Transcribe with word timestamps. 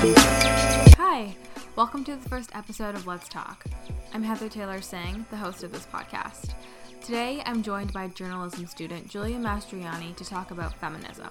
Hi, 0.00 1.34
welcome 1.74 2.04
to 2.04 2.14
the 2.14 2.28
first 2.28 2.54
episode 2.54 2.94
of 2.94 3.08
Let's 3.08 3.28
Talk. 3.28 3.64
I'm 4.14 4.22
Heather 4.22 4.48
Taylor 4.48 4.80
Singh, 4.80 5.26
the 5.28 5.36
host 5.36 5.64
of 5.64 5.72
this 5.72 5.86
podcast. 5.86 6.54
Today, 7.04 7.42
I'm 7.44 7.64
joined 7.64 7.92
by 7.92 8.06
journalism 8.06 8.68
student 8.68 9.08
Julia 9.08 9.38
Mastroianni 9.38 10.14
to 10.14 10.24
talk 10.24 10.52
about 10.52 10.72
feminism, 10.74 11.26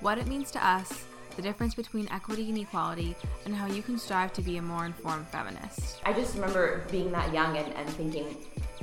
what 0.00 0.18
it 0.18 0.26
means 0.26 0.50
to 0.50 0.66
us, 0.66 1.04
the 1.36 1.42
difference 1.42 1.76
between 1.76 2.08
equity 2.10 2.48
and 2.48 2.58
equality, 2.58 3.14
and 3.44 3.54
how 3.54 3.66
you 3.68 3.82
can 3.82 3.96
strive 3.96 4.32
to 4.32 4.42
be 4.42 4.56
a 4.56 4.62
more 4.62 4.84
informed 4.84 5.28
feminist. 5.28 6.00
I 6.04 6.12
just 6.12 6.34
remember 6.34 6.84
being 6.90 7.12
that 7.12 7.32
young 7.32 7.56
and, 7.56 7.72
and 7.74 7.88
thinking 7.90 8.36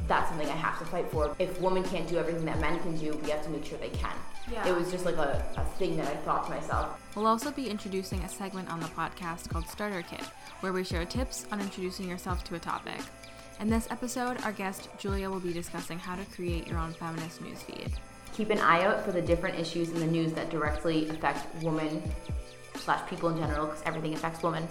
that's 0.08 0.30
something 0.30 0.48
I 0.48 0.56
have 0.56 0.80
to 0.80 0.86
fight 0.86 1.12
for. 1.12 1.36
If 1.40 1.60
women 1.60 1.84
can't 1.84 2.08
do 2.08 2.18
everything 2.18 2.46
that 2.46 2.62
men 2.62 2.80
can 2.80 2.96
do, 2.98 3.20
we 3.22 3.32
have 3.32 3.44
to 3.44 3.50
make 3.50 3.66
sure 3.66 3.78
they 3.80 3.90
can. 3.90 4.16
Yeah. 4.52 4.68
It 4.68 4.76
was 4.76 4.92
just 4.92 5.06
like 5.06 5.16
a, 5.16 5.44
a 5.58 5.66
thing 5.78 5.98
that 5.98 6.08
I 6.08 6.16
thought 6.18 6.46
to 6.46 6.52
myself. 6.52 7.00
We'll 7.16 7.28
also 7.28 7.52
be 7.52 7.70
introducing 7.70 8.22
a 8.22 8.30
segment 8.30 8.72
on 8.72 8.80
the 8.80 8.88
podcast 8.88 9.50
called 9.50 9.68
Starter 9.68 10.04
Kit, 10.04 10.24
where 10.60 10.72
we 10.72 10.84
share 10.84 11.06
tips 11.06 11.46
on 11.52 11.60
introducing 11.60 12.08
yourself 12.08 12.44
to 12.46 12.56
a 12.56 12.60
topic. 12.60 13.00
In 13.60 13.70
this 13.70 13.88
episode, 13.90 14.42
our 14.44 14.52
guest 14.52 14.90
Julia 14.98 15.30
will 15.30 15.40
be 15.40 15.54
discussing 15.54 15.98
how 15.98 16.16
to 16.16 16.26
create 16.26 16.68
your 16.68 16.78
own 16.78 16.94
feminist 16.94 17.42
newsfeed. 17.42 17.92
Keep 18.34 18.50
an 18.50 18.60
eye 18.60 18.84
out 18.84 19.04
for 19.04 19.12
the 19.12 19.22
different 19.22 19.58
issues 19.58 19.92
in 19.92 20.00
the 20.00 20.06
news 20.06 20.34
that 20.34 20.50
directly 20.50 21.08
affect 21.10 21.64
women 21.64 22.04
slash 22.76 23.08
people 23.10 23.30
in 23.30 23.38
general, 23.38 23.68
because 23.68 23.82
everything 23.86 24.14
affects 24.14 24.44
women. 24.44 24.68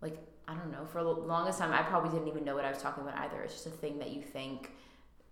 Like 0.00 0.16
I 0.46 0.54
don't 0.54 0.70
know. 0.70 0.86
For 0.86 1.02
the 1.02 1.10
longest 1.10 1.58
time, 1.58 1.72
I 1.72 1.82
probably 1.82 2.10
didn't 2.10 2.28
even 2.28 2.44
know 2.44 2.54
what 2.54 2.64
I 2.64 2.70
was 2.70 2.80
talking 2.80 3.02
about 3.02 3.18
either. 3.18 3.42
It's 3.42 3.54
just 3.54 3.66
a 3.66 3.70
thing 3.70 3.98
that 3.98 4.10
you 4.10 4.22
think 4.22 4.72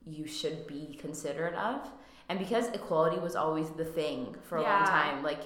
you 0.05 0.27
should 0.27 0.67
be 0.67 0.95
considerate 1.01 1.55
of, 1.55 1.89
and 2.29 2.39
because 2.41 2.69
equality 2.71 3.19
was 3.19 3.35
always 3.37 3.71
the 3.71 3.85
thing 3.85 4.35
for 4.43 4.59
a 4.59 4.63
long 4.63 4.85
time, 4.85 5.23
like 5.23 5.41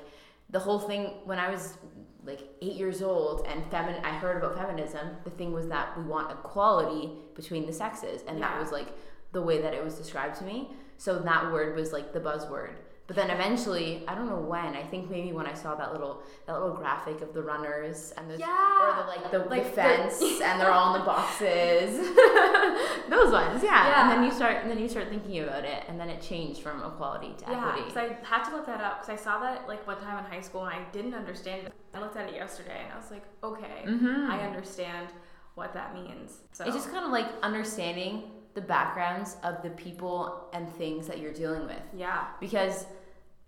the 0.50 0.58
whole 0.58 0.78
thing 0.78 1.14
when 1.24 1.38
I 1.38 1.50
was 1.50 1.78
like 2.24 2.40
eight 2.60 2.74
years 2.74 3.02
old 3.02 3.46
and 3.46 3.62
femin- 3.70 4.04
I 4.04 4.10
heard 4.10 4.36
about 4.36 4.56
feminism. 4.56 5.08
The 5.24 5.30
thing 5.30 5.52
was 5.52 5.68
that 5.68 5.96
we 5.96 6.04
want 6.04 6.30
equality 6.30 7.12
between 7.34 7.66
the 7.66 7.72
sexes, 7.72 8.22
and 8.28 8.42
that 8.42 8.58
was 8.60 8.70
like 8.72 8.88
the 9.32 9.42
way 9.42 9.60
that 9.62 9.74
it 9.74 9.82
was 9.82 9.94
described 9.94 10.36
to 10.36 10.44
me. 10.44 10.70
So 10.98 11.18
that 11.18 11.52
word 11.52 11.76
was 11.76 11.92
like 11.92 12.12
the 12.12 12.20
buzzword. 12.20 12.74
But 13.10 13.16
then 13.16 13.30
eventually, 13.30 14.04
I 14.06 14.14
don't 14.14 14.28
know 14.28 14.36
when. 14.38 14.76
I 14.76 14.84
think 14.84 15.10
maybe 15.10 15.32
when 15.32 15.44
I 15.44 15.52
saw 15.52 15.74
that 15.74 15.90
little 15.90 16.22
that 16.46 16.52
little 16.52 16.76
graphic 16.76 17.22
of 17.22 17.34
the 17.34 17.42
runners 17.42 18.12
and 18.16 18.30
the 18.30 18.34
or 18.34 18.94
the 19.00 19.06
like 19.08 19.30
the, 19.32 19.38
Like 19.50 19.64
the 19.64 19.68
the- 19.70 19.74
fence 19.74 20.22
and 20.44 20.60
they're 20.60 20.70
all 20.70 20.94
in 20.94 21.00
the 21.00 21.04
boxes. 21.06 21.96
Those 23.10 23.32
ones, 23.32 23.64
yeah. 23.64 23.88
Yeah. 23.88 24.02
And 24.02 24.10
then 24.12 24.24
you 24.24 24.30
start 24.30 24.58
and 24.62 24.70
then 24.70 24.78
you 24.78 24.88
start 24.88 25.08
thinking 25.08 25.40
about 25.42 25.64
it, 25.64 25.82
and 25.88 25.98
then 25.98 26.08
it 26.08 26.22
changed 26.22 26.60
from 26.62 26.84
equality 26.84 27.34
to 27.38 27.50
Yeah, 27.50 27.68
equity. 27.70 27.88
because 27.88 27.96
I 27.96 28.16
had 28.24 28.44
to 28.44 28.54
look 28.54 28.66
that 28.66 28.80
up 28.80 29.00
because 29.02 29.18
I 29.20 29.22
saw 29.24 29.40
that 29.40 29.66
like 29.66 29.84
one 29.88 29.98
time 30.00 30.24
in 30.24 30.30
high 30.30 30.40
school 30.40 30.64
and 30.66 30.72
I 30.72 30.84
didn't 30.92 31.14
understand 31.14 31.66
it. 31.66 31.72
I 31.92 31.98
looked 31.98 32.16
at 32.16 32.28
it 32.28 32.34
yesterday 32.36 32.80
and 32.84 32.92
I 32.92 32.96
was 32.96 33.10
like, 33.10 33.24
okay, 33.42 33.82
Mhm. 33.86 34.30
I 34.30 34.46
understand 34.46 35.08
what 35.56 35.72
that 35.74 35.94
means. 35.94 36.42
So 36.52 36.64
It's 36.64 36.76
just 36.76 36.92
kind 36.92 37.04
of 37.04 37.10
like 37.10 37.26
understanding 37.42 38.30
the 38.54 38.60
backgrounds 38.60 39.36
of 39.42 39.62
the 39.64 39.70
people 39.70 40.48
and 40.52 40.72
things 40.74 41.08
that 41.08 41.18
you're 41.18 41.32
dealing 41.32 41.66
with. 41.66 41.82
yeah, 41.92 42.26
because 42.38 42.86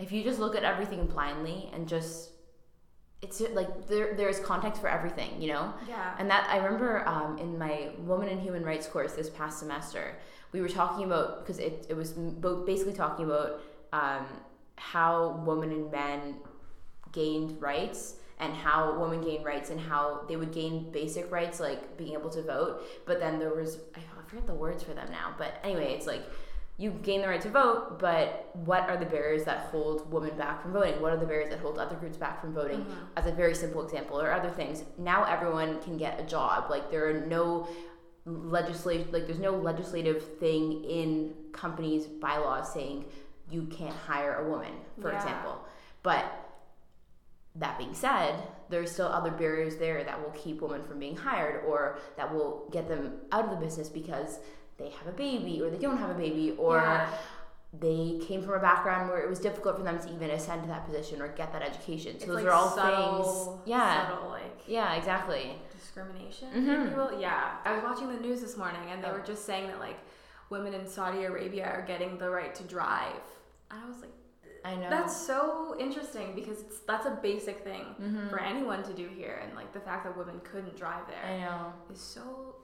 if 0.02 0.12
you 0.12 0.22
just 0.22 0.38
look 0.38 0.56
at 0.56 0.64
everything 0.64 1.06
blindly 1.06 1.70
and 1.72 1.88
just 1.88 2.30
it's 3.22 3.40
like 3.52 3.86
there 3.86 4.14
there's 4.16 4.40
context 4.40 4.80
for 4.80 4.88
everything 4.88 5.40
you 5.40 5.48
know? 5.48 5.72
Yeah, 5.88 6.14
and 6.18 6.28
that 6.30 6.48
i 6.50 6.56
remember 6.56 7.06
um, 7.08 7.38
in 7.38 7.58
my 7.58 7.90
woman 7.98 8.28
and 8.28 8.40
human 8.40 8.64
rights 8.64 8.86
course 8.86 9.12
this 9.12 9.30
past 9.30 9.58
semester 9.58 10.16
we 10.50 10.60
were 10.60 10.68
talking 10.68 11.04
about 11.04 11.40
because 11.40 11.58
it, 11.58 11.86
it 11.88 11.96
was 11.96 12.12
both 12.12 12.66
basically 12.66 12.92
talking 12.92 13.24
about 13.24 13.60
um, 13.92 14.26
how 14.76 15.42
women 15.46 15.70
and 15.70 15.90
men 15.90 16.36
gained 17.12 17.60
rights 17.62 18.16
and 18.38 18.52
how 18.54 18.98
women 18.98 19.22
gained 19.22 19.44
rights 19.44 19.70
and 19.70 19.80
how 19.80 20.24
they 20.28 20.36
would 20.36 20.52
gain 20.52 20.90
basic 20.90 21.30
rights 21.30 21.60
like 21.60 21.96
being 21.96 22.12
able 22.14 22.28
to 22.28 22.42
vote. 22.42 22.82
But 23.06 23.20
then 23.20 23.38
there 23.38 23.54
was 23.54 23.78
i 23.94 24.00
forget 24.32 24.46
the 24.46 24.54
words 24.54 24.82
for 24.82 24.94
them 24.94 25.06
now 25.10 25.34
but 25.36 25.58
anyway 25.62 25.92
it's 25.92 26.06
like 26.06 26.22
you 26.82 26.90
gain 26.90 27.20
the 27.22 27.28
right 27.28 27.40
to 27.40 27.48
vote 27.48 27.98
but 28.00 28.50
what 28.54 28.82
are 28.90 28.96
the 28.96 29.06
barriers 29.06 29.44
that 29.44 29.58
hold 29.70 30.10
women 30.12 30.34
back 30.36 30.60
from 30.62 30.72
voting 30.72 31.00
what 31.00 31.12
are 31.12 31.16
the 31.16 31.26
barriers 31.32 31.50
that 31.50 31.60
hold 31.60 31.78
other 31.78 31.94
groups 31.96 32.16
back 32.16 32.40
from 32.40 32.52
voting 32.52 32.80
Mhm. 32.84 32.94
as 33.18 33.26
a 33.26 33.32
very 33.32 33.54
simple 33.54 33.82
example 33.86 34.20
or 34.20 34.32
other 34.32 34.50
things 34.50 34.82
now 34.98 35.24
everyone 35.24 35.80
can 35.82 35.96
get 35.96 36.18
a 36.18 36.24
job 36.24 36.70
like 36.70 36.90
there 36.90 37.06
are 37.08 37.12
no 37.38 37.68
legislation 38.24 39.06
like 39.12 39.26
there's 39.26 39.38
no 39.38 39.52
legislative 39.52 40.38
thing 40.38 40.82
in 40.84 41.34
companies 41.52 42.06
bylaws 42.06 42.72
saying 42.72 43.04
you 43.50 43.62
can't 43.66 43.94
hire 44.10 44.34
a 44.44 44.48
woman 44.48 44.72
for 45.00 45.10
Yeah. 45.10 45.16
example 45.18 45.54
but 46.02 46.24
that 47.56 47.76
being 47.78 47.94
said 47.94 48.34
there's 48.70 48.90
still 48.90 49.08
other 49.08 49.30
barriers 49.30 49.76
there 49.76 50.02
that 50.04 50.20
will 50.22 50.30
keep 50.30 50.62
women 50.62 50.82
from 50.82 50.98
being 50.98 51.16
hired 51.16 51.62
or 51.66 51.98
that 52.16 52.32
will 52.34 52.66
get 52.70 52.88
them 52.88 53.20
out 53.30 53.44
of 53.44 53.50
the 53.50 53.56
business 53.56 53.88
because 53.90 54.38
they 54.82 54.90
have 54.90 55.06
a 55.06 55.16
baby 55.26 55.60
or 55.62 55.70
they 55.70 55.78
don't 55.78 55.98
have 55.98 56.10
a 56.10 56.14
baby 56.26 56.54
or 56.58 56.76
Yeah. 56.78 57.08
they 57.86 58.18
came 58.26 58.42
from 58.42 58.54
a 58.54 58.58
background 58.58 59.08
where 59.08 59.20
it 59.22 59.28
was 59.28 59.38
difficult 59.38 59.76
for 59.78 59.82
them 59.82 59.98
to 59.98 60.08
even 60.14 60.28
ascend 60.30 60.62
to 60.64 60.68
that 60.68 60.84
position 60.84 61.22
or 61.22 61.28
get 61.28 61.52
that 61.54 61.62
education 61.62 62.12
so 62.18 62.24
It's 62.24 62.26
those 62.26 62.36
like 62.36 62.46
are 62.46 62.50
all 62.50 62.68
subtle, 62.70 63.22
things 63.22 63.60
yeah 63.74 64.08
subtle 64.10 64.28
like 64.30 64.58
yeah 64.66 64.94
exactly 64.94 65.44
discrimination, 65.78 66.48
Mhm. 66.52 67.12
if. 67.14 67.20
Yeah, 67.20 67.56
I 67.64 67.74
was 67.74 67.82
watching 67.82 68.08
the 68.14 68.20
news 68.20 68.40
this 68.40 68.56
morning 68.56 68.80
and 68.90 69.02
they 69.02 69.08
Oh. 69.08 69.12
were 69.14 69.20
just 69.32 69.44
saying 69.44 69.66
that 69.68 69.78
like 69.80 69.98
women 70.50 70.74
in 70.74 70.86
Saudi 70.86 71.24
Arabia 71.24 71.66
are 71.66 71.82
getting 71.82 72.18
the 72.18 72.28
right 72.30 72.54
to 72.54 72.62
drive. 72.64 73.22
And 73.70 73.80
I 73.84 73.88
was 73.88 74.00
like, 74.00 74.12
i 74.64 74.74
know 74.76 74.88
that's 74.90 75.16
so 75.16 75.74
interesting 75.80 76.34
because 76.36 76.60
it's 76.60 76.78
that's 76.90 77.06
a 77.06 77.10
basic 77.30 77.56
thing 77.64 77.84
Mhm. 78.00 78.30
for 78.30 78.38
anyone 78.38 78.82
to 78.84 78.92
do 78.92 79.06
here, 79.08 79.36
and 79.42 79.54
like 79.56 79.72
the 79.72 79.80
fact 79.80 80.04
that 80.04 80.16
women 80.16 80.40
couldn't 80.50 80.76
drive 80.76 81.04
there 81.08 81.24
i 81.34 81.40
know 81.40 81.72
is 81.92 82.00
so. 82.00 82.54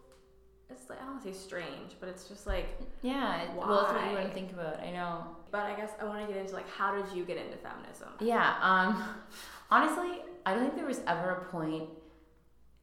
It's 0.71 0.89
like 0.91 0.99
I 1.01 1.03
don't 1.05 1.13
want 1.15 1.25
to 1.25 1.33
say 1.33 1.39
strange, 1.39 1.93
but 2.01 2.09
it's 2.09 2.25
just 2.29 2.47
like. 2.47 2.67
yeah 3.03 3.43
it- 3.43 3.51
well 3.57 3.83
that's 3.83 3.93
what 3.93 4.07
you 4.11 4.15
want 4.17 4.29
to 4.29 4.35
think 4.35 4.53
about 4.53 4.81
i 4.81 4.91
know 4.91 5.25
But 5.51 5.63
I 5.63 5.75
guess 5.75 5.91
I 6.01 6.05
want 6.05 6.21
to 6.27 6.33
get 6.33 6.41
into 6.43 6.55
like 6.55 6.69
how 6.69 6.95
did 6.95 7.15
you 7.17 7.25
get 7.25 7.39
into 7.39 7.57
feminism? 7.57 8.09
Yeah, 8.21 8.55
um, 8.61 9.03
honestly, 9.71 10.23
I 10.45 10.55
don't 10.55 10.63
think 10.65 10.77
there 10.77 10.87
was 10.87 11.01
ever 11.07 11.31
a 11.31 11.45
point. 11.47 11.89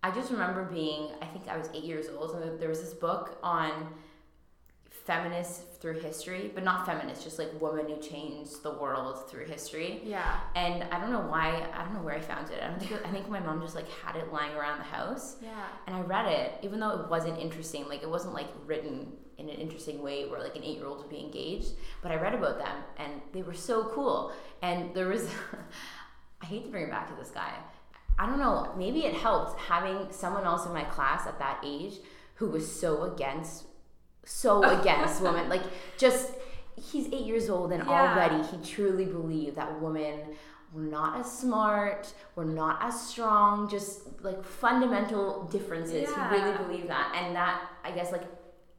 I 0.04 0.12
just 0.12 0.30
remember 0.32 0.64
being, 0.66 1.10
I 1.22 1.26
think 1.26 1.48
I 1.48 1.58
was 1.58 1.70
eight 1.74 1.84
years 1.84 2.08
old, 2.16 2.32
and 2.36 2.60
there 2.60 2.70
was 2.70 2.82
this 2.82 2.94
book 2.94 3.40
on 3.42 3.72
feminists 5.06 5.64
through 5.80 6.00
history, 6.00 6.52
but 6.54 6.64
not 6.64 6.86
feminists, 6.86 7.24
just 7.24 7.38
like 7.38 7.50
women 7.62 7.88
who 7.88 7.98
changed 7.98 8.64
the 8.64 8.72
world 8.72 9.30
through 9.30 9.46
history. 9.46 10.02
Yeah. 10.04 10.40
And 10.56 10.84
I 10.86 11.00
don't 11.00 11.12
know 11.12 11.22
why, 11.22 11.68
I 11.74 11.84
don't 11.84 11.94
know 11.94 12.02
where 12.02 12.16
I 12.16 12.20
found 12.20 12.50
it. 12.50 12.62
I 12.62 12.68
don't 12.68 12.80
think, 12.80 12.92
it, 12.92 13.02
I 13.06 13.12
think 13.12 13.30
my 13.30 13.40
mom 13.40 13.62
just 13.62 13.76
like 13.76 13.90
had 13.90 14.16
it 14.16 14.34
lying 14.34 14.56
around 14.56 14.80
the 14.80 14.86
house. 14.86 15.38
Yeah. 15.44 15.52
And 15.86 15.96
I 15.96 16.02
read 16.02 16.28
it, 16.28 16.54
even 16.64 16.80
though 16.80 16.90
it 16.90 17.10
wasn't 17.10 17.40
interesting, 17.40 17.88
like 17.88 18.02
it 18.02 18.10
wasn't 18.10 18.34
like 18.34 18.48
written 18.66 19.14
in 19.38 19.50
an 19.50 19.56
interesting 19.56 20.02
way 20.02 20.28
where 20.28 20.40
like 20.40 20.56
an 20.56 20.64
eight 20.64 20.78
year 20.78 20.88
old 20.88 21.00
would 21.00 21.10
be 21.10 21.20
engaged. 21.20 21.74
But 22.02 22.12
I 22.12 22.16
read 22.16 22.34
about 22.34 22.58
them 22.58 22.78
and 22.98 23.22
they 23.32 23.44
were 23.44 23.54
so 23.54 23.92
cool. 23.94 24.32
And 24.64 24.94
there 24.96 25.08
was, 25.08 25.30
I 26.42 26.46
hate 26.48 26.66
to 26.66 26.72
bring 26.72 26.86
it 26.86 26.90
back 26.90 27.10
to 27.10 27.16
this 27.16 27.30
guy. 27.30 27.54
I 28.18 28.26
don't 28.26 28.40
know, 28.40 28.74
maybe 28.78 29.06
it 29.06 29.14
helped 29.14 29.60
having 29.60 30.08
someone 30.10 30.46
else 30.46 30.66
in 30.66 30.74
my 30.74 30.86
class 30.86 31.28
at 31.28 31.38
that 31.40 31.60
age 31.66 31.96
who 32.36 32.50
was 32.50 32.80
so 32.80 33.04
against, 33.04 33.66
so 34.26 34.64
against 34.82 35.22
women. 35.22 35.48
Like 35.56 35.64
just, 35.98 36.32
he's 36.76 37.08
eight 37.08 37.26
years 37.26 37.50
old 37.50 37.72
and 37.72 37.84
Yeah. 37.84 37.92
already 38.14 38.44
he 38.48 38.58
truly 38.58 39.06
believed 39.06 39.56
that 39.56 39.80
women 39.82 40.20
were 40.74 40.82
not 40.82 41.20
as 41.20 41.32
smart, 41.32 42.14
were 42.36 42.44
not 42.44 42.80
as 42.82 43.00
strong, 43.10 43.70
just 43.70 44.22
like 44.24 44.44
fundamental 44.44 45.44
differences. 45.52 46.10
Yeah. 46.10 46.30
He 46.30 46.36
really 46.42 46.58
believed 46.58 46.90
that. 46.90 47.16
And 47.16 47.36
that, 47.36 47.62
I 47.84 47.92
guess, 47.92 48.12
like 48.12 48.24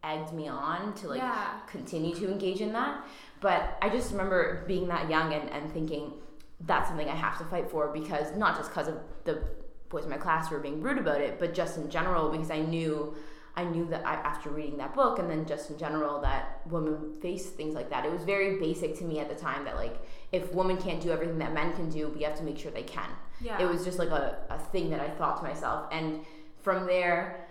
egged 0.05 0.33
me 0.33 0.47
on 0.49 0.95
to 0.95 1.09
like 1.09 1.19
Yeah. 1.21 1.61
continue 1.67 2.15
to 2.17 2.31
engage 2.31 2.61
in 2.61 2.73
that. 2.75 3.05
But 3.41 3.79
I 3.83 3.89
just 3.89 4.11
remember 4.13 4.65
being 4.67 4.89
that 4.89 5.09
young 5.11 5.33
and, 5.33 5.49
and 5.51 5.73
thinking 5.73 6.13
that's 6.61 6.89
something 6.89 7.09
I 7.09 7.15
have 7.15 7.39
to 7.39 7.45
fight 7.45 7.71
for 7.71 7.89
because 7.93 8.35
not 8.37 8.57
just 8.57 8.71
because 8.71 8.89
of 8.89 8.99
the 9.25 9.43
boys 9.89 10.05
in 10.05 10.11
my 10.11 10.17
class 10.17 10.49
who 10.49 10.55
were 10.57 10.61
being 10.61 10.81
rude 10.83 10.99
about 10.99 11.21
it, 11.21 11.39
but 11.39 11.55
just 11.55 11.77
in 11.77 11.89
general 11.91 12.29
because 12.31 12.51
I 12.51 12.61
knew 12.61 13.15
I 13.57 13.65
knew 13.65 13.87
that 13.87 14.07
I, 14.07 14.15
after 14.15 14.51
reading 14.51 14.77
that 14.79 14.95
book 14.95 15.19
and 15.19 15.31
then 15.31 15.47
just 15.47 15.71
in 15.71 15.79
general 15.79 16.21
that 16.21 16.61
women 16.67 17.15
face 17.23 17.47
things 17.47 17.75
like 17.75 17.89
that. 17.91 18.05
It 18.05 18.13
was 18.13 18.23
very 18.23 18.59
basic 18.59 18.99
to 18.99 19.05
me 19.05 19.19
at 19.19 19.29
the 19.29 19.35
time 19.35 19.65
that 19.65 19.77
like 19.77 19.97
if 20.33 20.53
women 20.53 20.77
can't 20.77 21.01
do 21.01 21.11
everything 21.11 21.39
that 21.39 21.55
men 21.55 21.73
can 21.75 21.89
do, 21.89 22.09
we 22.09 22.23
have 22.23 22.37
to 22.37 22.43
make 22.45 22.59
sure 22.59 22.71
they 22.71 22.83
can. 22.83 23.09
Yeah. 23.41 23.61
It 23.63 23.67
was 23.69 23.85
just 23.85 23.99
like 23.99 24.11
a, 24.11 24.39
a 24.51 24.59
thing 24.59 24.91
that 24.91 25.01
I 25.01 25.09
thought 25.11 25.39
to 25.39 25.43
myself. 25.43 25.87
And 25.91 26.21
from 26.61 26.87
there, 26.87 27.47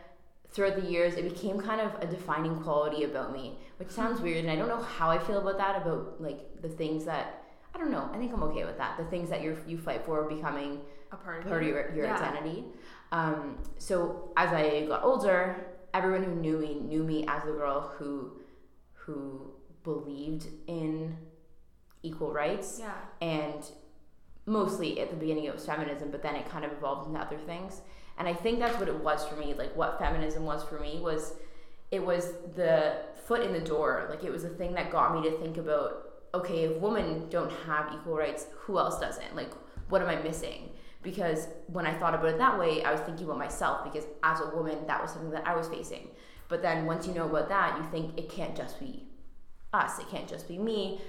throughout 0.50 0.75
the 0.75 0.88
years, 0.90 1.16
it 1.16 1.24
became 1.24 1.60
kind 1.60 1.81
of 1.81 1.92
a 2.02 2.06
defining 2.06 2.56
quality 2.62 3.04
about 3.04 3.34
me, 3.34 3.58
which 3.78 3.90
sounds 3.90 4.22
weird, 4.22 4.38
and 4.38 4.50
I 4.51 4.56
don't 4.56 4.68
know 4.69 4.81
how 4.81 5.10
I 5.10 5.18
feel 5.19 5.40
about 5.40 5.58
that. 5.58 5.81
About 5.81 6.22
like 6.22 6.62
the 6.62 6.69
things 6.69 7.04
that 7.06 7.44
I 7.74 7.78
don't 7.78 7.92
know. 7.92 8.10
I 8.13 8.18
think 8.18 8.31
I'm 8.34 8.44
okay 8.44 8.63
with 8.63 8.78
that. 8.78 8.98
The 8.98 9.06
things 9.06 9.30
that 9.30 9.42
you 9.42 9.58
you 9.68 9.78
fight 9.78 10.06
for 10.06 10.24
becoming 10.24 10.80
A 11.12 11.18
part 11.18 11.40
of 11.40 11.48
part 11.48 11.63
of 11.63 11.68
your, 11.68 11.94
your 11.96 12.06
Yeah. 12.06 12.16
identity. 12.16 12.66
Um, 13.12 13.58
so 13.78 14.31
as 14.38 14.51
I 14.54 14.86
got 14.88 15.04
older, 15.04 15.68
everyone 15.98 16.24
who 16.24 16.36
knew 16.46 16.58
me 16.66 16.72
knew 16.92 17.04
me 17.12 17.18
as 17.28 17.42
the 17.44 17.52
girl 17.62 17.80
who 17.98 18.10
who 19.04 19.16
believed 19.84 20.46
in 20.68 21.18
equal 22.04 22.32
rights 22.32 22.70
Yeah. 22.80 22.94
and 23.22 23.62
mostly 24.46 24.90
at 25.04 25.10
the 25.10 25.16
beginning 25.24 25.46
it 25.46 25.54
was 25.58 25.66
feminism 25.66 26.08
but 26.12 26.22
then 26.26 26.36
it 26.36 26.46
kind 26.50 26.66
of 26.66 26.72
evolved 26.78 27.08
into 27.08 27.20
other 27.20 27.40
things. 27.52 27.82
And 28.18 28.28
i 28.28 28.34
think 28.44 28.60
that's 28.60 28.78
what 28.80 28.90
it 28.94 29.00
was 29.10 29.26
for 29.28 29.36
me 29.44 29.48
like 29.62 29.74
what 29.82 29.98
feminism 30.00 30.44
was 30.52 30.62
for 30.70 30.80
me 30.80 30.94
was 31.10 31.34
it 31.92 32.04
was 32.12 32.24
the 32.56 32.74
foot 33.28 33.42
in 33.48 33.54
the 33.54 33.66
door. 33.74 34.08
Like 34.10 34.24
it 34.24 34.32
was 34.32 34.44
the 34.44 34.50
thing 34.60 34.74
that 34.74 34.92
got 34.92 35.08
me 35.16 35.20
to 35.30 35.38
think 35.42 35.58
about 35.58 35.92
okay 36.34 36.60
if 36.66 36.74
women 36.88 37.28
don't 37.30 37.52
have 37.68 37.94
equal 37.96 38.16
rights 38.26 38.44
who 38.62 38.78
else 38.84 38.98
doesn't? 39.00 39.36
Like 39.42 39.52
what 39.90 40.02
am 40.02 40.10
i 40.10 40.16
missing 40.30 40.62
because 41.06 41.48
when 41.68 41.86
i 41.88 41.94
thought 41.94 42.13
about 42.13 42.25
it 42.25 42.38
that 42.38 42.60
way 42.60 42.84
i 42.84 42.92
was 42.92 43.00
thinking 43.02 43.25
about 43.25 43.38
myself 43.38 43.86
because 43.86 44.06
as 44.24 44.42
a 44.42 44.50
woman 44.54 44.78
that 44.88 45.02
was 45.02 45.12
something 45.12 45.31
that 45.31 45.48
i 45.48 45.56
was 45.56 45.69
facing. 45.69 46.10
But 46.48 46.62
then 46.62 46.86
once 46.86 47.07
you 47.07 47.13
know 47.13 47.25
about 47.25 47.50
that 47.50 47.78
you 47.78 47.84
think 47.90 48.19
it 48.19 48.30
can't 48.30 48.56
just 48.56 48.80
be 48.80 49.07
us 49.74 49.98
it 50.00 50.10
can't 50.10 50.28
just 50.28 50.48
be 50.48 50.57
me. 50.57 51.02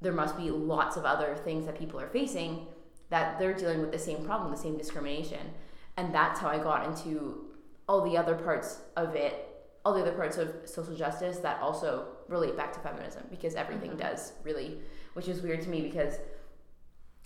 There 0.00 0.12
must 0.12 0.36
be 0.36 0.50
lots 0.50 0.96
of 0.96 1.04
other 1.04 1.36
things 1.44 1.66
that 1.66 1.78
people 1.78 2.00
are 2.00 2.08
facing 2.08 2.66
that 3.10 3.38
they're 3.38 3.52
dealing 3.52 3.80
with 3.80 3.92
the 3.92 3.98
same 3.98 4.24
problem, 4.24 4.50
the 4.50 4.56
same 4.56 4.78
discrimination. 4.78 5.50
And 5.96 6.14
that's 6.14 6.40
how 6.40 6.48
I 6.48 6.58
got 6.58 6.86
into 6.86 7.50
all 7.88 8.08
the 8.08 8.16
other 8.16 8.36
parts 8.36 8.80
of 8.96 9.14
it, 9.14 9.48
all 9.84 9.92
the 9.92 10.00
other 10.00 10.12
parts 10.12 10.38
of 10.38 10.54
social 10.64 10.94
justice 10.94 11.38
that 11.38 11.60
also 11.60 12.06
relate 12.28 12.56
back 12.56 12.72
to 12.72 12.80
feminism 12.80 13.24
because 13.30 13.56
everything 13.56 13.90
mm-hmm. 13.90 14.00
does 14.00 14.32
really, 14.44 14.78
which 15.14 15.28
is 15.28 15.42
weird 15.42 15.60
to 15.62 15.68
me 15.68 15.82
because 15.82 16.18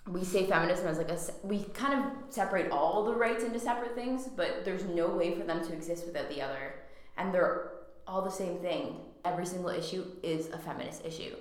we 0.07 0.23
say 0.23 0.47
feminism 0.47 0.87
as 0.87 0.99
like 0.99 1.11
a 1.11 1.19
we 1.43 1.65
kind 1.73 1.95
of 1.95 2.13
separate 2.29 2.71
all 2.71 3.05
the 3.05 3.15
rights 3.15 3.43
into 3.43 3.59
separate 3.59 3.95
things, 3.95 4.29
but 4.29 4.65
there's 4.65 4.85
no 4.85 5.09
way 5.09 5.35
for 5.35 5.45
them 5.45 5.65
to 5.67 5.73
exist 5.73 6.07
without 6.07 6.29
the 6.29 6.43
other. 6.43 6.75
And 7.17 7.33
they're 7.33 7.71
all 8.07 8.23
the 8.23 8.31
same 8.31 8.59
thing. 8.59 8.97
Every 9.25 9.47
single 9.47 9.71
issue 9.71 10.05
is 10.23 10.51
a 10.51 10.59
feminist 10.59 11.05
issue 11.07 11.35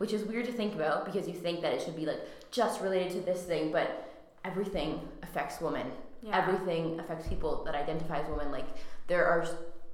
which 0.00 0.14
is 0.14 0.24
weird 0.24 0.46
to 0.46 0.52
think 0.52 0.74
about 0.74 1.04
because 1.04 1.28
you 1.28 1.34
think 1.34 1.60
that 1.60 1.74
it 1.74 1.82
should 1.82 1.94
be 1.94 2.06
like 2.06 2.20
just 2.50 2.80
related 2.80 3.12
to 3.12 3.20
this 3.20 3.42
thing, 3.42 3.70
but 3.70 4.10
everything 4.46 4.98
affects 5.22 5.60
women. 5.60 5.86
Yeah. 6.22 6.38
Everything 6.38 6.98
affects 6.98 7.28
people 7.28 7.62
that 7.64 7.74
identify 7.74 8.20
as 8.20 8.26
women. 8.30 8.50
Like 8.50 8.64
there 9.08 9.26
are, 9.26 9.46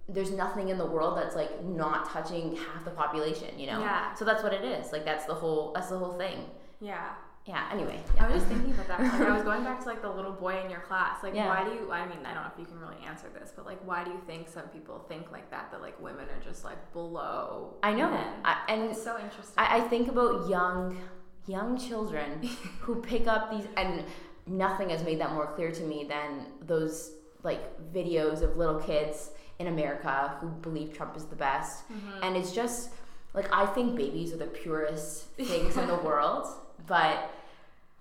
there's 0.09 0.31
nothing 0.31 0.69
in 0.69 0.79
the 0.79 0.87
world 0.87 1.19
that's 1.19 1.35
like 1.35 1.65
not 1.65 2.09
touching 2.09 2.55
half 2.55 2.85
the 2.85 2.93
population. 2.93 3.59
You 3.59 3.67
know. 3.67 3.81
Yeah. 3.81 4.15
So 4.15 4.25
that's 4.25 4.45
what 4.45 4.53
it 4.53 4.63
is. 4.63 4.93
Like 4.93 5.05
that's 5.05 5.25
the 5.25 5.35
whole. 5.35 5.73
That's 5.75 5.89
the 5.89 5.99
whole 5.99 6.13
thing. 6.13 6.39
Yeah. 6.81 7.09
Yeah. 7.47 7.69
Anyway. 7.73 8.01
I 8.19 8.27
was 8.27 8.35
just 8.43 8.47
thinking 8.47 8.73
about 8.73 8.89
that. 8.89 9.01
Like, 9.01 9.29
I 9.29 9.35
was 9.35 9.45
going 9.45 9.63
back 9.63 9.81
to 9.81 9.87
like 9.87 10.03
the 10.03 10.11
little 10.11 10.33
boy 10.33 10.61
in 10.65 10.71
your 10.71 10.81
class. 10.81 11.23
Like, 11.23 11.35
Yeah. 11.35 11.47
why 11.49 11.65
do 11.65 11.71
you? 11.75 11.91
I 11.93 12.05
mean, 12.07 12.19
I 12.27 12.35
don't 12.35 12.43
know 12.43 12.51
if 12.53 12.59
you 12.59 12.67
can 12.67 12.79
really 12.81 12.97
answer 13.07 13.29
this, 13.33 13.53
but 13.55 13.65
like, 13.67 13.79
why 13.85 14.03
do 14.03 14.11
you 14.11 14.21
think 14.27 14.49
some 14.49 14.65
people 14.69 15.05
think 15.09 15.31
like 15.31 15.49
that? 15.51 15.71
That 15.71 15.81
like 15.81 16.01
women 16.01 16.25
are 16.29 16.43
just 16.45 16.65
like 16.65 16.93
below. 16.93 17.75
I 17.83 17.93
know. 17.93 18.11
men? 18.11 18.27
I, 18.45 18.57
and 18.69 18.83
it's 18.91 19.03
so 19.03 19.15
interesting. 19.19 19.55
I, 19.57 19.77
I 19.77 19.81
think 19.83 20.09
about 20.09 20.49
young 20.49 20.99
young 21.47 21.79
children 21.79 22.43
who 22.81 22.97
pick 23.03 23.29
up 23.29 23.53
these 23.53 23.67
and 23.77 24.03
nothing 24.49 24.91
has 24.91 25.05
made 25.05 25.21
that 25.21 25.33
more 25.33 25.47
clear 25.55 25.71
to 25.71 25.83
me 25.85 26.05
than 26.09 26.47
those 26.63 27.13
like 27.45 27.63
videos 27.93 28.43
of 28.43 28.57
little 28.57 28.81
kids 28.81 29.31
in 29.61 29.69
America 29.69 30.37
who 30.41 30.49
believe 30.49 30.93
Trump 30.97 31.17
is 31.17 31.25
the 31.27 31.37
best. 31.37 31.89
Mm-hmm. 31.89 32.25
And 32.25 32.37
it's 32.37 32.51
just 32.53 32.91
like 33.35 33.47
I 33.53 33.67
think 33.67 33.97
babies 33.97 34.33
are 34.33 34.37
the 34.37 34.47
purest 34.47 35.27
things 35.37 35.77
in 35.77 35.87
the 35.87 35.95
world, 36.09 36.49
but 36.89 37.31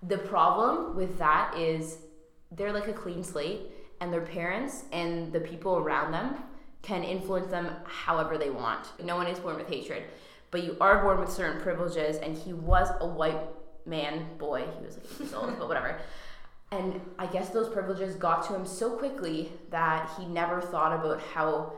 the 0.06 0.18
problem 0.18 0.94
with 0.96 1.18
that 1.18 1.56
is 1.56 1.98
they're 2.52 2.72
like 2.72 2.88
a 2.88 2.92
clean 2.92 3.24
slate 3.24 3.62
and 4.00 4.12
their 4.12 4.20
parents 4.20 4.84
and 4.92 5.32
the 5.32 5.40
people 5.40 5.76
around 5.76 6.12
them 6.12 6.36
can 6.82 7.02
influence 7.02 7.50
them 7.50 7.70
however 7.84 8.38
they 8.38 8.50
want. 8.50 8.86
No 9.02 9.16
one 9.16 9.26
is 9.26 9.38
born 9.38 9.56
with 9.56 9.68
hatred, 9.68 10.04
but 10.50 10.62
you 10.62 10.76
are 10.80 11.02
born 11.02 11.18
with 11.18 11.30
certain 11.32 11.60
privileges 11.60 12.16
and 12.16 12.36
he 12.36 12.52
was 12.52 12.88
a 13.00 13.06
white 13.06 13.40
man 13.84 14.26
boy. 14.38 14.64
He 14.78 14.84
was 14.84 14.96
like 14.96 15.06
8 15.14 15.20
years 15.20 15.34
old, 15.34 15.58
but 15.58 15.68
whatever. 15.68 15.98
And 16.70 17.00
I 17.18 17.26
guess 17.26 17.50
those 17.50 17.68
privileges 17.68 18.16
got 18.16 18.46
to 18.48 18.54
him 18.54 18.66
so 18.66 18.90
quickly 18.90 19.52
that 19.70 20.10
he 20.16 20.26
never 20.26 20.60
thought 20.60 20.92
about 20.92 21.20
how 21.20 21.72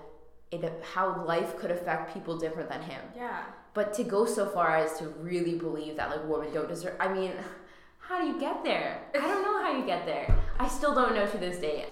it 0.51 0.65
how 0.95 1.25
life 1.25 1.59
could 1.59 1.71
affect 1.71 2.15
people 2.15 2.39
different 2.39 2.69
than 2.71 2.83
him. 2.83 3.01
yeah. 3.17 3.45
But 3.75 3.93
to 3.95 4.05
go 4.05 4.25
so 4.25 4.47
far 4.47 4.77
as 4.77 4.99
to 4.99 5.09
really 5.21 5.55
believe 5.55 5.97
that 5.97 6.11
like 6.11 6.27
women 6.27 6.53
don't 6.53 6.69
deserve 6.69 6.97
I 6.99 7.09
mean, 7.13 7.33
how 8.09 8.23
do 8.23 8.27
you 8.27 8.41
get 8.41 8.65
there? 8.65 9.03
I 9.15 9.19
don't 9.19 9.43
know 9.43 9.63
how 9.63 9.77
you 9.77 9.85
get 9.85 10.07
there. 10.07 10.35
I 10.59 10.67
still 10.67 10.95
don't 10.95 11.15
know 11.15 11.27
to 11.27 11.37
this 11.37 11.59
day. 11.59 11.87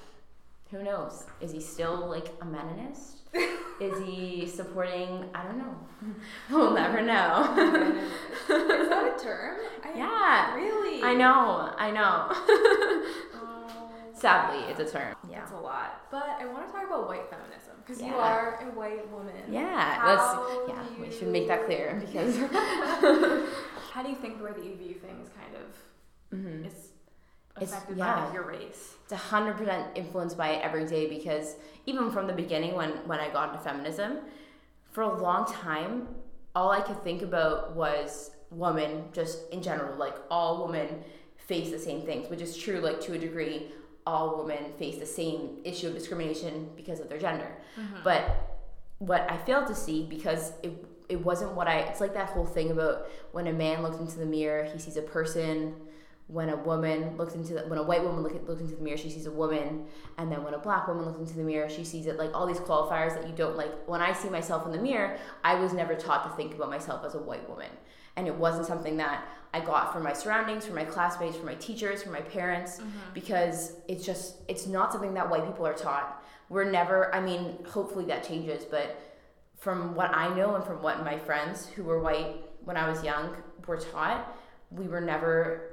Who 0.71 0.83
knows? 0.83 1.25
Is 1.43 1.53
he 1.53 1.61
still 1.61 2.09
like 2.09 2.29
a 2.41 2.47
Meninist? 2.47 3.17
Is 3.81 4.03
he 4.03 4.47
supporting 4.47 5.27
I 5.35 5.43
don't 5.45 5.59
know. 5.59 5.77
We'll 6.51 6.73
never 6.73 7.03
know. 7.03 7.55
is 8.49 8.89
that 8.89 9.15
a 9.15 9.23
term? 9.23 9.59
I, 9.85 9.95
Yeah. 9.95 10.55
Really? 10.55 11.03
I 11.03 11.13
know, 11.13 11.71
I 11.77 11.91
know. 11.91 12.33
Sadly, 14.15 14.65
it's 14.71 14.81
a 14.81 14.91
term. 14.91 15.15
That's 15.31 15.53
a 15.53 15.57
lot. 15.57 16.07
But 16.11 16.39
I 16.41 16.47
want 16.47 16.67
to 16.67 16.73
talk 16.73 16.87
about 16.87 17.07
white 17.07 17.29
feminism 17.29 17.75
because 17.85 18.01
you 18.01 18.15
are 18.15 18.59
a 18.63 18.75
white 18.75 19.07
woman. 19.13 19.35
Yeah, 19.51 20.01
How 20.01 20.09
let's 20.09 20.69
yeah, 20.71 20.97
do 20.97 21.03
we 21.03 21.11
should 21.15 21.29
make 21.29 21.47
that 21.49 21.67
clear 21.67 22.01
because 22.01 22.39
How 23.93 24.03
do 24.03 24.09
you 24.09 24.17
think 24.17 24.39
the 24.39 24.45
way 24.45 24.53
that 24.53 24.65
you 24.65 24.75
view 24.77 24.95
things 24.95 25.29
kind 25.37 25.55
of 25.57 25.77
Mhm. 26.37 26.67
is 26.67 26.73
It's- 27.56 27.73
affected 27.73 27.97
yeah. 27.99 28.27
by 28.29 28.35
your 28.35 28.44
race? 28.44 28.94
it's 29.05 29.12
a 29.12 29.17
hundred 29.17 29.56
percent 29.56 29.87
influenced 29.97 30.37
by 30.37 30.49
it 30.50 30.62
every 30.65 30.85
day 30.85 31.09
because 31.09 31.56
even 31.87 32.11
from 32.11 32.27
the 32.27 32.33
beginning 32.33 32.75
when 32.75 32.91
when 33.09 33.21
I 33.21 33.31
got 33.31 33.50
into 33.50 33.61
feminism, 33.62 34.19
for 34.91 35.03
a 35.03 35.15
long 35.23 35.44
time, 35.47 36.09
all 36.55 36.71
I 36.71 36.81
could 36.81 37.03
think 37.05 37.23
about 37.23 37.75
was 37.77 38.31
women 38.50 39.05
just 39.12 39.49
in 39.50 39.62
general, 39.62 39.97
like 39.97 40.17
all 40.31 40.65
women 40.67 41.05
face 41.37 41.71
the 41.71 41.79
same 41.79 42.03
things, 42.03 42.29
which 42.29 42.41
is 42.41 42.56
true 42.56 42.81
like 42.81 43.00
to 43.03 43.12
a 43.15 43.19
degree. 43.19 43.73
All 44.09 44.37
women 44.39 44.73
face 44.79 44.99
the 44.99 45.06
same 45.06 45.59
issue 45.65 45.89
of 45.89 45.94
discrimination 45.94 46.71
because 46.77 47.00
of 47.00 47.09
their 47.09 47.19
gender. 47.19 47.50
But 48.05 48.23
what 48.99 49.29
I 49.31 49.37
failed 49.37 49.67
to 49.69 49.75
see 49.75 50.05
because 50.06 50.53
it 50.62 50.73
it 51.09 51.25
wasn't 51.25 51.53
what 51.55 51.69
I 51.69 51.81
it's 51.81 52.00
like 52.00 52.15
that 52.15 52.31
whole 52.31 52.47
thing 52.47 52.71
about 52.73 53.09
when 53.32 53.47
a 53.47 53.53
man 53.53 53.82
looks 53.82 53.99
into 53.99 54.19
the 54.19 54.27
mirror, 54.27 54.65
he 54.65 54.79
sees 54.79 54.97
a 54.97 55.03
person. 55.03 55.75
When 56.29 56.49
a 56.49 56.56
woman 56.56 57.17
looks 57.17 57.35
into 57.35 57.55
the, 57.55 57.61
when 57.69 57.79
a 57.79 57.83
white 57.85 58.03
woman 58.03 58.25
look, 58.25 58.33
looks 58.49 58.61
into 58.61 58.75
the 58.75 58.83
mirror, 58.83 58.97
she 58.97 59.11
sees 59.11 59.27
a 59.27 59.31
woman, 59.31 59.87
and 60.19 60.31
then 60.31 60.43
when 60.43 60.55
a 60.55 60.59
black 60.59 60.89
woman 60.89 61.05
looks 61.05 61.21
into 61.21 61.35
the 61.35 61.45
mirror, 61.45 61.69
she 61.69 61.85
sees 61.85 62.06
it 62.06 62.17
like 62.17 62.35
all 62.35 62.47
these 62.47 62.59
qualifiers 62.59 63.15
that 63.15 63.29
you 63.29 63.35
don't 63.35 63.56
like. 63.56 63.71
When 63.87 64.01
I 64.01 64.13
see 64.13 64.29
myself 64.29 64.67
in 64.67 64.73
the 64.73 64.81
mirror, 64.81 65.19
I 65.45 65.55
was 65.55 65.73
never 65.73 65.95
taught 65.95 66.25
to 66.25 66.37
think 66.37 66.55
about 66.55 66.69
myself 66.69 67.05
as 67.05 67.15
a 67.15 67.21
white 67.21 67.49
woman, 67.49 67.71
and 68.17 68.27
it 68.27 68.35
wasn't 68.35 68.67
something 68.67 68.97
that 68.97 69.25
I 69.55 69.61
got 69.61 69.93
from 69.93 70.03
my 70.03 70.13
surroundings, 70.13 70.67
from 70.67 70.75
my 70.75 70.85
classmates, 70.85 71.37
from 71.37 71.47
my 71.47 71.55
teachers, 71.55 72.03
from 72.03 72.13
my 72.13 72.23
parents, 72.23 72.79
mm-hmm. 72.79 72.89
because 73.15 73.75
it's 73.87 74.05
just 74.05 74.37
it's 74.49 74.67
not 74.67 74.93
something 74.93 75.15
that 75.15 75.31
white 75.31 75.47
people 75.47 75.67
are 75.67 75.75
taught. 75.75 76.25
We're 76.49 76.71
never. 76.71 77.15
I 77.15 77.21
mean, 77.21 77.65
hopefully 77.69 78.05
that 78.06 78.27
changes, 78.27 78.65
but 78.65 79.01
from 79.56 79.95
what 79.95 80.15
I 80.15 80.35
know 80.35 80.55
and 80.55 80.65
from 80.65 80.83
what 80.83 81.05
my 81.05 81.19
friends 81.19 81.67
who 81.69 81.85
were 81.85 82.01
white 82.01 82.43
when 82.65 82.77
I 82.77 82.89
was 82.89 83.03
young 83.03 83.35
were 83.67 83.79
taught, 83.79 84.37
we 84.71 84.89
were 84.89 85.01
never 85.01 85.66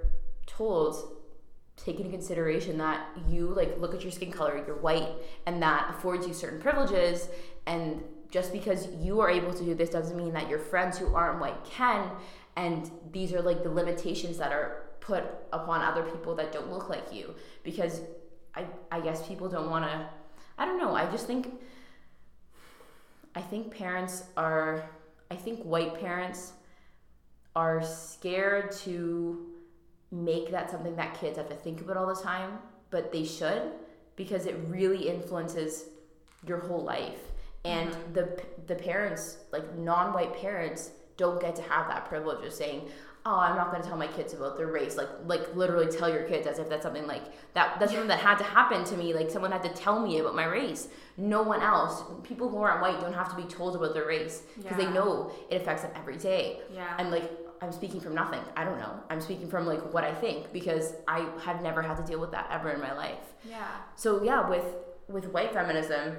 told 0.46 1.18
take 1.76 1.98
into 1.98 2.12
consideration 2.12 2.78
that 2.78 3.08
you 3.28 3.48
like 3.48 3.80
look 3.80 3.94
at 3.94 4.04
your 4.04 4.12
skin 4.12 4.32
color, 4.32 4.64
you're 4.66 4.78
white, 4.78 5.10
and 5.46 5.62
that 5.62 5.90
affords 5.90 6.28
you 6.28 6.34
certain 6.34 6.62
privileges 6.62 7.30
and 7.66 8.04
just 8.30 8.52
because 8.52 8.88
you 9.00 9.20
are 9.20 9.30
able 9.30 9.54
to 9.54 9.64
do 9.64 9.76
this 9.76 9.90
doesn't 9.90 10.18
mean 10.18 10.34
that 10.34 10.50
your 10.50 10.60
friends 10.60 10.98
who 10.98 11.14
aren't 11.14 11.40
white 11.40 11.64
can 11.66 12.10
and 12.56 12.90
these 13.12 13.34
are 13.34 13.42
like 13.42 13.64
the 13.64 13.70
limitations 13.70 14.38
that 14.38 14.52
are 14.52 14.84
put 15.00 15.24
upon 15.52 15.82
other 15.82 16.04
people 16.04 16.34
that 16.36 16.52
don't 16.52 16.72
look 16.72 16.90
like 16.90 17.12
you 17.12 17.34
because 17.64 18.02
I 18.56 18.66
I 18.92 19.02
guess 19.02 19.28
people 19.28 19.50
don't 19.50 19.70
want 19.70 19.86
to 19.86 20.08
I 20.58 20.66
don't 20.66 20.78
know. 20.78 20.96
I 20.96 21.10
just 21.10 21.28
think 21.28 21.52
I 23.36 23.42
think 23.42 23.76
parents 23.76 24.24
are 24.38 24.90
I 25.32 25.36
think 25.36 25.64
white 25.64 26.00
parents 26.00 26.54
are 27.56 27.84
scared 27.84 28.72
to 28.72 29.53
make 30.14 30.52
that 30.52 30.70
something 30.70 30.96
that 30.96 31.20
kids 31.20 31.38
have 31.38 31.50
to 31.50 31.56
think 31.56 31.82
about 31.82 31.98
all 31.98 32.06
the 32.06 32.22
time, 32.22 32.60
but 32.92 33.12
they 33.12 33.26
should 33.26 33.72
because 34.16 34.46
it 34.46 34.56
really 34.68 35.10
influences 35.10 35.86
your 36.48 36.60
whole 36.60 36.84
life. 36.84 37.20
And 37.66 37.90
mm-hmm. 37.90 38.14
the 38.14 38.42
the 38.68 38.76
parents, 38.76 39.38
like 39.52 39.78
non-white 39.78 40.40
parents, 40.40 40.92
don't 41.18 41.42
get 41.42 41.56
to 41.56 41.62
have 41.64 41.88
that 41.88 42.06
privilege 42.06 42.46
of 42.46 42.54
saying, 42.54 42.90
"Oh, 43.26 43.38
I'm 43.38 43.56
not 43.56 43.72
going 43.72 43.82
to 43.82 43.88
tell 43.88 43.98
my 43.98 44.08
kids 44.08 44.34
about 44.34 44.58
their 44.58 44.68
race." 44.68 44.98
Like, 44.98 45.08
like 45.26 45.56
literally 45.56 45.90
tell 45.90 46.10
your 46.10 46.24
kids 46.24 46.46
as 46.46 46.60
if 46.60 46.70
that's 46.70 46.84
something 46.84 47.08
like 47.08 47.24
that. 47.54 47.80
That's 47.80 47.92
something 47.92 48.10
that 48.10 48.20
had 48.20 48.38
to 48.40 48.44
happen 48.44 48.84
to 48.84 48.98
me. 48.98 49.14
Like 49.14 49.32
someone 49.32 49.52
had 49.52 49.64
to 49.64 49.70
tell 49.70 50.06
me 50.06 50.20
about 50.20 50.36
my 50.36 50.46
race. 50.46 50.90
No 51.18 51.42
one 51.42 51.62
else. 51.62 52.04
People 52.24 52.50
who 52.50 52.58
aren't 52.58 52.82
white 52.82 53.00
don't 53.00 53.14
have 53.14 53.30
to 53.30 53.36
be 53.36 53.44
told 53.44 53.76
about 53.76 53.94
their 53.94 54.06
race 54.06 54.44
because 54.58 54.78
Yeah. 54.78 54.86
they 54.86 54.92
know 54.94 55.32
it 55.50 55.62
affects 55.62 55.84
them 55.84 55.92
every 55.96 56.18
day. 56.18 56.60
Yeah. 56.74 56.96
And 57.00 57.12
like, 57.12 57.32
I'm 57.64 57.72
speaking 57.72 58.02
from 58.02 58.14
nothing. 58.14 58.42
I 58.58 58.66
don't 58.66 58.78
know. 58.78 58.94
I'm 59.10 59.22
speaking 59.22 59.48
from 59.48 59.66
like 59.66 59.94
what 59.94 60.04
I 60.04 60.14
think 60.14 60.52
because 60.52 60.94
I 61.08 61.26
have 61.46 61.62
never 61.62 61.82
had 61.82 61.96
to 61.96 62.04
deal 62.04 62.20
with 62.20 62.32
that 62.32 62.48
ever 62.52 62.72
in 62.72 62.82
my 62.82 62.94
life. 62.94 63.34
yeah. 63.50 63.68
So 63.96 64.22
yeah, 64.22 64.50
with 64.50 64.66
with 65.08 65.32
white 65.32 65.54
feminism, 65.54 66.18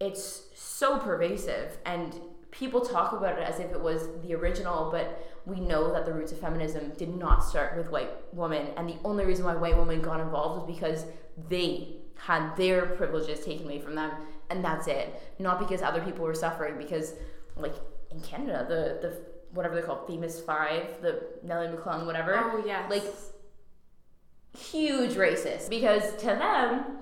it's 0.00 0.44
so 0.54 0.98
pervasive 0.98 1.76
and 1.84 2.18
people 2.50 2.80
talk 2.80 3.12
about 3.12 3.38
it 3.38 3.46
as 3.46 3.58
if 3.60 3.72
it 3.72 3.80
was 3.80 4.08
the 4.22 4.34
original, 4.34 4.90
but 4.90 5.30
we 5.44 5.60
know 5.60 5.92
that 5.92 6.06
the 6.06 6.12
roots 6.14 6.32
of 6.32 6.38
feminism 6.38 6.92
did 6.96 7.14
not 7.14 7.44
start 7.44 7.76
with 7.76 7.90
white 7.90 8.10
women 8.32 8.68
and 8.78 8.88
the 8.88 8.96
only 9.04 9.26
reason 9.26 9.44
why 9.44 9.54
white 9.54 9.76
women 9.76 10.00
got 10.00 10.20
involved 10.20 10.66
was 10.66 10.76
because 10.76 11.04
they 11.50 11.96
had 12.16 12.56
their 12.56 12.86
privileges 12.86 13.44
taken 13.44 13.66
away 13.66 13.80
from 13.80 13.94
them 13.94 14.10
and 14.48 14.64
that's 14.64 14.86
it. 14.86 15.20
Not 15.38 15.58
because 15.58 15.82
other 15.82 16.00
people 16.00 16.24
were 16.24 16.34
suffering 16.34 16.78
because 16.78 17.14
like 17.56 17.74
in 18.10 18.20
Canada, 18.20 18.64
the 18.68 19.06
the 19.06 19.33
whatever 19.54 19.74
they're 19.74 19.84
called, 19.84 20.06
famous 20.06 20.40
five, 20.40 21.00
the 21.00 21.22
Nellie 21.42 21.68
McClung, 21.68 22.06
whatever. 22.06 22.36
Oh 22.36 22.62
yes. 22.64 22.90
like 22.90 23.04
huge 24.58 25.12
racist. 25.12 25.70
Because 25.70 26.14
to 26.16 26.26
them 26.26 26.98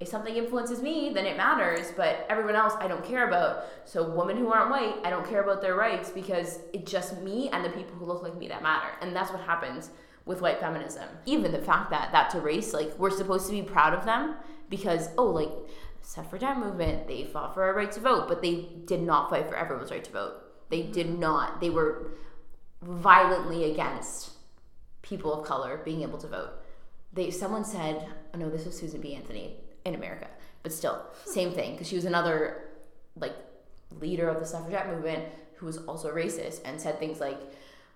if 0.00 0.08
something 0.08 0.34
influences 0.34 0.80
me 0.80 1.12
then 1.12 1.26
it 1.26 1.36
matters. 1.36 1.92
But 1.96 2.26
everyone 2.28 2.56
else 2.56 2.74
i 2.80 2.88
don't 2.88 3.04
care 3.04 3.28
about. 3.28 3.64
So 3.84 4.08
women 4.08 4.36
who 4.36 4.52
aren't 4.52 4.70
white 4.70 4.96
i 5.04 5.10
don't 5.10 5.28
care 5.28 5.42
about 5.42 5.62
their 5.62 5.74
rights 5.74 6.10
because 6.10 6.60
it's 6.72 6.90
just 6.90 7.20
me 7.20 7.48
and 7.50 7.64
the 7.64 7.70
people 7.70 7.94
who 7.96 8.06
look 8.06 8.22
like 8.22 8.36
me 8.36 8.48
that 8.48 8.62
matter. 8.62 8.88
And 9.00 9.14
that's 9.14 9.30
what 9.30 9.40
happens 9.42 9.90
with 10.24 10.40
white 10.40 10.60
feminism. 10.60 11.08
Even 11.26 11.52
the 11.52 11.58
fact 11.58 11.90
that 11.90 12.10
that's 12.12 12.34
a 12.34 12.40
race 12.40 12.72
like 12.72 12.98
we're 12.98 13.10
supposed 13.10 13.46
to 13.46 13.52
be 13.52 13.62
proud 13.62 13.94
of 13.94 14.04
them 14.04 14.36
because 14.70 15.08
oh 15.18 15.26
like 15.26 15.50
suffragette 16.02 16.58
movement 16.58 17.06
they 17.06 17.24
fought 17.24 17.52
for 17.52 17.62
our 17.62 17.74
right 17.74 17.92
to 17.92 18.00
vote 18.00 18.26
but 18.26 18.40
they 18.40 18.68
did 18.86 19.02
not 19.02 19.28
fight 19.28 19.46
for 19.46 19.56
everyone's 19.56 19.90
right 19.90 20.04
to 20.04 20.12
vote 20.12 20.49
they 20.70 20.82
did 20.82 21.18
not 21.18 21.60
they 21.60 21.70
were 21.70 22.12
violently 22.82 23.70
against 23.70 24.30
people 25.02 25.32
of 25.32 25.46
color 25.46 25.80
being 25.84 26.02
able 26.02 26.18
to 26.18 26.26
vote. 26.26 26.50
They 27.12 27.30
someone 27.30 27.64
said, 27.64 28.06
oh 28.32 28.38
no, 28.38 28.48
this 28.48 28.64
was 28.64 28.78
Susan 28.78 29.00
B. 29.00 29.14
Anthony 29.14 29.56
in 29.84 29.94
America, 29.94 30.28
but 30.62 30.72
still 30.72 31.04
same 31.24 31.52
thing 31.52 31.72
because 31.72 31.88
she 31.88 31.96
was 31.96 32.04
another 32.04 32.64
like 33.16 33.34
leader 34.00 34.28
of 34.28 34.40
the 34.40 34.46
suffragette 34.46 34.88
movement 34.88 35.24
who 35.56 35.66
was 35.66 35.78
also 35.78 36.10
racist 36.10 36.60
and 36.64 36.80
said 36.80 36.98
things 36.98 37.20
like 37.20 37.40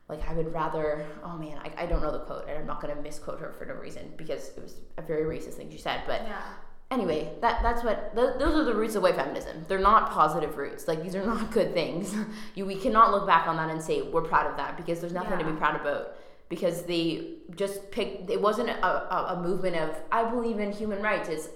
like 0.09 0.29
I 0.29 0.35
would 0.35 0.53
rather 0.53 1.07
oh 1.23 1.37
man 1.37 1.59
I, 1.59 1.85
I 1.85 1.87
don't 1.87 2.03
know 2.03 2.13
the 2.13 2.21
quote 2.21 2.49
and 2.49 2.59
I'm 2.59 2.67
not 2.67 2.81
gonna 2.81 2.97
misquote 2.97 3.39
her 3.41 3.53
for 3.53 3.65
no 3.65 3.75
reason 3.75 4.13
because 4.17 4.49
it 4.57 4.63
was 4.63 4.81
a 4.99 5.03
very 5.03 5.23
racist 5.23 5.55
thing 5.55 5.71
she 5.71 5.79
said 5.79 6.03
but 6.07 6.23
yeah. 6.23 6.43
Anyway, 6.91 7.33
that 7.41 7.63
that's 7.63 7.83
what 7.85 8.15
th- 8.15 8.39
those 8.39 8.55
are 8.55 8.65
the 8.65 8.75
roots 8.75 8.95
of 8.95 9.03
white 9.03 9.17
feminism. 9.17 9.65
They're 9.69 9.79
not 9.79 10.11
positive 10.11 10.57
roots. 10.57 10.87
Like 10.89 11.03
these 11.03 11.15
are 11.15 11.25
not 11.25 11.51
good 11.59 11.73
things. 11.75 12.15
you 12.55 12.67
we 12.67 12.77
cannot 12.77 13.11
look 13.11 13.27
back 13.27 13.47
on 13.49 13.57
that 13.57 13.71
and 13.71 13.83
say 13.83 14.03
we're 14.03 14.23
proud 14.23 14.47
of 14.51 14.57
that 14.57 14.77
because 14.77 15.01
there's 15.01 15.13
nothing 15.13 15.39
to 15.39 15.45
be 15.45 15.53
proud 15.53 15.81
about. 15.81 16.17
Because 16.49 16.83
they 16.83 17.35
just 17.57 17.91
picked. 17.91 18.31
It 18.31 18.41
wasn't 18.41 18.69
a, 18.69 18.87
a, 18.87 19.35
a 19.35 19.43
movement 19.43 19.77
of 19.77 19.91
I 20.13 20.25
believe 20.31 20.59
in 20.61 20.73
human 20.73 21.03
rights. 21.03 21.29
It's 21.29 21.49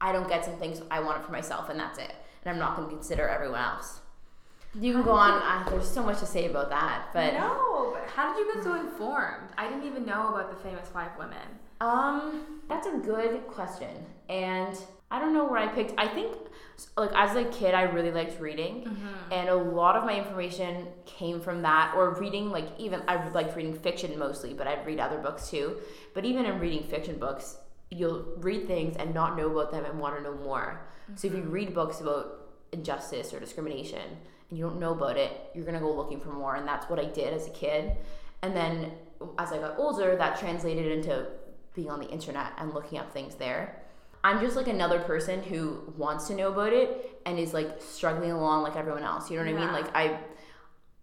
I 0.00 0.12
don't 0.12 0.28
get 0.28 0.44
some 0.44 0.56
things 0.56 0.80
I 0.90 1.00
want 1.00 1.20
it 1.20 1.26
for 1.26 1.32
myself 1.32 1.68
and 1.68 1.78
that's 1.78 1.98
it. 1.98 2.14
And 2.44 2.52
I'm 2.54 2.58
not 2.58 2.76
going 2.76 2.88
to 2.88 2.94
consider 2.94 3.28
everyone 3.28 3.60
else. 3.60 4.00
You 4.78 4.92
can 4.92 5.02
How 5.02 5.08
go 5.08 5.12
on. 5.14 5.32
you- 5.32 5.46
Uh, 5.48 5.70
there's 5.70 5.90
so 5.90 6.02
much 6.04 6.20
to 6.20 6.26
say 6.26 6.46
about 6.48 6.70
that, 6.70 7.06
but 7.12 7.32
no, 7.34 7.90
but 7.92 8.08
how 8.14 8.32
did 8.32 8.46
you 8.46 8.54
get 8.54 8.62
so 8.62 8.74
informed? 8.76 9.48
I 9.58 9.68
didn't 9.68 9.84
even 9.84 10.06
know 10.06 10.28
about 10.28 10.50
the 10.50 10.56
famous 10.68 10.88
five 10.88 11.10
women. 11.18 11.58
Um, 11.80 12.60
that's 12.68 12.86
a 12.86 12.98
good 12.98 13.46
question, 13.46 14.04
and 14.28 14.76
I 15.10 15.20
don't 15.20 15.32
know 15.32 15.44
where 15.44 15.58
I 15.58 15.68
picked. 15.68 15.94
I 15.96 16.08
think, 16.08 16.36
like 16.96 17.10
as 17.14 17.36
a 17.36 17.44
kid, 17.46 17.72
I 17.74 17.82
really 17.82 18.10
liked 18.10 18.40
reading, 18.40 18.84
and 19.30 19.48
a 19.48 19.54
lot 19.54 19.96
of 19.96 20.04
my 20.04 20.18
information 20.18 20.88
came 21.06 21.40
from 21.40 21.62
that, 21.62 21.94
or 21.96 22.14
reading. 22.14 22.50
Like 22.50 22.66
even 22.78 23.02
I 23.08 23.28
liked 23.30 23.56
reading 23.56 23.74
fiction 23.74 24.18
mostly, 24.18 24.54
but 24.54 24.66
I'd 24.66 24.84
read 24.86 24.98
other 25.00 25.18
books 25.18 25.48
too. 25.50 25.76
But 26.14 26.24
even 26.24 26.44
in 26.46 26.58
reading 26.58 26.82
fiction 26.82 27.18
books, 27.18 27.56
you'll 27.90 28.26
read 28.38 28.66
things 28.66 28.96
and 28.96 29.14
not 29.14 29.36
know 29.36 29.50
about 29.50 29.70
them 29.70 29.84
and 29.84 29.98
want 29.98 30.16
to 30.16 30.22
know 30.22 30.34
more. 30.34 30.86
So 31.14 31.28
if 31.28 31.34
you 31.34 31.42
read 31.42 31.74
books 31.74 32.00
about 32.00 32.48
injustice 32.72 33.32
or 33.32 33.40
discrimination 33.40 34.02
and 34.50 34.58
you 34.58 34.64
don't 34.64 34.78
know 34.78 34.92
about 34.92 35.16
it, 35.16 35.32
you're 35.54 35.64
gonna 35.64 35.80
go 35.80 35.90
looking 35.94 36.20
for 36.20 36.30
more, 36.30 36.56
and 36.56 36.66
that's 36.68 36.90
what 36.90 36.98
I 36.98 37.04
did 37.04 37.32
as 37.32 37.46
a 37.46 37.50
kid. 37.50 37.92
And 38.42 38.54
then 38.54 38.92
as 39.38 39.52
I 39.52 39.58
got 39.58 39.78
older, 39.78 40.16
that 40.16 40.38
translated 40.38 40.92
into 40.92 41.26
being 41.78 41.90
on 41.90 42.00
the 42.00 42.08
internet 42.08 42.50
and 42.58 42.74
looking 42.74 42.98
up 42.98 43.12
things 43.12 43.36
there. 43.36 43.80
I'm 44.24 44.40
just 44.40 44.56
like 44.56 44.66
another 44.66 44.98
person 44.98 45.44
who 45.44 45.92
wants 45.96 46.26
to 46.26 46.34
know 46.34 46.48
about 46.48 46.72
it 46.72 47.20
and 47.24 47.38
is 47.38 47.54
like 47.54 47.80
struggling 47.80 48.32
along 48.32 48.64
like 48.64 48.74
everyone 48.74 49.04
else. 49.04 49.30
You 49.30 49.36
know 49.38 49.44
what 49.44 49.54
I 49.54 49.64
mean? 49.64 49.72
Like 49.72 49.94
I 49.94 50.18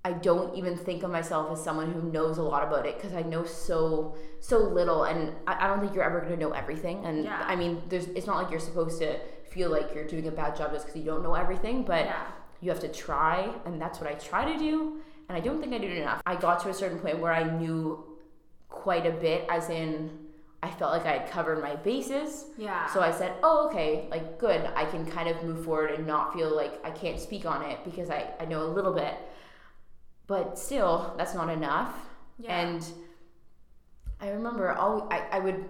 I 0.04 0.12
don't 0.12 0.54
even 0.56 0.76
think 0.76 1.02
of 1.04 1.10
myself 1.12 1.50
as 1.52 1.64
someone 1.64 1.92
who 1.94 2.02
knows 2.12 2.38
a 2.38 2.44
lot 2.44 2.62
about 2.68 2.86
it 2.86 2.98
because 2.98 3.14
I 3.14 3.22
know 3.22 3.46
so 3.46 4.18
so 4.42 4.58
little 4.58 5.06
and 5.06 5.34
I, 5.48 5.64
I 5.64 5.68
don't 5.68 5.80
think 5.80 5.96
you're 5.96 6.04
ever 6.04 6.20
gonna 6.20 6.36
know 6.36 6.52
everything. 6.52 7.06
And 7.06 7.24
Yeah. 7.24 7.42
I 7.48 7.56
mean 7.56 7.82
there's 7.88 8.08
it's 8.08 8.28
not 8.28 8.36
like 8.42 8.52
you're 8.52 8.60
supposed 8.60 9.00
to 9.00 9.18
feel 9.50 9.70
like 9.72 9.96
you're 9.96 10.06
doing 10.16 10.28
a 10.28 10.32
bad 10.32 10.58
job 10.58 10.74
just 10.74 10.86
because 10.88 11.00
you 11.00 11.06
don't 11.06 11.24
know 11.24 11.36
everything, 11.36 11.84
but 11.84 12.04
Yeah. 12.06 12.22
you 12.60 12.70
have 12.70 12.82
to 12.82 12.90
try 12.90 13.50
and 13.66 13.82
that's 13.82 14.02
what 14.02 14.10
I 14.12 14.16
try 14.16 14.44
to 14.52 14.60
do 14.60 15.00
and 15.30 15.38
I 15.38 15.40
don't 15.40 15.62
think 15.62 15.72
I 15.74 15.78
did 15.78 15.98
enough. 15.98 16.22
I 16.26 16.36
got 16.36 16.60
to 16.64 16.70
a 16.70 16.74
certain 16.74 17.00
point 17.00 17.20
where 17.20 17.32
I 17.32 17.44
knew 17.44 18.04
quite 18.68 19.06
a 19.06 19.12
bit 19.12 19.46
as 19.50 19.70
in 19.70 20.25
I 20.66 20.72
felt 20.72 20.92
like 20.92 21.06
I 21.06 21.20
had 21.20 21.30
covered 21.30 21.62
my 21.62 21.76
bases. 21.76 22.46
Yeah. 22.58 22.88
So 22.88 23.02
I 23.02 23.12
said, 23.12 23.34
"Oh, 23.44 23.68
okay, 23.68 24.08
like 24.10 24.40
good. 24.40 24.62
I 24.76 24.86
can 24.86 25.06
kind 25.06 25.30
of 25.30 25.44
move 25.44 25.64
forward 25.64 25.92
and 25.92 26.08
not 26.08 26.34
feel 26.34 26.56
like 26.56 26.74
I 26.84 26.92
can't 26.92 27.20
speak 27.20 27.46
on 27.46 27.62
it 27.70 27.78
because 27.86 28.10
I 28.10 28.32
I 28.40 28.46
know 28.46 28.64
a 28.64 28.72
little 28.78 28.94
bit." 28.94 29.14
But 30.28 30.58
still, 30.58 31.14
that's 31.18 31.36
not 31.36 31.50
enough. 31.50 31.94
Yeah. 32.40 32.60
And 32.60 32.86
I 34.20 34.30
remember 34.30 34.74
all 34.74 35.08
I, 35.12 35.20
I 35.32 35.40
would 35.40 35.70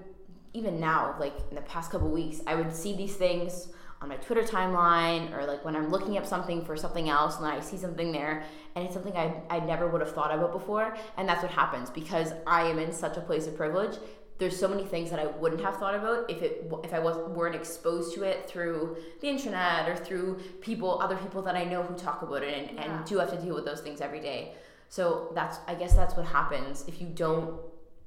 even 0.54 0.80
now, 0.80 1.16
like 1.20 1.36
in 1.50 1.56
the 1.56 1.62
past 1.62 1.92
couple 1.92 2.10
weeks, 2.10 2.40
I 2.48 2.56
would 2.56 2.74
see 2.74 2.96
these 2.96 3.16
things 3.16 3.68
on 4.02 4.10
my 4.10 4.16
Twitter 4.18 4.44
timeline 4.44 5.36
or 5.36 5.46
like 5.46 5.66
when 5.66 5.76
I'm 5.76 5.90
looking 5.90 6.18
up 6.18 6.26
something 6.26 6.64
for 6.64 6.78
something 6.78 7.10
else 7.10 7.38
and 7.38 7.46
I 7.46 7.60
see 7.60 7.78
something 7.78 8.12
there 8.12 8.44
and 8.76 8.86
it's 8.86 8.94
something 8.94 9.16
I, 9.16 9.42
I 9.50 9.60
never 9.60 9.88
would 9.88 10.02
have 10.02 10.14
thought 10.14 10.34
about 10.34 10.54
before. 10.54 10.96
And 11.18 11.28
that's 11.28 11.44
what 11.44 11.52
happens 11.52 11.90
because 11.90 12.32
I 12.48 12.64
am 12.64 12.80
in 12.80 12.92
such 12.94 13.18
a 13.18 13.22
place 13.22 13.48
of 13.48 13.58
privilege. 13.58 13.98
There's 14.38 14.58
so 14.60 14.68
many 14.68 14.84
things 14.84 15.10
that 15.12 15.20
I 15.20 15.28
wouldn't 15.28 15.62
have 15.62 15.78
thought 15.78 15.96
about 15.96 16.30
if 16.30 16.42
it 16.42 16.70
if 16.84 16.94
I 16.94 17.00
was 17.00 17.16
weren't 17.30 17.56
exposed 17.56 18.14
to 18.16 18.24
it 18.24 18.50
through 18.50 18.98
the 19.22 19.28
internet 19.30 19.88
or 19.88 19.96
through 19.96 20.40
people 20.62 21.02
other 21.02 21.16
people 21.16 21.42
that 21.44 21.56
I 21.56 21.64
know 21.64 21.84
who 21.84 21.96
talk 21.96 22.22
about 22.22 22.44
it 22.44 22.54
and, 22.70 22.78
Yeah. 22.78 22.84
and 22.98 23.06
do 23.06 23.18
have 23.20 23.30
to 23.32 23.38
deal 23.38 23.56
with 23.56 23.64
those 23.66 23.80
things 23.82 24.02
every 24.02 24.20
day. 24.20 24.54
So 24.90 25.32
that's 25.34 25.58
I 25.68 25.76
guess 25.76 25.96
that's 25.96 26.16
what 26.18 26.26
happens 26.26 26.84
if 26.88 27.00
you 27.02 27.08
don't 27.08 27.60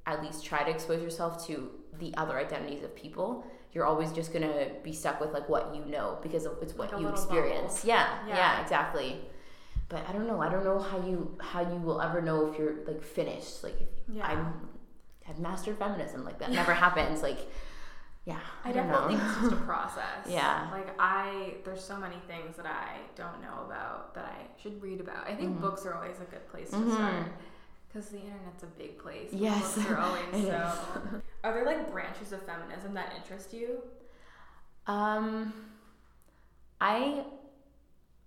at 0.06 0.22
least 0.22 0.44
try 0.44 0.64
to 0.64 0.70
expose 0.70 1.02
yourself 1.02 1.46
to 1.46 1.70
the 1.98 2.14
other 2.16 2.38
identities 2.38 2.82
of 2.84 2.94
people. 2.94 3.44
You're 3.72 3.84
always 3.86 4.12
just 4.12 4.32
gonna 4.32 4.66
be 4.82 4.92
stuck 4.92 5.20
with 5.20 5.32
like 5.32 5.48
what 5.48 5.74
you 5.74 5.84
know 5.86 6.18
because 6.22 6.44
it's 6.62 6.74
what 6.74 6.92
Like 6.92 7.00
you 7.00 7.08
experience. 7.08 7.84
Yeah, 7.86 8.06
Yeah. 8.26 8.36
yeah, 8.36 8.62
exactly. 8.62 9.20
But 9.88 10.06
I 10.06 10.12
don't 10.12 10.26
know. 10.26 10.40
I 10.42 10.50
don't 10.50 10.64
know 10.64 10.78
how 10.78 10.98
you 10.98 11.36
how 11.40 11.62
you 11.62 11.78
will 11.80 12.00
ever 12.02 12.20
know 12.20 12.46
if 12.52 12.58
you're 12.58 12.74
like 12.86 13.02
finished. 13.02 13.64
Like 13.64 13.78
Yeah. 14.12 14.26
I'm 14.26 14.68
have 15.28 15.38
mastered 15.38 15.78
feminism. 15.78 16.24
Like 16.24 16.38
that 16.40 16.50
never 16.50 16.74
happens. 16.84 17.22
Like 17.22 17.38
yeah, 18.24 18.40
I, 18.64 18.70
I, 18.70 18.72
don't 18.72 18.88
definitely 18.88 19.14
know. 19.14 19.20
think 19.20 19.32
it's 19.32 19.40
just 19.50 19.52
a 19.62 19.64
process. 19.64 20.26
Yeah. 20.28 20.68
Like 20.70 20.88
I, 20.98 21.54
there's 21.64 21.82
so 21.82 21.96
many 21.96 22.16
things 22.26 22.56
that 22.56 22.66
I 22.66 22.98
don't 23.16 23.40
know 23.40 23.64
about 23.64 24.14
that 24.14 24.26
I 24.26 24.60
should 24.62 24.82
read 24.82 25.00
about. 25.00 25.26
I 25.26 25.30
Mm-hmm. 25.30 25.40
think 25.40 25.60
books 25.60 25.86
are 25.86 25.94
always 25.94 26.16
a 26.20 26.24
good 26.24 26.46
place 26.50 26.68
to 26.70 26.90
start 26.92 27.26
because 27.86 28.08
the 28.10 28.18
internet's 28.18 28.64
a 28.64 28.66
big 28.66 28.98
place. 28.98 29.30
Yes. 29.32 29.76
Books 29.76 29.88
are 29.90 29.98
always 30.06 30.44
so. 30.44 30.72
Are 31.42 31.54
there 31.54 31.64
like 31.64 31.90
branches 31.90 32.32
of 32.32 32.42
feminism 32.42 32.92
that 32.94 33.12
interest 33.16 33.54
you? 33.54 33.78
Um, 34.86 35.52
I, 36.80 37.24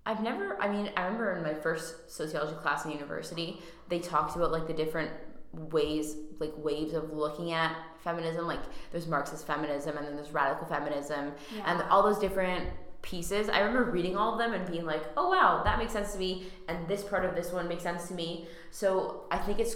I've 0.05 0.21
never. 0.23 0.59
I 0.61 0.67
mean, 0.71 0.89
I 0.97 1.03
remember 1.03 1.33
in 1.35 1.43
my 1.43 1.53
first 1.53 2.11
sociology 2.11 2.55
class 2.55 2.85
in 2.85 2.91
university, 2.91 3.59
they 3.89 3.99
talked 3.99 4.35
about 4.35 4.51
like 4.51 4.65
the 4.67 4.73
different 4.73 5.11
ways, 5.53 6.15
like 6.39 6.53
waves 6.57 6.93
of 6.93 7.13
looking 7.13 7.51
at 7.51 7.75
feminism. 8.03 8.47
Like 8.47 8.61
there's 8.91 9.07
Marxist 9.07 9.45
feminism, 9.45 9.97
and 9.97 10.07
then 10.07 10.15
there's 10.15 10.31
radical 10.31 10.67
feminism, 10.67 11.33
and 11.65 11.81
all 11.83 12.03
those 12.03 12.19
different 12.19 12.69
pieces. 13.01 13.49
I 13.49 13.59
remember 13.59 13.89
reading 13.91 14.15
all 14.15 14.33
of 14.33 14.39
them 14.39 14.53
and 14.53 14.69
being 14.69 14.85
like, 14.85 15.03
"Oh 15.17 15.29
wow, 15.29 15.63
that 15.63 15.79
makes 15.79 15.93
sense 15.93 16.13
to 16.13 16.19
me," 16.19 16.47
and 16.67 16.87
this 16.87 17.03
part 17.03 17.25
of 17.25 17.35
this 17.35 17.51
one 17.51 17.67
makes 17.67 17.83
sense 17.83 18.07
to 18.09 18.13
me. 18.13 18.47
So 18.69 19.25
I 19.31 19.37
think 19.37 19.59
it's 19.59 19.75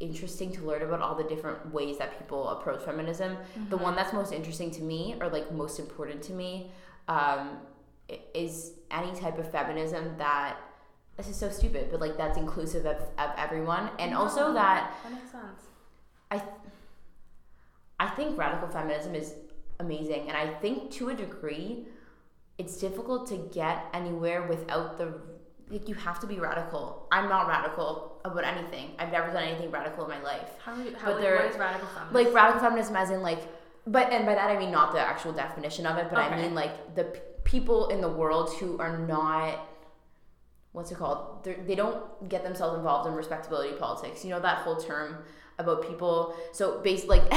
interesting 0.00 0.50
to 0.50 0.62
learn 0.62 0.82
about 0.82 1.00
all 1.02 1.14
the 1.14 1.24
different 1.24 1.72
ways 1.72 1.98
that 1.98 2.18
people 2.18 2.48
approach 2.48 2.82
feminism. 2.84 3.36
The 3.68 3.76
one 3.76 3.94
that's 3.94 4.12
most 4.12 4.32
interesting 4.32 4.70
to 4.72 4.82
me, 4.82 5.16
or 5.20 5.28
like 5.28 5.52
most 5.52 5.78
important 5.78 6.22
to 6.24 6.32
me, 6.32 6.70
um, 7.08 7.58
is 8.34 8.72
any 8.90 9.12
type 9.14 9.38
of 9.38 9.50
feminism 9.50 10.14
that 10.18 10.56
this 11.20 11.28
is 11.28 11.36
so 11.36 11.50
stupid, 11.50 11.88
but 11.90 12.00
like 12.00 12.16
that's 12.16 12.38
inclusive 12.38 12.86
of, 12.86 12.96
of 13.18 13.30
everyone, 13.36 13.90
and 13.98 14.14
also 14.14 14.54
that 14.54 14.94
that 15.02 15.12
makes 15.12 15.30
sense. 15.30 15.60
I 16.30 16.42
I 17.98 18.08
think 18.08 18.38
radical 18.38 18.68
feminism 18.68 19.14
is 19.14 19.34
amazing, 19.80 20.28
and 20.28 20.36
I 20.36 20.46
think 20.60 20.90
to 20.92 21.10
a 21.10 21.14
degree, 21.14 21.86
it's 22.56 22.78
difficult 22.78 23.26
to 23.28 23.36
get 23.52 23.84
anywhere 23.92 24.46
without 24.46 24.96
the 24.96 25.12
like 25.68 25.88
you 25.90 25.94
have 25.94 26.18
to 26.20 26.26
be 26.26 26.38
radical. 26.40 27.06
I'm 27.12 27.28
not 27.28 27.46
radical 27.48 28.18
about 28.24 28.44
anything. 28.44 28.92
I've 28.98 29.12
never 29.12 29.30
done 29.30 29.44
anything 29.44 29.70
radical 29.70 30.04
in 30.04 30.10
my 30.10 30.22
life. 30.22 30.48
How, 30.64 30.74
you, 30.74 30.96
how 30.96 31.12
But 31.12 31.20
there- 31.20 31.36
what 31.36 31.44
is 31.52 31.58
radical 31.58 31.86
feminism? 31.88 32.14
Like 32.14 32.34
radical 32.34 32.60
feminism, 32.60 32.96
as 32.96 33.10
in 33.10 33.20
like, 33.22 33.42
but 33.86 34.10
and 34.10 34.24
by 34.24 34.34
that 34.34 34.48
I 34.50 34.58
mean 34.58 34.70
not 34.70 34.92
the 34.92 35.00
actual 35.00 35.32
definition 35.32 35.84
of 35.86 35.98
it, 35.98 36.06
but 36.08 36.18
I 36.18 36.40
mean 36.40 36.54
like 36.54 36.94
the 36.94 37.04
p- 37.04 37.20
people 37.44 37.88
in 37.88 38.00
the 38.00 38.08
world 38.08 38.54
who 38.54 38.78
are 38.78 38.96
not. 38.98 39.66
What's 40.72 40.92
it 40.92 40.98
called? 40.98 41.42
They're, 41.44 41.56
they 41.66 41.74
don't 41.74 42.28
get 42.28 42.44
themselves 42.44 42.78
involved 42.78 43.08
in 43.08 43.14
respectability 43.14 43.74
politics. 43.76 44.24
You 44.24 44.30
know 44.30 44.40
that 44.40 44.58
whole 44.58 44.76
term 44.76 45.24
about 45.58 45.86
people. 45.86 46.34
So 46.52 46.80
based 46.80 47.08
like. 47.08 47.22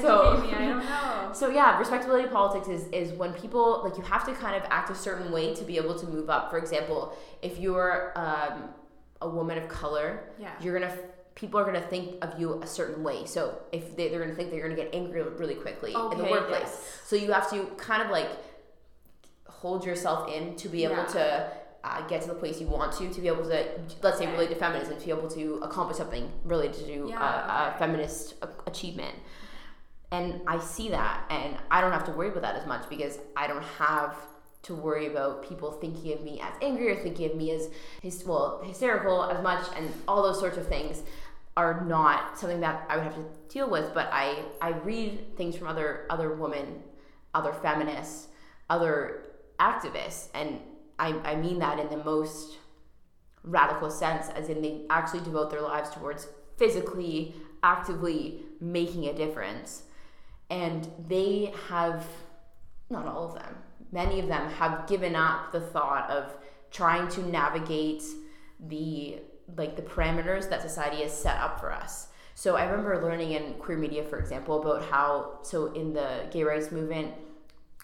so 0.00 0.40
me, 0.42 0.52
I 0.52 0.66
don't 0.68 0.84
know. 0.84 1.30
so 1.34 1.50
yeah, 1.50 1.78
respectability 1.78 2.28
politics 2.28 2.68
is 2.68 2.86
is 2.88 3.12
when 3.12 3.32
people 3.34 3.82
like 3.84 3.96
you 3.96 4.02
have 4.04 4.24
to 4.26 4.32
kind 4.32 4.56
of 4.56 4.62
act 4.70 4.90
a 4.90 4.94
certain 4.94 5.30
way 5.32 5.54
to 5.54 5.64
be 5.64 5.76
able 5.76 5.98
to 5.98 6.06
move 6.06 6.30
up. 6.30 6.50
For 6.50 6.58
example, 6.58 7.16
if 7.42 7.58
you're 7.58 8.12
um, 8.16 8.70
a 9.20 9.28
woman 9.28 9.58
of 9.58 9.68
color, 9.68 10.30
Yeah. 10.38 10.50
you're 10.60 10.78
gonna 10.78 10.96
people 11.34 11.60
are 11.60 11.64
gonna 11.64 11.80
think 11.80 12.22
of 12.24 12.38
you 12.38 12.60
a 12.62 12.66
certain 12.66 13.02
way. 13.02 13.24
So 13.24 13.58
if 13.72 13.96
they, 13.96 14.08
they're 14.08 14.20
gonna 14.20 14.34
think 14.34 14.50
that 14.50 14.56
you're 14.56 14.68
gonna 14.68 14.80
get 14.82 14.94
angry 14.94 15.22
really 15.22 15.54
quickly 15.54 15.92
in 15.94 16.18
the 16.18 16.24
workplace. 16.24 16.62
yes. 16.62 17.00
So 17.04 17.16
you 17.16 17.32
have 17.32 17.50
to 17.50 17.66
kind 17.76 18.02
of 18.02 18.10
like 18.10 18.28
hold 19.60 19.84
yourself 19.84 20.28
in 20.28 20.56
to 20.56 20.68
be 20.68 20.84
able 20.84 20.96
Yeah. 20.96 21.04
to. 21.18 21.52
Uh, 21.82 22.06
get 22.08 22.20
to 22.20 22.28
the 22.28 22.34
place 22.34 22.60
you 22.60 22.66
want 22.66 22.92
to 22.92 23.08
to 23.10 23.20
be 23.22 23.26
able 23.26 23.42
to 23.42 23.66
let's 24.02 24.18
say 24.18 24.30
relate 24.30 24.50
to 24.50 24.54
feminism 24.54 24.98
to 24.98 25.04
be 25.06 25.10
able 25.10 25.30
to 25.30 25.58
accomplish 25.62 25.96
something 25.96 26.30
related 26.44 26.74
to 26.84 27.06
Yeah, 27.08 27.18
uh, 27.18 27.68
okay. 27.68 27.74
a 27.74 27.78
feminist 27.78 28.34
a- 28.42 28.48
achievement 28.66 29.14
and 30.12 30.42
I 30.46 30.58
see 30.58 30.90
that, 30.90 31.24
and 31.30 31.56
I 31.70 31.80
don't 31.80 31.92
have 31.92 32.04
to 32.04 32.12
worry 32.12 32.28
about 32.28 32.42
that 32.42 32.56
as 32.56 32.66
much 32.66 32.86
because 32.90 33.18
I 33.34 33.46
don't 33.46 33.62
have 33.78 34.14
to 34.64 34.74
worry 34.74 35.06
about 35.06 35.42
people 35.48 35.72
thinking 35.72 36.12
of 36.12 36.20
me 36.22 36.38
as 36.42 36.52
angry 36.60 36.90
or 36.90 36.96
thinking 36.96 37.30
of 37.30 37.36
me 37.36 37.50
as 37.52 37.70
hys- 38.02 38.26
well 38.26 38.60
hysterical 38.62 39.24
as 39.24 39.42
much, 39.42 39.64
and 39.74 39.90
all 40.06 40.22
those 40.22 40.38
sorts 40.38 40.58
of 40.58 40.66
things 40.66 41.02
are 41.56 41.80
not 41.86 42.38
something 42.38 42.60
that 42.60 42.84
I 42.90 42.96
would 42.96 43.04
have 43.04 43.14
to 43.14 43.24
deal 43.48 43.70
with. 43.70 43.94
But 43.94 44.10
I 44.12 44.44
I 44.60 44.70
read 44.90 45.34
things 45.38 45.56
from 45.56 45.66
other 45.68 46.04
other 46.10 46.34
women, 46.34 46.82
other 47.34 47.54
feminists, 47.54 48.28
other 48.68 49.22
activists, 49.60 50.28
and 50.34 50.60
I 50.98 51.14
I 51.24 51.36
mean 51.36 51.58
that 51.60 51.78
in 51.78 51.88
the 51.88 52.02
most 52.02 52.58
radical 53.42 53.90
sense, 53.90 54.28
as 54.30 54.48
in 54.48 54.60
they 54.60 54.82
actually 54.90 55.20
devote 55.20 55.50
their 55.50 55.62
lives 55.62 55.90
towards 55.90 56.28
physically, 56.56 57.34
actively 57.62 58.42
making 58.60 59.06
a 59.06 59.14
difference. 59.14 59.84
And 60.50 60.90
they 61.08 61.52
have, 61.68 62.04
not 62.90 63.06
all 63.06 63.28
of 63.28 63.34
them, 63.34 63.56
many 63.92 64.20
of 64.20 64.26
them 64.28 64.50
have 64.50 64.86
given 64.86 65.14
up 65.16 65.52
the 65.52 65.60
thought 65.60 66.10
of 66.10 66.34
trying 66.70 67.08
to 67.08 67.26
navigate 67.28 68.02
the 68.68 69.18
like 69.56 69.74
the 69.74 69.82
parameters 69.82 70.48
that 70.50 70.62
society 70.62 71.02
has 71.02 71.12
set 71.12 71.36
up 71.38 71.58
for 71.58 71.72
us. 71.72 72.08
So 72.34 72.56
I 72.56 72.64
remember 72.64 73.02
learning 73.02 73.32
in 73.32 73.54
queer 73.54 73.76
media, 73.76 74.04
for 74.04 74.18
example, 74.18 74.60
about 74.60 74.84
how 74.84 75.38
so 75.42 75.72
in 75.72 75.92
the 75.92 76.26
gay 76.30 76.44
rights 76.44 76.70
movement, 76.70 77.14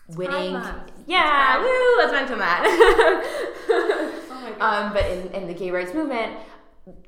winning, 0.09 0.53
yeah, 1.07 1.59
woo, 1.61 1.97
let's 1.99 2.13
mention 2.13 2.39
that. 2.39 3.43
Oh 4.29 4.41
my 4.43 4.59
god. 4.59 4.87
Um, 4.87 4.93
but 4.93 5.05
in, 5.11 5.43
in 5.43 5.47
the 5.49 5.55
gay 5.55 5.71
rights 5.71 5.93
movement, 5.93 6.37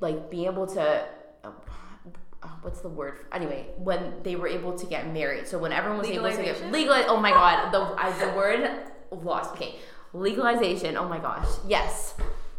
like 0.01 0.29
being 0.29 0.45
able 0.45 0.67
to, 0.67 1.05
uh, 1.43 2.47
what's 2.61 2.81
the 2.81 2.89
word? 2.89 3.19
Anyway, 3.31 3.67
when 3.77 4.15
they 4.23 4.35
were 4.35 4.47
able 4.47 4.77
to 4.77 4.85
get 4.85 5.13
married, 5.13 5.47
so 5.47 5.57
when 5.57 5.71
everyone 5.71 5.99
was 5.99 6.09
able 6.09 6.29
to 6.29 6.43
get 6.43 6.71
legalized, 6.71 7.07
oh 7.07 7.19
my 7.19 7.31
god, 7.31 7.71
the 7.71 7.79
I, 7.97 8.11
the 8.19 8.35
word 8.35 8.69
lost. 9.11 9.53
Okay, 9.53 9.75
legalization. 10.13 10.97
Oh 10.97 11.07
my 11.07 11.19
gosh, 11.19 11.47
yes, 11.65 12.15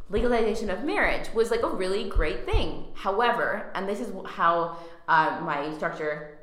legalization 0.08 0.70
of 0.70 0.84
marriage 0.84 1.32
was 1.34 1.50
like 1.50 1.62
a 1.62 1.68
really 1.68 2.08
great 2.08 2.46
thing. 2.46 2.86
However, 2.94 3.70
and 3.74 3.88
this 3.88 4.00
is 4.00 4.12
how 4.26 4.78
uh, 5.08 5.40
my 5.42 5.62
instructor, 5.62 6.38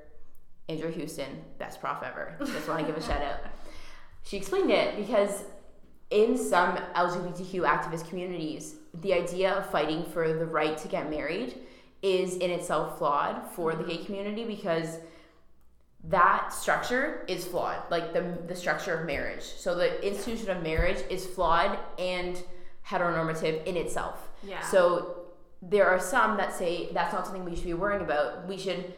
Andrea 0.70 0.92
Houston, 0.92 1.44
best 1.58 1.82
prof 1.82 2.04
ever. 2.04 2.36
Just 2.40 2.68
want 2.68 2.82
to 2.82 2.86
give 2.86 2.98
a 2.98 3.02
shout 3.02 3.22
out. 3.22 3.40
She 4.28 4.38
explained 4.38 4.72
it 4.72 4.98
because 4.98 5.46
in 6.10 6.38
some 6.38 6.78
LGBTQ 6.96 7.62
activist 7.62 8.10
communities, 8.10 8.76
the 9.02 9.14
idea 9.14 9.54
of 9.54 9.70
fighting 9.70 10.04
for 10.06 10.34
the 10.34 10.46
right 10.46 10.78
to 10.80 10.88
get 10.88 11.10
married 11.10 11.56
is 12.02 12.36
in 12.36 12.52
itself 12.52 12.98
flawed 12.98 13.50
for 13.52 13.74
the 13.74 13.84
gay 13.84 13.96
mm-hmm. 13.96 14.06
community 14.06 14.44
because 14.46 15.00
that 16.04 16.54
structure 16.54 17.26
is 17.28 17.46
flawed 17.46 17.82
like 17.90 18.14
the, 18.14 18.38
the 18.48 18.56
structure 18.56 18.98
of 18.98 19.06
marriage. 19.06 19.44
So 19.44 19.76
the 19.76 20.06
institution 20.06 20.50
of 20.50 20.62
marriage 20.62 21.04
is 21.10 21.26
flawed 21.26 21.78
and 21.98 22.42
heteronormative 22.86 23.66
in 23.66 23.76
itself. 23.76 24.30
Yeah. 24.44 24.62
so 24.62 25.26
there 25.62 25.88
are 25.88 26.00
some 26.00 26.38
that 26.38 26.54
say 26.54 26.90
that's 26.94 27.14
not 27.14 27.26
something 27.26 27.44
we 27.44 27.56
should 27.56 27.66
be 27.66 27.74
worrying 27.74 28.04
about. 28.04 28.48
We 28.48 28.58
should 28.58 28.94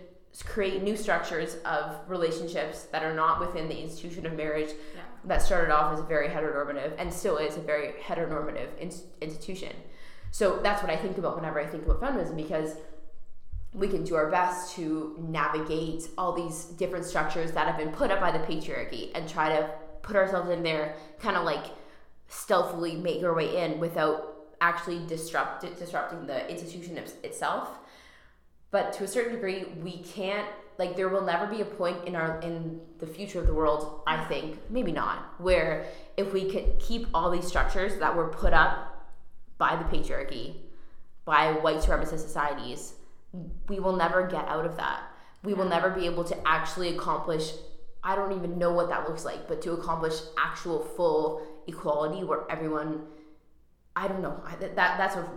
create 0.46 0.84
new 0.84 0.96
structures 0.96 1.58
of 1.66 1.98
relationships 2.08 2.84
that 2.92 3.04
are 3.04 3.16
not 3.16 3.40
within 3.40 3.68
the 3.68 3.80
institution 3.80 4.26
of 4.26 4.34
marriage. 4.34 4.70
Yeah. 4.96 5.02
That 5.26 5.42
started 5.42 5.74
off 5.74 5.94
as 5.94 6.00
a 6.00 6.04
very 6.04 6.28
heteronormative 6.30 6.94
and 6.98 7.14
still 7.14 7.38
is 7.38 7.58
a 7.58 7.62
very 7.62 7.94
heteronormative 8.02 8.78
in- 8.80 8.92
institution. 9.22 9.74
So 10.32 10.60
that's 10.62 10.82
what 10.82 10.92
I 10.92 10.96
think 10.96 11.18
about 11.18 11.36
whenever 11.36 11.60
I 11.60 11.66
think 11.66 11.86
about 11.86 12.00
feminism 12.00 12.36
because 12.36 12.76
we 13.74 13.88
can 13.88 14.04
do 14.04 14.16
our 14.16 14.30
best 14.32 14.76
to 14.76 15.16
navigate 15.20 16.08
all 16.18 16.34
these 16.34 16.66
different 16.66 17.06
structures 17.06 17.52
that 17.52 17.68
have 17.68 17.78
been 17.78 17.92
put 17.92 18.12
up 18.12 18.20
by 18.20 18.32
the 18.32 18.40
patriarchy 18.40 19.12
and 19.14 19.28
try 19.30 19.50
to 19.50 19.70
put 20.02 20.16
ourselves 20.16 20.50
in 20.50 20.64
there, 20.64 20.96
kind 21.20 21.36
of 21.36 21.44
like 21.44 21.66
stealthily 22.28 22.96
make 22.96 23.24
our 23.24 23.34
way 23.34 23.64
in 23.64 23.80
without 23.80 24.36
actually 24.62 25.06
disrupt 25.08 25.62
disrupting 25.78 26.28
the 26.28 26.50
institution 26.50 26.98
itself 27.24 27.70
but 28.72 28.94
to 28.94 29.04
a 29.04 29.08
certain 29.08 29.34
degree 29.34 29.66
we 29.82 30.00
can't 30.00 30.48
like 30.80 30.96
there 30.96 31.10
will 31.10 31.26
never 31.26 31.46
be 31.46 31.62
a 31.62 31.66
point 31.66 32.08
in 32.08 32.16
our 32.16 32.40
in 32.40 32.80
the 33.00 33.06
future 33.06 33.40
of 33.40 33.46
the 33.46 33.54
world 33.54 34.02
i 34.08 34.24
think 34.26 34.58
maybe 34.70 34.92
not 34.92 35.36
where 35.38 35.86
if 36.18 36.34
we 36.34 36.50
could 36.50 36.80
keep 36.80 37.06
all 37.14 37.30
these 37.30 37.46
structures 37.46 38.00
that 38.00 38.16
were 38.16 38.30
put 38.30 38.54
up 38.54 39.06
by 39.58 39.76
the 39.76 39.84
patriarchy 39.96 40.56
by 41.26 41.52
white 41.52 41.78
supremacist 41.78 42.20
societies 42.20 42.94
we 43.68 43.80
will 43.80 43.96
never 43.96 44.26
get 44.26 44.48
out 44.48 44.66
of 44.66 44.78
that 44.78 45.02
we 45.44 45.54
will 45.54 45.70
never 45.70 45.90
be 45.90 46.06
able 46.06 46.24
to 46.24 46.36
actually 46.48 46.96
accomplish 46.96 47.52
i 48.04 48.16
don't 48.16 48.32
even 48.32 48.58
know 48.58 48.74
what 48.74 48.90
that 48.90 49.08
looks 49.08 49.26
like 49.26 49.48
but 49.48 49.62
to 49.62 49.74
accomplish 49.74 50.16
actual 50.40 50.80
full 50.80 51.46
equality 51.68 52.24
where 52.24 52.50
everyone 52.50 53.04
i 53.96 54.08
don't 54.08 54.22
know 54.22 54.42
I, 54.46 54.56
that 54.56 54.76
that's 54.76 55.16
a, 55.16 55.30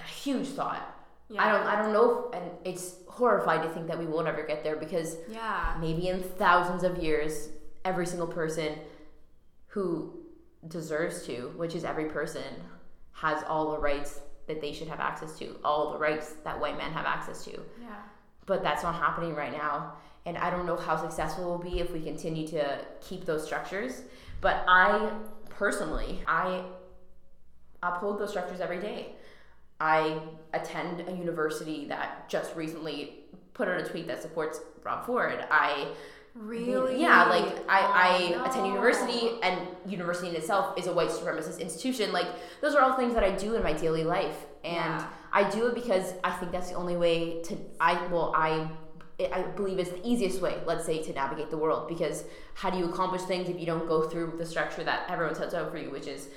a 0.00 0.04
huge 0.04 0.48
thought 0.48 0.92
Yeah. 1.28 1.42
I 1.44 1.50
don't 1.52 1.66
I 1.66 1.74
don't 1.82 1.92
know, 1.92 2.30
if, 2.30 2.38
and 2.38 2.50
it's 2.64 2.84
horrified 3.20 3.62
to 3.62 3.68
think 3.70 3.86
that 3.86 3.98
we 3.98 4.04
will 4.06 4.22
never 4.22 4.42
get 4.42 4.62
there 4.62 4.76
because 4.76 5.16
Yeah. 5.28 5.74
maybe 5.80 6.08
in 6.08 6.22
thousands 6.22 6.84
of 6.84 6.98
years, 6.98 7.48
every 7.84 8.04
single 8.06 8.26
person 8.26 8.78
who 9.68 10.12
deserves 10.68 11.24
to, 11.26 11.52
which 11.56 11.74
is 11.74 11.82
every 11.84 12.06
person, 12.06 12.42
has 13.12 13.42
all 13.48 13.70
the 13.72 13.78
rights 13.78 14.20
that 14.46 14.60
they 14.60 14.72
should 14.72 14.88
have 14.88 15.00
access 15.00 15.38
to, 15.38 15.56
all 15.64 15.92
the 15.92 15.98
rights 15.98 16.34
that 16.44 16.60
white 16.60 16.76
men 16.76 16.92
have 16.92 17.06
access 17.06 17.42
to. 17.44 17.52
Yeah. 17.80 17.96
But 18.44 18.62
that's 18.62 18.82
not 18.82 18.94
happening 18.96 19.34
right 19.34 19.52
now, 19.52 19.94
and 20.26 20.36
I 20.36 20.50
don't 20.50 20.66
know 20.66 20.76
how 20.76 20.96
successful 20.96 21.44
we'll 21.46 21.58
be 21.72 21.80
if 21.80 21.90
we 21.92 22.00
continue 22.02 22.46
to 22.48 22.78
keep 23.00 23.24
those 23.24 23.44
structures. 23.44 24.02
But 24.42 24.62
I 24.68 25.10
personally, 25.48 26.22
I 26.28 26.64
uphold 27.82 28.18
those 28.20 28.30
structures 28.30 28.60
every 28.60 28.78
day. 28.80 29.15
I 29.80 30.20
attend 30.52 31.06
a 31.08 31.12
university 31.12 31.86
that 31.88 32.28
just 32.28 32.54
recently 32.56 33.20
put 33.54 33.68
out 33.68 33.80
a 33.80 33.84
tweet 33.84 34.06
that 34.06 34.22
supports 34.22 34.60
Rob 34.84 35.06
Ford. 35.06 35.44
I 35.50 35.88
Really? 36.34 37.00
yeah, 37.00 37.24
like 37.24 37.46
I, 37.66 37.80
I 37.80 38.34
Oh, 38.36 38.44
attend 38.44 38.66
university 38.66 39.38
and 39.42 39.58
university 39.86 40.28
in 40.28 40.36
itself 40.36 40.78
is 40.78 40.86
a 40.86 40.92
white 40.92 41.08
supremacist 41.08 41.60
institution. 41.60 42.12
Like 42.12 42.26
those 42.60 42.74
are 42.74 42.82
all 42.82 42.94
things 42.96 43.14
that 43.14 43.24
I 43.24 43.30
do 43.30 43.54
in 43.54 43.62
my 43.62 43.72
daily 43.72 44.04
life. 44.04 44.44
And 44.62 44.74
Yeah. 44.74 45.06
I 45.32 45.48
do 45.48 45.66
it 45.68 45.74
because 45.74 46.12
I 46.24 46.30
think 46.32 46.52
that's 46.52 46.68
the 46.70 46.76
only 46.76 46.96
way 46.96 47.42
to 47.44 47.56
I 47.80 47.94
well 48.08 48.32
I 48.36 48.68
I 49.34 49.42
believe 49.42 49.78
it's 49.78 49.90
the 49.90 50.06
easiest 50.06 50.42
way, 50.42 50.58
let's 50.66 50.84
say, 50.84 51.02
to 51.02 51.12
navigate 51.14 51.48
the 51.50 51.56
world. 51.56 51.88
Because 51.88 52.24
how 52.52 52.68
do 52.68 52.76
you 52.76 52.84
accomplish 52.84 53.22
things 53.22 53.48
if 53.48 53.58
you 53.58 53.64
don't 53.64 53.88
go 53.88 54.06
through 54.06 54.34
the 54.36 54.44
structure 54.44 54.84
that 54.84 55.08
everyone 55.08 55.34
sets 55.34 55.54
out 55.54 55.70
for 55.70 55.78
you, 55.78 55.90
which 55.90 56.06
is 56.06 56.28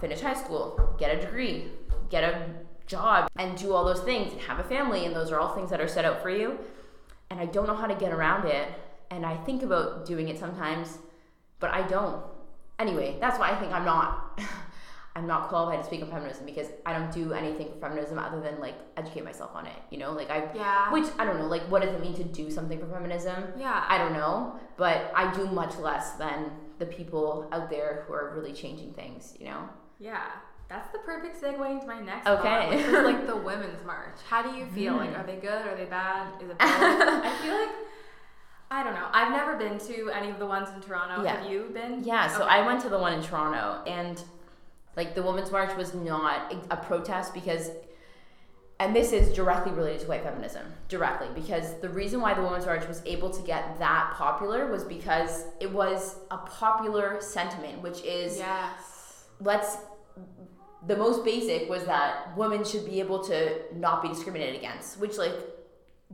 finish 0.00 0.20
high 0.20 0.34
school, 0.34 0.94
get 0.96 1.12
a 1.16 1.20
degree, 1.20 1.72
get 2.08 2.22
a 2.22 2.46
job, 2.90 3.30
and 3.36 3.56
do 3.56 3.72
all 3.72 3.84
those 3.84 4.00
things, 4.00 4.32
and 4.32 4.40
have 4.42 4.58
a 4.58 4.64
family, 4.64 5.06
and 5.06 5.14
those 5.14 5.30
are 5.32 5.38
all 5.40 5.54
things 5.54 5.70
that 5.70 5.80
are 5.80 5.88
set 5.88 6.04
out 6.04 6.20
for 6.22 6.30
you. 6.30 6.58
And 7.30 7.38
I 7.40 7.46
don't 7.46 7.66
know 7.66 7.76
how 7.76 7.86
to 7.86 7.94
get 7.94 8.12
around 8.12 8.46
it, 8.46 8.68
and 9.10 9.24
I 9.24 9.36
think 9.44 9.62
about 9.62 10.04
doing 10.04 10.28
it 10.28 10.38
sometimes, 10.38 10.98
but 11.60 11.70
I 11.70 11.86
don't. 11.86 12.22
Anyway, 12.78 13.16
that's 13.20 13.38
why 13.38 13.50
I 13.50 13.56
think 13.60 13.72
I'm 13.72 13.84
not. 13.84 14.40
I'm 15.16 15.26
not 15.26 15.48
qualified 15.48 15.80
to 15.80 15.84
speak 15.84 16.02
on 16.02 16.08
feminism 16.10 16.46
because 16.46 16.68
I 16.86 16.92
don't 16.96 17.10
do 17.12 17.32
anything 17.32 17.68
for 17.72 17.80
feminism 17.80 18.16
other 18.18 18.40
than 18.40 18.60
like 18.60 18.76
educate 18.96 19.24
myself 19.24 19.50
on 19.54 19.66
it. 19.66 19.76
You 19.90 19.98
know, 19.98 20.12
like 20.12 20.30
I 20.30 20.48
Yeah. 20.54 20.92
which 20.92 21.06
I 21.18 21.24
don't 21.24 21.38
know, 21.40 21.46
like 21.46 21.62
what 21.62 21.82
does 21.82 21.92
it 21.92 22.00
mean 22.00 22.14
to 22.14 22.24
do 22.24 22.48
something 22.48 22.78
for 22.78 22.86
feminism? 22.86 23.42
Yeah. 23.58 23.84
I 23.88 23.98
don't 23.98 24.12
know, 24.12 24.58
but 24.76 25.10
I 25.14 25.32
do 25.34 25.46
much 25.46 25.76
less 25.78 26.12
than 26.12 26.52
the 26.78 26.86
people 26.86 27.48
out 27.50 27.68
there 27.70 28.04
who 28.06 28.14
are 28.14 28.32
really 28.36 28.52
changing 28.52 28.92
things. 28.94 29.34
You 29.40 29.46
know. 29.46 29.68
Yeah. 29.98 30.22
That's 30.70 30.88
the 30.92 30.98
perfect 31.00 31.42
segue 31.42 31.68
into 31.70 31.86
my 31.86 32.00
next 32.00 32.26
Okay. 32.28 32.42
thought, 32.42 32.70
which 32.70 32.78
is 32.86 32.92
like 33.04 33.26
the 33.26 33.36
women's 33.50 33.84
march. 33.84 34.14
How 34.28 34.40
do 34.40 34.56
you 34.56 34.64
feel? 34.66 34.94
Like, 34.94 35.10
Mm. 35.12 35.20
are 35.20 35.26
they 35.26 35.36
good? 35.36 35.66
Are 35.66 35.74
they 35.76 35.84
bad? 35.84 36.28
Is 36.40 36.48
it 36.48 36.58
both? 36.58 36.60
I 36.60 37.36
feel 37.42 37.54
like 37.54 37.70
I 38.70 38.84
don't 38.84 38.94
know. 38.94 39.08
I've 39.12 39.32
never 39.32 39.56
been 39.56 39.78
to 39.80 40.10
any 40.10 40.30
of 40.30 40.38
the 40.38 40.46
ones 40.46 40.68
in 40.72 40.80
Toronto. 40.80 41.24
Yeah. 41.24 41.40
Have 41.42 41.50
you 41.50 41.70
been? 41.74 42.04
Yeah, 42.04 42.28
so 42.28 42.44
Okay. 42.44 42.50
I 42.54 42.64
went 42.64 42.80
to 42.82 42.88
the 42.88 42.98
one 42.98 43.12
in 43.14 43.20
Toronto, 43.20 43.82
and 43.90 44.22
like 44.96 45.16
the 45.16 45.24
Women's 45.24 45.50
March 45.50 45.76
was 45.76 45.92
not 45.92 46.54
a 46.70 46.76
protest 46.76 47.34
because, 47.34 47.72
and 48.78 48.94
this 48.94 49.10
is 49.12 49.32
directly 49.34 49.72
related 49.72 50.02
to 50.02 50.06
white 50.06 50.22
feminism, 50.22 50.64
directly 50.88 51.26
because 51.34 51.80
the 51.80 51.88
reason 51.88 52.20
why 52.20 52.32
the 52.32 52.42
Women's 52.42 52.64
March 52.66 52.86
was 52.86 53.02
able 53.06 53.30
to 53.30 53.42
get 53.42 53.76
that 53.80 54.12
popular 54.14 54.68
was 54.70 54.84
because 54.84 55.46
it 55.58 55.72
was 55.72 56.14
a 56.30 56.36
popular 56.38 57.20
sentiment, 57.20 57.82
which 57.82 58.02
is 58.04 58.38
Yes. 58.38 59.24
let's 59.40 59.78
the 60.86 60.96
most 60.96 61.24
basic 61.24 61.68
was 61.68 61.84
that 61.84 62.36
women 62.36 62.64
should 62.64 62.86
be 62.86 63.00
able 63.00 63.22
to 63.24 63.60
not 63.74 64.02
be 64.02 64.08
discriminated 64.08 64.56
against, 64.56 64.98
which 64.98 65.18
like 65.18 65.34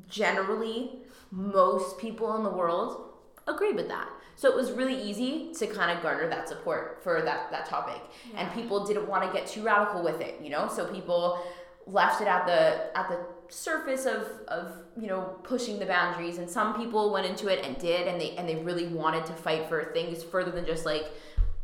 generally 0.08 0.98
most 1.30 1.98
people 1.98 2.36
in 2.36 2.42
the 2.42 2.50
world 2.50 3.12
agree 3.46 3.72
with 3.72 3.88
that. 3.88 4.08
So 4.34 4.50
it 4.50 4.56
was 4.56 4.72
really 4.72 5.00
easy 5.00 5.52
to 5.54 5.66
kind 5.66 5.96
of 5.96 6.02
garner 6.02 6.28
that 6.28 6.48
support 6.48 7.00
for 7.02 7.22
that 7.22 7.50
that 7.50 7.66
topic. 7.66 8.00
And 8.36 8.52
people 8.52 8.84
didn't 8.84 9.08
want 9.08 9.24
to 9.24 9.32
get 9.32 9.46
too 9.46 9.62
radical 9.62 10.02
with 10.02 10.20
it, 10.20 10.40
you 10.42 10.50
know? 10.50 10.68
So 10.68 10.86
people 10.86 11.42
left 11.86 12.20
it 12.20 12.26
at 12.26 12.46
the 12.46 12.96
at 12.98 13.08
the 13.08 13.20
surface 13.48 14.04
of 14.04 14.26
of, 14.48 14.72
you 15.00 15.06
know, 15.06 15.38
pushing 15.42 15.78
the 15.78 15.86
boundaries 15.86 16.38
and 16.38 16.50
some 16.50 16.76
people 16.76 17.12
went 17.12 17.26
into 17.26 17.48
it 17.48 17.64
and 17.64 17.78
did 17.78 18.08
and 18.08 18.20
they 18.20 18.36
and 18.36 18.48
they 18.48 18.56
really 18.56 18.88
wanted 18.88 19.24
to 19.26 19.32
fight 19.32 19.68
for 19.68 19.84
things 19.94 20.22
further 20.22 20.50
than 20.50 20.66
just 20.66 20.84
like 20.84 21.06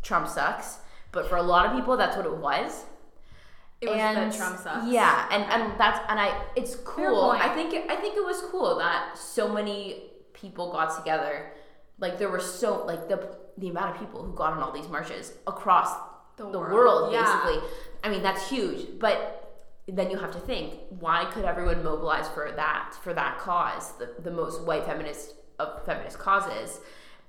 Trump 0.02 0.28
sucks. 0.28 0.78
But 1.10 1.28
for 1.28 1.36
a 1.36 1.42
lot 1.42 1.66
of 1.66 1.72
people 1.72 1.96
that's 1.96 2.16
what 2.16 2.24
it 2.24 2.36
was 2.36 2.84
It 3.82 3.88
was 3.90 3.98
and 3.98 4.16
that 4.16 4.34
Trump 4.38 4.58
sucks. 4.58 4.86
Yeah, 4.88 5.28
and 5.32 5.42
and 5.54 5.78
that's 5.78 5.98
and 6.08 6.18
I 6.20 6.28
it's 6.56 6.76
cool. 6.76 7.30
I 7.46 7.48
think 7.56 7.74
it, 7.74 7.90
I 7.90 7.96
think 7.96 8.16
it 8.16 8.24
was 8.24 8.40
cool 8.50 8.78
that 8.78 9.18
so 9.18 9.52
many 9.52 10.04
people 10.32 10.70
got 10.72 10.96
together. 10.96 11.52
Like 11.98 12.18
there 12.18 12.30
were 12.30 12.40
so 12.40 12.84
like 12.86 13.08
the 13.08 13.18
the 13.58 13.68
amount 13.68 13.94
of 13.94 14.00
people 14.00 14.24
who 14.24 14.32
got 14.34 14.52
on 14.54 14.60
all 14.62 14.72
these 14.72 14.88
marches 14.88 15.32
across 15.46 15.90
The 16.36 16.44
the, 16.50 16.58
world, 16.58 16.72
world, 16.72 17.12
yeah. 17.12 17.22
basically. 17.22 17.68
I 18.04 18.08
mean 18.10 18.22
that's 18.22 18.48
huge, 18.48 18.98
but 18.98 19.38
then 19.88 20.10
you 20.12 20.18
have 20.18 20.30
to 20.32 20.38
think 20.38 20.74
why 21.04 21.24
could 21.32 21.44
everyone 21.44 21.82
mobilize 21.82 22.28
for 22.28 22.52
that 22.52 22.94
for 23.02 23.12
that 23.14 23.38
cause 23.38 23.84
the, 23.98 24.14
the 24.22 24.30
most 24.30 24.62
white 24.62 24.84
feminist 24.86 25.34
of 25.58 25.84
feminist 25.84 26.18
causes 26.20 26.78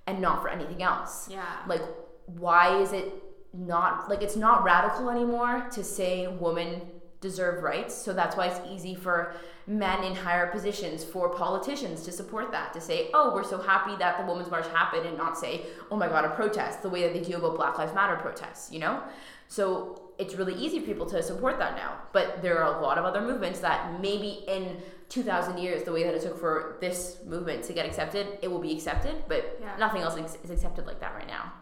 and 0.05 0.21
not 0.21 0.39
for 0.43 0.49
anything 0.49 0.83
else 0.83 1.27
Yeah. 1.31 1.43
like 1.67 1.81
why 2.27 2.79
is 2.79 2.93
it 2.93 3.11
not 3.53 4.09
like 4.09 4.21
it's 4.21 4.35
not 4.35 4.63
radical 4.63 5.09
anymore 5.09 5.67
to 5.71 5.83
say 5.83 6.27
women 6.27 6.81
deserve 7.21 7.63
rights. 7.63 7.95
So 7.95 8.11
that's 8.13 8.35
why 8.35 8.47
it's 8.47 8.59
easy 8.69 8.95
for 8.95 9.33
men 9.65 10.03
in 10.03 10.13
higher 10.13 10.47
positions 10.47 11.03
for 11.05 11.29
politicians 11.29 12.03
to 12.03 12.11
support 12.11 12.51
that 12.51 12.73
to 12.73 12.81
say 12.81 13.09
oh 13.13 13.33
we're 13.33 13.45
so 13.45 13.57
happy 13.61 13.95
that 13.95 14.17
the 14.19 14.25
women's 14.29 14.51
march 14.51 14.67
happened 14.67 15.05
and 15.05 15.17
not 15.17 15.37
say 15.37 15.65
oh 15.89 15.95
my 15.95 16.05
god 16.09 16.25
a 16.25 16.29
protest 16.31 16.81
the 16.81 16.89
way 16.89 17.01
that 17.03 17.13
they 17.13 17.21
do 17.21 17.37
about 17.37 17.55
black 17.55 17.77
lives 17.77 17.93
matter 17.93 18.17
protests 18.17 18.71
you 18.73 18.79
know? 18.79 19.01
So 19.47 20.01
it's 20.17 20.35
really 20.35 20.53
easy 20.55 20.79
for 20.79 20.85
people 20.85 21.05
to 21.07 21.23
support 21.23 21.57
that 21.59 21.75
now. 21.77 21.93
But 22.11 22.41
there 22.41 22.61
are 22.61 22.77
a 22.77 22.81
lot 22.81 22.97
of 22.97 23.05
other 23.05 23.21
movements 23.21 23.59
that 23.61 23.99
maybe 24.01 24.43
in 24.47 24.77
2000 25.09 25.57
years 25.59 25.83
the 25.83 25.91
way 25.93 26.03
that 26.03 26.13
it 26.13 26.21
took 26.23 26.37
for 26.39 26.77
this 26.81 27.19
movement 27.25 27.63
to 27.65 27.73
get 27.73 27.85
accepted 27.85 28.27
it 28.41 28.49
will 28.51 28.59
be 28.59 28.73
accepted 28.73 29.15
but 29.27 29.59
Yeah. 29.61 29.75
nothing 29.77 30.01
else 30.01 30.17
is 30.17 30.37
is 30.43 30.49
accepted 30.49 30.87
like 30.87 30.99
that 31.01 31.13
right 31.15 31.27
now 31.27 31.53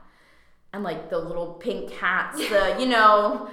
and 0.73 0.84
like 0.84 1.10
the 1.10 1.17
little 1.17 1.53
pink 1.53 1.91
hats, 1.91 2.38
the 2.38 2.77
you 2.79 2.88
know. 2.88 3.49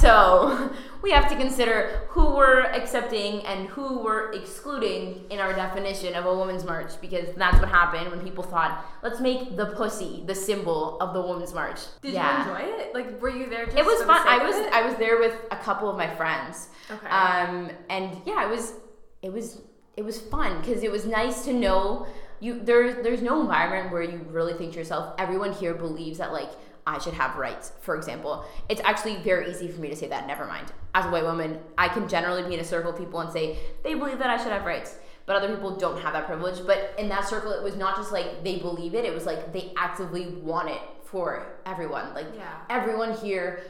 So 0.00 0.72
we 1.02 1.10
have 1.10 1.28
to 1.28 1.36
consider 1.36 2.06
who 2.08 2.34
we're 2.34 2.62
accepting 2.62 3.44
and 3.44 3.68
who 3.68 4.02
we're 4.02 4.32
excluding 4.32 5.26
in 5.30 5.38
our 5.38 5.52
definition 5.52 6.14
of 6.14 6.24
a 6.24 6.34
women's 6.34 6.64
march 6.64 6.98
because 7.00 7.34
that's 7.36 7.58
what 7.60 7.68
happened 7.68 8.10
when 8.10 8.20
people 8.20 8.42
thought, 8.42 8.84
let's 9.02 9.20
make 9.20 9.56
the 9.56 9.66
pussy 9.66 10.22
the 10.26 10.34
symbol 10.34 10.98
of 11.00 11.12
the 11.12 11.20
women's 11.20 11.52
march. 11.52 11.80
Did 12.00 12.14
yeah. 12.14 12.44
you 12.44 12.50
enjoy 12.50 12.82
it? 12.82 12.94
Like, 12.94 13.20
were 13.20 13.30
you 13.30 13.50
there? 13.50 13.66
Just 13.66 13.76
It 13.76 13.84
was 13.84 14.02
fun. 14.04 14.26
I 14.26 14.42
was 14.42 14.56
it? 14.56 14.72
I 14.72 14.86
was 14.86 14.94
there 14.96 15.18
with 15.18 15.34
a 15.50 15.56
couple 15.56 15.90
of 15.90 15.96
my 15.96 16.08
friends. 16.14 16.68
Okay. 16.90 17.06
Um, 17.08 17.70
and 17.90 18.16
yeah, 18.24 18.46
it 18.46 18.50
was 18.50 18.74
it 19.22 19.32
was 19.32 19.60
it 19.96 20.04
was 20.04 20.18
fun 20.18 20.60
because 20.60 20.82
it 20.82 20.90
was 20.90 21.04
nice 21.04 21.44
to 21.44 21.52
know 21.52 22.06
you 22.40 22.60
there 22.60 23.02
there's 23.02 23.22
no 23.22 23.40
environment 23.40 23.92
where 23.92 24.02
you 24.02 24.18
really 24.30 24.54
think 24.54 24.72
to 24.72 24.78
yourself 24.78 25.14
everyone 25.18 25.52
here 25.52 25.74
believes 25.74 26.18
that 26.18 26.32
like 26.32 26.50
I 26.86 26.98
should 26.98 27.12
have 27.12 27.36
rights. 27.36 27.72
For 27.82 27.94
example, 27.94 28.44
it's 28.70 28.80
actually 28.84 29.16
very 29.16 29.50
easy 29.50 29.68
for 29.68 29.80
me 29.82 29.90
to 29.90 29.94
say 29.96 30.08
that. 30.08 30.26
Never 30.26 30.46
mind. 30.46 30.72
As 30.94 31.04
a 31.04 31.10
white 31.10 31.22
woman, 31.24 31.60
I 31.76 31.88
can 31.88 32.08
generally 32.08 32.42
be 32.42 32.54
in 32.54 32.60
a 32.60 32.64
circle 32.64 32.90
of 32.90 32.98
people 32.98 33.20
and 33.20 33.30
say 33.30 33.58
they 33.84 33.94
believe 33.94 34.18
that 34.18 34.30
I 34.30 34.38
should 34.38 34.50
have 34.50 34.64
rights. 34.64 34.96
But 35.26 35.36
other 35.36 35.54
people 35.54 35.76
don't 35.76 36.00
have 36.00 36.14
that 36.14 36.26
privilege. 36.26 36.66
But 36.66 36.94
in 36.98 37.08
that 37.10 37.28
circle, 37.28 37.52
it 37.52 37.62
was 37.62 37.76
not 37.76 37.96
just 37.96 38.12
like 38.12 38.42
they 38.42 38.56
believe 38.58 38.94
it, 38.94 39.04
it 39.04 39.12
was 39.14 39.26
like 39.26 39.52
they 39.52 39.72
actively 39.76 40.28
want 40.28 40.70
it 40.70 40.80
for 41.04 41.46
everyone. 41.66 42.14
Like 42.14 42.26
Yeah. 42.34 42.54
everyone 42.70 43.12
here 43.14 43.60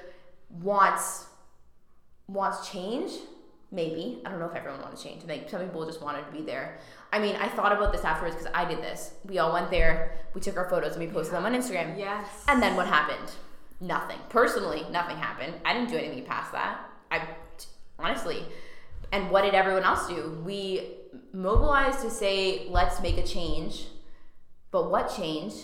wants 0.49 1.27
wants 2.27 2.69
change 2.71 3.13
maybe 3.73 4.21
i 4.25 4.31
don't 4.31 4.39
know 4.41 4.47
if 4.47 4.55
everyone 4.55 4.81
wants 4.81 5.03
change 5.03 5.25
like 5.27 5.49
some 5.49 5.61
people 5.61 5.85
just 5.87 6.03
wanted 6.03 6.25
to 6.27 6.33
be 6.33 6.43
there 6.43 6.79
i 7.13 7.19
mean 7.19 7.37
i 7.37 7.49
thought 7.49 7.73
about 7.73 7.93
this 7.93 8.05
afterwards 8.05 8.37
because 8.37 8.51
i 8.55 8.65
did 8.65 8.79
this. 8.79 9.15
We 9.25 9.39
all 9.39 9.53
went 9.53 9.71
there 9.71 10.19
we 10.35 10.41
took 10.41 10.57
our 10.57 10.69
photos 10.69 10.97
and 10.97 11.05
we 11.05 11.13
posted 11.13 11.35
them 11.35 11.45
on 11.45 11.55
instagram. 11.55 11.99
Yes. 11.99 12.27
and 12.49 12.63
then 12.63 12.77
what 12.77 12.87
happened? 12.87 13.33
Nothing. 13.81 14.19
Personally 14.29 14.85
nothing 14.91 15.17
happened. 15.17 15.55
I 15.65 15.73
didn't 15.73 15.91
do 15.91 15.97
anything 15.97 16.25
past 16.25 16.53
that. 16.53 16.81
I 17.11 17.27
honestly. 17.99 18.45
And 19.13 19.31
what 19.31 19.43
did 19.43 19.55
everyone 19.55 19.83
else 19.83 20.07
do? 20.07 20.41
We 20.45 20.97
mobilized 21.33 22.01
to 22.03 22.11
say 22.11 22.67
let's 22.69 23.01
make 23.01 23.19
a 23.19 23.27
change. 23.27 23.87
But 24.71 24.91
what 24.91 25.13
change 25.17 25.55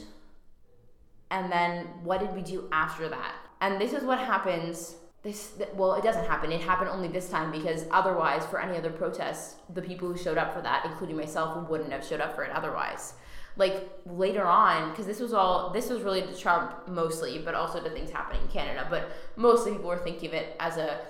and 1.31 1.51
then 1.51 1.87
what 2.03 2.21
did 2.21 2.35
we 2.35 2.43
do 2.43 2.69
after 2.73 3.09
that? 3.09 3.35
And 3.61 3.81
this 3.81 3.93
is 3.93 4.03
what 4.03 4.19
happens 4.19 4.97
this 5.27 5.55
well 5.75 5.95
it 5.95 6.05
doesn't 6.05 6.25
happen. 6.25 6.53
It 6.53 6.61
happened 6.61 6.89
only 6.89 7.09
this 7.09 7.29
time 7.29 7.51
because 7.51 7.85
otherwise 7.91 8.47
for 8.47 8.61
any 8.61 8.79
other 8.79 8.91
protest 8.91 9.57
the 9.75 9.83
people 9.83 10.09
who 10.09 10.17
showed 10.17 10.39
up 10.39 10.55
for 10.55 10.63
that 10.63 10.87
including 10.87 11.17
myself 11.17 11.69
wouldn't 11.69 11.93
have 11.93 12.07
showed 12.07 12.21
up 12.21 12.35
for 12.37 12.45
it 12.45 12.53
otherwise. 12.53 13.15
Like 13.57 13.91
later 14.07 14.45
on 14.45 14.91
because 14.91 15.07
this 15.07 15.19
was 15.19 15.33
all 15.33 15.71
this 15.71 15.91
was 15.91 16.03
related 16.03 16.33
to 16.33 16.41
trump 16.41 16.87
mostly 16.89 17.39
but 17.39 17.55
also 17.55 17.83
to 17.83 17.91
things 17.91 18.11
happening 18.11 18.43
in 18.43 18.49
canada 18.49 18.87
but 18.89 19.11
mostly 19.35 19.73
people 19.73 19.89
were 19.89 19.99
thinking 19.99 20.29
of 20.29 20.35
it 20.35 20.55
as 20.61 20.77
a 20.77 21.01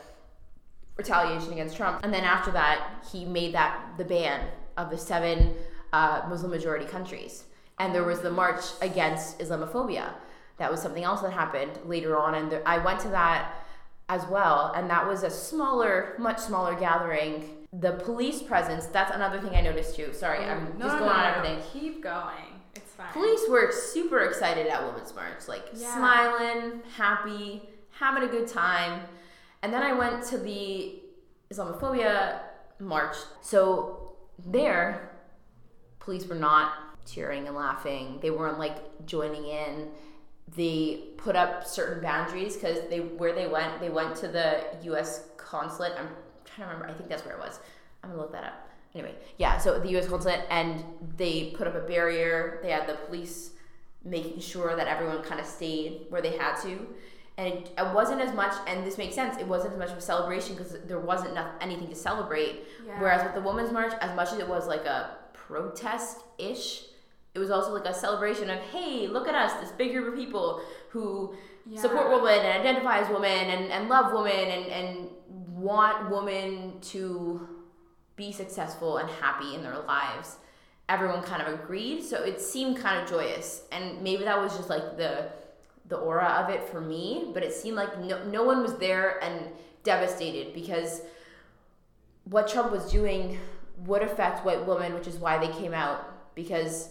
retaliation 0.97 1.53
against 1.53 1.77
trump. 1.77 2.01
And 2.03 2.15
then 2.15 2.25
after 2.25 2.51
that 2.53 3.05
he 3.13 3.27
made 3.27 3.53
that 3.55 3.99
the 3.99 4.05
ban 4.05 4.49
of 4.79 4.89
the 4.89 4.97
seven 4.97 5.55
uh, 5.93 6.23
muslim 6.29 6.51
majority 6.51 6.87
countries. 6.87 7.45
And 7.79 7.95
there 7.95 8.05
was 8.05 8.21
the 8.21 8.31
march 8.31 8.65
against 8.81 9.39
islamophobia. 9.41 10.15
That 10.57 10.71
was 10.71 10.81
something 10.81 11.05
else 11.05 11.21
that 11.21 11.35
happened 11.35 11.79
later 11.85 12.17
on 12.17 12.35
and 12.35 12.51
there, 12.51 12.63
i 12.65 12.79
went 12.79 13.01
to 13.01 13.09
that 13.09 13.66
as 14.09 14.25
well 14.27 14.73
and 14.77 14.88
that 14.88 15.07
was 15.07 15.23
a 15.23 15.31
smaller 15.31 16.14
much 16.19 16.38
smaller 16.38 16.75
gathering. 16.75 17.51
The 17.73 17.92
police 17.92 18.42
presence 18.42 18.87
that's 18.87 19.14
another 19.14 19.40
thing 19.40 19.55
i 19.55 19.61
noticed 19.61 19.97
too. 19.97 20.12
Sorry 20.12 20.38
oh, 20.45 20.49
i'm 20.51 20.79
no, 20.79 20.87
just 20.87 20.99
going 20.99 21.11
no, 21.11 21.16
on 21.16 21.25
everything. 21.35 21.62
Keep 21.73 22.03
going. 22.03 22.61
It's 22.75 22.92
fine. 22.92 23.12
police 23.12 23.40
were 23.49 23.73
super 23.73 24.21
excited 24.21 24.66
at 24.66 24.85
women's 24.85 25.14
march 25.14 25.49
like 25.49 25.64
Yeah. 25.75 25.95
smiling 25.95 26.83
happy 26.97 27.62
having 27.90 28.23
a 28.23 28.29
good 28.29 28.47
time. 28.49 29.01
And 29.62 29.73
then 29.73 29.83
i 29.83 29.92
went 29.92 30.23
to 30.27 30.38
the 30.38 31.01
islamophobia 31.51 32.40
march. 32.79 33.16
So 33.40 34.12
there 34.47 35.11
police 35.99 36.27
were 36.27 36.35
not 36.37 36.73
cheering 37.07 37.47
and 37.47 37.57
laughing. 37.57 38.19
They 38.21 38.31
weren't 38.31 38.59
like 38.59 39.07
joining 39.07 39.47
in 39.47 39.88
they 40.55 41.09
put 41.17 41.35
up 41.35 41.67
certain 41.67 42.03
boundaries 42.03 42.55
because 42.55 42.79
they 42.89 43.01
where 43.01 43.35
they 43.35 43.49
went 43.49 43.81
they 43.81 43.89
went 43.89 44.15
to 44.17 44.29
the 44.29 44.65
us 44.93 45.25
consulate. 45.37 45.93
I'm 45.99 46.09
trying 46.45 46.69
to 46.69 46.75
remember 46.75 46.87
i 46.89 46.93
think 46.93 47.09
that's 47.09 47.25
where 47.25 47.35
it 47.35 47.41
was. 47.41 47.59
I'm 48.03 48.11
gonna 48.11 48.23
look 48.23 48.33
that 48.33 48.45
up. 48.45 48.71
Anyway 48.95 49.15
yeah 49.39 49.59
so 49.59 49.79
the 49.79 49.89
us 49.97 50.07
consulate 50.09 50.41
and 50.51 50.85
they 51.17 51.51
put 51.57 51.67
up 51.67 51.75
a 51.75 51.81
barrier. 51.81 52.61
They 52.63 52.71
had 52.71 52.87
the 52.87 52.95
police 52.95 53.51
making 54.05 54.39
sure 54.39 54.77
that 54.77 54.87
everyone 54.87 55.23
kind 55.23 55.41
of 55.41 55.47
stayed 55.47 56.07
where 56.11 56.23
they 56.23 56.37
had 56.37 56.57
to. 56.63 56.87
And 57.39 57.49
it, 57.49 57.73
it 57.77 57.95
wasn't 57.95 58.21
as 58.23 58.33
much 58.33 58.55
and 58.69 58.87
this 58.87 58.97
makes 58.97 59.15
sense 59.15 59.37
it 59.37 59.47
wasn't 59.47 59.73
as 59.73 59.79
much 59.79 59.91
of 59.91 59.99
a 59.99 60.01
celebration 60.01 60.55
because 60.55 60.77
there 60.87 61.01
wasn't 61.01 61.31
enough, 61.33 61.51
anything 61.61 61.89
to 61.89 61.97
celebrate. 61.97 62.65
Yeah. 62.87 63.01
whereas 63.01 63.25
with 63.25 63.35
the 63.35 63.41
women's 63.41 63.73
march 63.73 63.93
as 64.01 64.15
much 64.15 64.33
as 64.33 64.39
it 64.39 64.49
was 64.49 64.69
like 64.69 64.87
a 64.87 65.19
protest-ish 65.33 66.85
it 67.37 67.38
was 67.38 67.51
also 67.51 67.72
like 67.75 67.85
a 67.85 67.94
celebration 67.94 68.49
of 68.49 68.59
hey 68.72 69.07
look 69.07 69.29
at 69.29 69.35
us 69.35 69.53
this 69.61 69.70
big 69.72 69.92
group 69.92 70.09
of 70.09 70.14
people 70.18 70.61
who 70.90 71.35
Yeah. 71.66 71.81
support 71.81 72.11
women 72.11 72.38
and 72.46 72.61
identify 72.61 73.01
as 73.01 73.09
women 73.09 73.51
and, 73.55 73.70
and 73.70 73.88
love 73.88 74.12
women 74.12 74.46
and, 74.57 74.66
and 74.79 75.09
want 75.68 76.11
women 76.11 76.81
to 76.92 77.46
be 78.16 78.33
successful 78.33 78.96
and 78.99 79.09
happy 79.11 79.55
in 79.55 79.62
their 79.62 79.79
lives 79.81 80.37
everyone 80.88 81.22
kind 81.22 81.42
of 81.42 81.49
agreed 81.53 82.03
so 82.03 82.22
it 82.22 82.40
seemed 82.40 82.79
kind 82.79 83.03
of 83.03 83.09
joyous 83.09 83.62
and 83.72 84.01
maybe 84.03 84.25
that 84.25 84.40
was 84.40 84.57
just 84.57 84.70
like 84.70 84.96
the 84.96 85.29
the 85.88 85.96
aura 85.96 86.29
of 86.40 86.49
it 86.51 86.62
for 86.70 86.81
me 86.81 87.31
but 87.35 87.42
it 87.42 87.53
seemed 87.53 87.77
like 87.77 87.92
no, 88.01 88.25
no 88.25 88.42
one 88.44 88.62
was 88.62 88.75
there 88.79 89.22
and 89.22 89.37
devastated 89.83 90.55
because 90.55 91.03
what 92.25 92.49
trump 92.49 92.70
was 92.72 92.90
doing 92.90 93.38
would 93.85 94.03
affect 94.03 94.44
white 94.46 94.64
women 94.66 94.94
which 94.94 95.07
is 95.07 95.16
why 95.16 95.37
they 95.38 95.53
came 95.61 95.75
out 95.75 96.35
because 96.35 96.90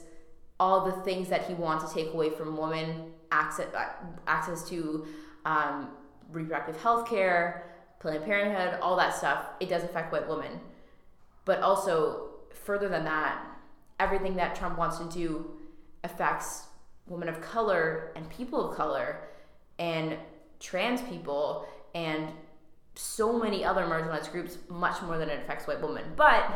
all 0.60 0.86
the 0.86 0.92
things 1.04 1.30
that 1.30 1.46
he 1.46 1.54
wants 1.54 1.92
to 1.92 1.94
take 1.94 2.14
away 2.14 2.30
from 2.30 2.58
women 2.58 3.12
access 3.32 3.68
access 4.28 4.68
to 4.70 5.06
um, 5.46 5.90
reproductive 6.32 6.80
health 6.82 7.08
care 7.08 7.74
planned 8.00 8.24
parenthood 8.24 8.80
all 8.82 8.96
that 8.96 9.14
stuff 9.14 9.48
it 9.60 9.70
does 9.70 9.84
affect 9.84 10.12
white 10.12 10.28
women. 10.28 10.60
But 11.44 11.62
also 11.62 12.30
further 12.54 12.90
than 12.90 13.04
that 13.06 13.44
everything 14.00 14.36
that 14.36 14.56
trump 14.56 14.78
wants 14.78 14.98
to 14.98 15.10
do 15.10 15.52
affects 16.04 16.64
women 17.08 17.30
of 17.30 17.42
color 17.42 18.12
and 18.16 18.30
people 18.30 18.70
of 18.70 18.76
color 18.76 19.22
and 19.80 20.18
trans 20.60 21.02
people 21.04 21.68
and 21.94 22.30
so 22.96 23.38
many 23.38 23.64
other 23.64 23.84
marginalized 23.84 24.32
groups 24.32 24.58
much 24.70 25.02
more 25.02 25.18
than 25.18 25.30
it 25.30 25.42
affects 25.42 25.68
white 25.68 25.82
women. 25.82 26.06
But 26.16 26.50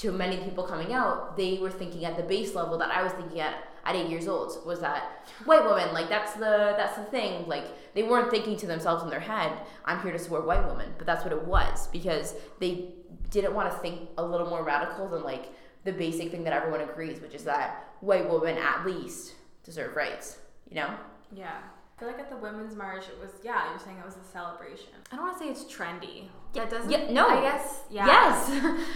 to 0.00 0.12
many 0.12 0.36
people 0.38 0.64
coming 0.64 0.92
out 0.92 1.36
they 1.36 1.58
were 1.58 1.70
thinking 1.70 2.04
at 2.04 2.16
the 2.16 2.22
base 2.22 2.54
level 2.54 2.76
that 2.78 2.90
i 2.90 3.02
was 3.02 3.12
thinking 3.12 3.40
at 3.40 3.54
at 3.84 3.94
eight 3.96 4.08
years 4.08 4.28
old 4.28 4.52
was 4.66 4.80
that 4.80 5.26
white 5.46 5.64
woman 5.64 5.92
like 5.92 6.08
that's 6.08 6.34
the 6.34 6.74
that's 6.76 6.96
the 6.96 7.04
thing 7.04 7.46
like 7.48 7.64
they 7.94 8.02
weren't 8.02 8.30
thinking 8.30 8.56
to 8.56 8.66
themselves 8.66 9.02
in 9.02 9.10
their 9.10 9.20
head 9.20 9.50
i'm 9.86 10.00
here 10.02 10.12
to 10.12 10.18
support 10.18 10.46
white 10.46 10.66
women 10.66 10.88
but 10.98 11.06
that's 11.06 11.24
what 11.24 11.32
it 11.32 11.44
was 11.44 11.86
because 11.88 12.34
they 12.60 12.92
didn't 13.30 13.54
want 13.54 13.70
to 13.72 13.78
think 13.78 14.08
a 14.18 14.24
little 14.24 14.48
more 14.48 14.62
radical 14.64 15.08
than 15.08 15.22
like 15.22 15.46
the 15.84 15.92
basic 15.92 16.30
thing 16.30 16.44
that 16.44 16.52
everyone 16.52 16.80
agrees 16.82 17.20
which 17.22 17.34
is 17.34 17.44
that 17.44 17.84
white 18.00 18.28
women 18.28 18.56
at 18.58 18.84
least 18.84 19.34
deserve 19.64 19.96
rights 19.96 20.38
you 20.68 20.76
know 20.76 20.90
Yeah. 21.34 21.58
I 21.96 22.00
feel 22.02 22.08
like 22.08 22.18
at 22.18 22.30
the 22.30 22.36
women's 22.38 22.74
march, 22.74 23.04
it 23.12 23.18
was 23.20 23.32
yeah. 23.44 23.68
You're 23.70 23.78
saying 23.78 23.98
it 23.98 24.06
was 24.06 24.16
a 24.16 24.24
celebration. 24.32 24.88
I 25.12 25.16
don't 25.16 25.26
want 25.26 25.38
to 25.38 25.44
say 25.44 25.50
it's 25.50 25.64
trendy. 25.64 26.28
That 26.54 26.70
doesn't. 26.70 26.90
yeah, 26.90 27.10
no. 27.10 27.28
I 27.28 27.40
guess. 27.42 27.80
Yeah. 27.90 28.06
yes 28.06 28.50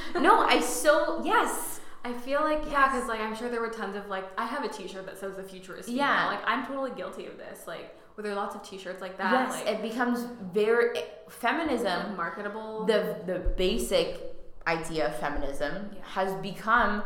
no 0.20 0.40
i 0.40 0.60
so 0.60 1.22
yes 1.24 1.80
I 2.06 2.12
feel 2.12 2.42
like 2.42 2.60
yeah, 2.70 2.92
because 2.92 3.08
like 3.08 3.20
I'm 3.20 3.34
sure 3.34 3.48
there 3.48 3.62
were 3.62 3.70
tons 3.70 3.96
of 3.96 4.08
like 4.08 4.26
I 4.36 4.44
have 4.44 4.62
a 4.62 4.68
T-shirt 4.68 5.06
that 5.06 5.16
says 5.18 5.36
the 5.36 5.42
future 5.42 5.74
is 5.74 5.86
female. 5.86 6.00
Yeah. 6.04 6.26
Like 6.26 6.40
I'm 6.44 6.66
totally 6.66 6.90
guilty 6.90 7.24
of 7.24 7.38
this. 7.38 7.66
Like 7.66 7.96
were 8.14 8.22
there 8.22 8.34
lots 8.34 8.54
of 8.54 8.62
T-shirts 8.62 9.00
like 9.00 9.16
that? 9.16 9.32
yes 9.32 9.52
Like, 9.64 9.74
it 9.74 9.80
becomes 9.80 10.26
very 10.52 10.98
eh, 10.98 11.02
feminism 11.30 12.08
like, 12.08 12.16
marketable. 12.16 12.84
the 12.84 13.16
the 13.24 13.38
basic 13.56 14.20
idea 14.66 15.06
of 15.08 15.16
feminism 15.16 15.90
Yeah. 15.94 16.00
has 16.04 16.34
become 16.42 17.02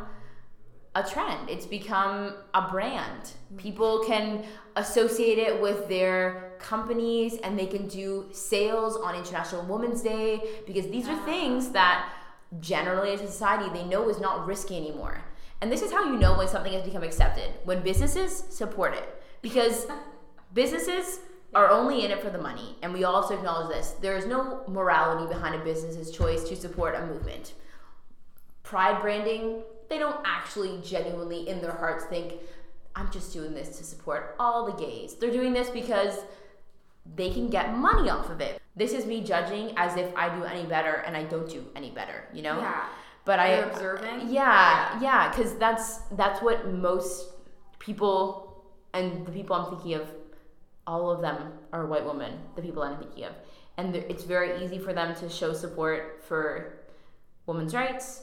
a 0.96 1.04
trend. 1.04 1.48
It's 1.48 1.66
become 1.66 2.34
a 2.52 2.62
brand. 2.68 3.22
Mm-hmm. 3.22 3.56
People 3.58 4.02
can 4.04 4.44
associate 4.74 5.38
it 5.38 5.60
with 5.62 5.88
their 5.88 6.47
companies 6.58 7.36
and 7.42 7.58
they 7.58 7.66
can 7.66 7.88
do 7.88 8.26
sales 8.32 8.96
on 8.96 9.14
International 9.14 9.64
Women's 9.64 10.02
Day 10.02 10.42
because 10.66 10.86
these 10.88 11.08
are 11.08 11.16
things 11.24 11.68
ah. 11.68 11.72
that 11.72 12.12
generally 12.60 13.12
as 13.12 13.20
a 13.20 13.26
society 13.26 13.68
they 13.70 13.84
know 13.84 14.08
is 14.08 14.20
not 14.20 14.46
risky 14.46 14.76
anymore. 14.76 15.22
And 15.60 15.72
this 15.72 15.82
is 15.82 15.90
how 15.90 16.04
you 16.04 16.18
know 16.18 16.36
when 16.36 16.48
something 16.48 16.72
has 16.72 16.84
become 16.84 17.02
accepted. 17.02 17.50
When 17.64 17.82
businesses 17.82 18.44
support 18.50 18.94
it. 18.94 19.22
Because 19.42 19.86
businesses 20.54 21.20
are 21.54 21.70
only 21.70 22.04
in 22.04 22.10
it 22.10 22.22
for 22.22 22.30
the 22.30 22.38
money, 22.38 22.76
and 22.82 22.92
we 22.92 23.04
also 23.04 23.34
acknowledge 23.34 23.74
this. 23.74 23.92
There 24.02 24.16
is 24.16 24.26
no 24.26 24.62
morality 24.68 25.26
behind 25.32 25.54
a 25.54 25.64
business's 25.64 26.10
choice 26.10 26.46
to 26.48 26.56
support 26.56 26.94
a 26.94 27.06
movement. 27.06 27.54
Pride 28.62 29.00
branding, 29.00 29.62
they 29.88 29.98
don't 29.98 30.20
actually 30.26 30.78
genuinely 30.84 31.48
in 31.48 31.62
their 31.62 31.72
hearts 31.72 32.04
think, 32.04 32.34
I'm 32.94 33.10
just 33.10 33.32
doing 33.32 33.54
this 33.54 33.78
to 33.78 33.84
support 33.84 34.36
all 34.38 34.66
the 34.66 34.72
gays. 34.72 35.14
They're 35.14 35.32
doing 35.32 35.52
this 35.52 35.70
because 35.70 36.18
they 37.16 37.30
can 37.30 37.48
get 37.48 37.76
money 37.76 38.10
off 38.10 38.30
of 38.30 38.40
it. 38.40 38.60
This 38.76 38.92
is 38.92 39.06
me 39.06 39.22
judging 39.22 39.72
as 39.76 39.96
if 39.96 40.14
I 40.16 40.34
do 40.34 40.44
any 40.44 40.66
better 40.66 41.02
and 41.06 41.16
I 41.16 41.24
don't 41.24 41.48
do 41.48 41.64
any 41.74 41.90
better, 41.90 42.24
you 42.32 42.42
know? 42.42 42.58
yeah. 42.58 42.86
But 43.24 43.38
I 43.38 43.56
You're 43.56 43.68
observing? 43.68 44.30
Yeah, 44.30 44.98
yeah, 45.02 45.28
because 45.28 45.54
that's 45.56 45.98
that's 46.12 46.40
what 46.40 46.72
most 46.72 47.28
people 47.78 48.48
and 48.94 49.26
the 49.26 49.32
people 49.32 49.54
I'm 49.54 49.70
thinking 49.70 49.94
of, 49.94 50.08
all 50.86 51.10
of 51.10 51.20
them 51.20 51.52
are 51.72 51.86
white 51.86 52.06
women. 52.06 52.38
The 52.56 52.62
people 52.62 52.82
I'm 52.82 52.96
thinking 52.96 53.24
of, 53.24 53.32
and 53.76 53.94
it's 53.94 54.24
very 54.24 54.64
easy 54.64 54.78
for 54.78 54.92
them 54.92 55.14
to 55.16 55.28
show 55.28 55.52
support 55.52 56.22
for 56.26 56.78
women's 57.46 57.74
rights, 57.74 58.22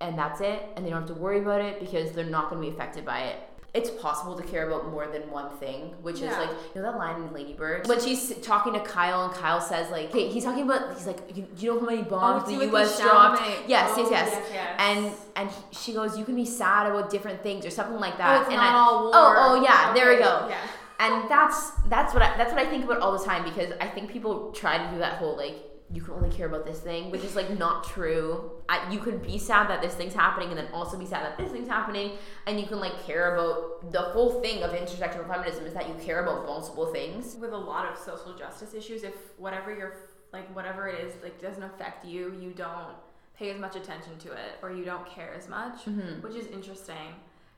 and 0.00 0.18
that's 0.18 0.40
it. 0.40 0.62
And 0.74 0.84
they 0.84 0.90
don't 0.90 1.06
have 1.06 1.16
to 1.16 1.22
worry 1.22 1.40
about 1.40 1.60
it 1.60 1.78
because 1.78 2.12
they're 2.12 2.24
not 2.24 2.50
going 2.50 2.60
to 2.62 2.68
be 2.68 2.74
affected 2.74 3.04
by 3.04 3.20
it. 3.20 3.38
It's 3.72 3.90
possible 3.90 4.36
to 4.36 4.42
care 4.42 4.66
about 4.68 4.90
more 4.90 5.06
than 5.06 5.30
one 5.30 5.56
thing, 5.58 5.94
which 6.02 6.16
is 6.16 6.32
like 6.36 6.50
you 6.74 6.82
know 6.82 6.90
that 6.90 6.98
line 6.98 7.22
in 7.22 7.32
Lady 7.32 7.52
Bird 7.52 7.86
when 7.86 8.00
she's 8.00 8.34
talking 8.38 8.72
to 8.72 8.80
Kyle 8.80 9.24
and 9.26 9.32
Kyle 9.34 9.60
says 9.60 9.90
like, 9.92 10.10
okay, 10.10 10.28
he's 10.28 10.42
talking 10.42 10.64
about 10.64 10.94
he's 10.96 11.06
like, 11.06 11.18
you, 11.36 11.46
you 11.56 11.72
know 11.72 11.78
how 11.80 11.86
many 11.86 12.02
bombs 12.02 12.48
see 12.48 12.56
the 12.56 12.66
U.S. 12.66 12.98
dropped? 13.00 13.40
Yes, 13.68 13.92
Oh, 13.94 14.10
yes, 14.10 14.28
yes, 14.32 14.50
yes. 14.52 14.76
And 14.80 15.12
and 15.36 15.50
he- 15.50 15.76
she 15.82 15.92
goes, 15.92 16.18
you 16.18 16.24
can 16.24 16.34
be 16.34 16.44
sad 16.44 16.88
about 16.90 17.10
different 17.10 17.42
things 17.44 17.64
or 17.64 17.70
something 17.70 18.00
like 18.00 18.14
Oh, 18.14 18.18
that. 18.18 18.40
it's 18.42 18.48
and 18.50 18.56
not 18.56 18.74
I, 18.74 18.78
all 18.78 18.98
oh, 18.98 19.10
war. 19.12 19.36
Oh, 19.38 19.58
oh 19.58 19.62
yeah, 19.62 19.92
there 19.94 20.08
we 20.10 20.16
go. 20.16 20.48
Yeah. 20.48 20.58
And 20.98 21.30
that's 21.30 21.70
that's 21.88 22.12
what 22.12 22.22
I, 22.24 22.36
that's 22.36 22.52
what 22.52 22.60
I 22.60 22.68
think 22.68 22.84
about 22.84 22.98
all 23.00 23.16
the 23.16 23.24
time 23.24 23.44
because 23.44 23.72
I 23.80 23.86
think 23.86 24.10
people 24.10 24.50
try 24.52 24.78
to 24.84 24.90
do 24.92 24.98
that 24.98 25.14
whole 25.18 25.36
like 25.36 25.54
you 25.92 26.00
can 26.00 26.14
only 26.14 26.30
care 26.30 26.46
about 26.46 26.64
this 26.64 26.78
thing, 26.80 27.10
which 27.10 27.24
is 27.24 27.34
like 27.34 27.58
not 27.58 27.82
true. 27.84 28.50
I, 28.68 28.90
you 28.92 29.00
can 29.00 29.18
be 29.18 29.38
sad 29.38 29.68
that 29.68 29.82
this 29.82 29.94
thing's 29.94 30.14
happening 30.14 30.50
and 30.50 30.58
then 30.58 30.68
also 30.72 30.96
be 30.96 31.04
sad 31.06 31.24
that 31.24 31.36
this 31.36 31.50
thing's 31.50 31.68
happening, 31.68 32.12
and 32.46 32.60
you 32.60 32.66
can 32.66 32.78
like 32.78 33.04
care 33.04 33.34
about 33.34 33.90
the 33.90 34.00
whole 34.00 34.40
thing 34.40 34.62
of 34.62 34.70
intersectional 34.70 35.26
feminism 35.26 35.66
is 35.66 35.74
that 35.74 35.88
you 35.88 35.94
care 35.94 36.22
about 36.22 36.46
multiple 36.46 36.92
things. 36.92 37.34
With 37.36 37.52
a 37.52 37.56
lot 37.58 37.90
of 37.90 37.98
social 37.98 38.34
justice 38.36 38.72
issues, 38.74 39.02
if 39.02 39.14
whatever 39.38 39.74
you're 39.74 39.94
like 40.32 40.54
whatever 40.54 40.86
it 40.88 41.04
is 41.04 41.12
like 41.24 41.40
doesn't 41.40 41.62
affect 41.64 42.04
you, 42.04 42.34
you 42.40 42.52
don't 42.52 42.94
pay 43.36 43.50
as 43.50 43.58
much 43.58 43.74
attention 43.74 44.16
to 44.18 44.28
it 44.32 44.58
or 44.62 44.70
you 44.70 44.84
don't 44.84 45.06
care 45.08 45.34
as 45.34 45.48
much, 45.48 45.86
Mhm. 45.86 46.22
which 46.22 46.34
is 46.36 46.46
interesting 46.46 47.14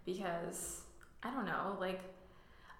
because 0.07 0.83
I 1.23 1.31
don't 1.31 1.45
know, 1.45 1.77
like 1.81 2.01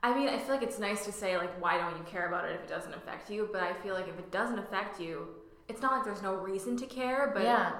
I 0.05 0.15
mean, 0.19 0.29
I 0.29 0.39
feel 0.39 0.55
like 0.55 0.65
it's 0.65 0.79
nice 0.81 1.05
to 1.05 1.13
say 1.13 1.37
like 1.37 1.61
why 1.61 1.77
don't 1.79 1.97
you 1.99 2.05
care 2.05 2.27
about 2.27 2.45
it 2.47 2.55
if 2.55 2.63
it 2.63 2.69
doesn't 2.69 2.95
affect 2.95 3.31
you, 3.31 3.49
but 3.53 3.63
I 3.63 3.75
feel 3.75 3.95
like 3.95 4.09
if 4.09 4.19
it 4.19 4.31
doesn't 4.33 4.59
affect 4.59 4.99
you, 5.01 5.29
it's 5.73 5.83
not 5.83 5.93
like 5.97 6.05
there's 6.05 6.23
no 6.23 6.35
reason 6.35 6.77
to 6.77 6.87
care, 6.87 7.31
but 7.35 7.43
yeah, 7.43 7.73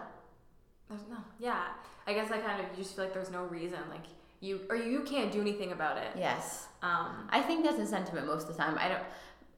there's 0.89 1.07
no. 1.11 1.19
Yeah. 1.39 1.63
I 2.07 2.13
guess 2.15 2.31
I 2.33 2.39
kind 2.39 2.59
of 2.61 2.67
just 2.77 2.97
feel 2.97 3.05
like 3.05 3.15
there's 3.15 3.31
no 3.31 3.45
reason 3.45 3.79
like 3.91 4.07
you 4.41 4.61
or 4.69 4.77
you 4.77 5.03
can't 5.03 5.31
do 5.31 5.41
anything 5.41 5.71
about 5.73 5.97
it. 5.99 6.09
yes. 6.17 6.67
Um 6.83 7.29
I 7.31 7.41
think 7.41 7.65
that's 7.65 7.79
a 7.79 7.87
sentiment 7.87 8.27
most 8.27 8.49
of 8.49 8.57
the 8.57 8.63
time. 8.63 8.77
I 8.79 8.89
don't. 8.89 9.03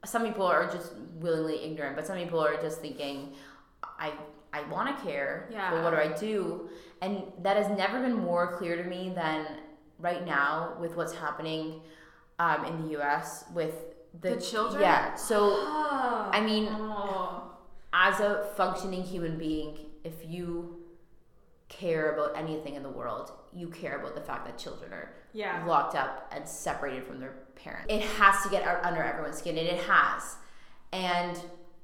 Some 0.05 0.23
people 0.23 0.45
are 0.45 0.67
just 0.71 0.93
willingly 1.15 1.63
ignorant, 1.63 1.95
but 1.95 2.05
some 2.05 2.17
people 2.17 2.39
are 2.39 2.55
just 2.61 2.79
thinking, 2.81 3.33
I 3.99 4.11
I 4.53 4.61
want 4.73 4.87
to 4.95 5.03
care, 5.03 5.49
Yeah. 5.51 5.71
but 5.71 5.83
what 5.83 5.89
do 5.91 5.97
I 5.97 6.15
do? 6.15 6.69
And 7.01 7.23
that 7.41 7.57
has 7.57 7.67
never 7.77 7.99
been 7.99 8.13
more 8.31 8.55
clear 8.57 8.75
to 8.81 8.83
me 8.87 9.11
than 9.15 9.47
right 9.99 10.23
now 10.25 10.77
with 10.79 10.95
what's 10.95 11.13
happening 11.13 11.81
um, 12.39 12.63
in 12.65 12.83
the 12.83 12.89
U.S. 12.99 13.45
with 13.53 13.73
the, 14.21 14.35
The 14.35 14.41
children? 14.41 14.81
Yeah. 14.81 15.15
So 15.15 15.37
I 16.37 16.39
mean, 16.45 16.67
oh. 16.69 17.44
As 17.97 18.19
a 18.19 18.45
functioning 18.57 19.01
human 19.03 19.37
being, 19.37 19.77
if 20.03 20.13
you 20.27 20.81
care 21.69 22.11
about 22.13 22.37
anything 22.37 22.75
in 22.75 22.83
the 22.83 22.89
world, 22.89 23.31
you 23.53 23.69
care 23.69 23.99
about 23.99 24.15
the 24.15 24.21
fact 24.21 24.45
that 24.45 24.57
children 24.57 24.91
are 24.93 25.13
Yeah. 25.31 25.63
locked 25.65 25.95
up 25.95 26.27
and 26.31 26.47
separated 26.47 27.05
from 27.05 27.19
their 27.21 27.33
parents. 27.55 27.85
It 27.91 28.01
has 28.01 28.43
to 28.43 28.49
get 28.49 28.67
under 28.83 29.01
everyone's 29.01 29.37
skin, 29.37 29.57
and 29.57 29.67
it 29.67 29.83
has. 29.85 30.35
And 30.91 31.39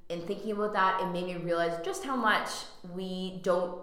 in 0.09 0.27
thinking 0.27 0.51
about 0.51 0.73
that, 0.73 1.01
it 1.01 1.05
made 1.07 1.25
me 1.25 1.37
realize 1.37 1.79
just 1.83 2.03
how 2.03 2.15
much 2.17 2.49
we 2.93 3.39
don't. 3.41 3.81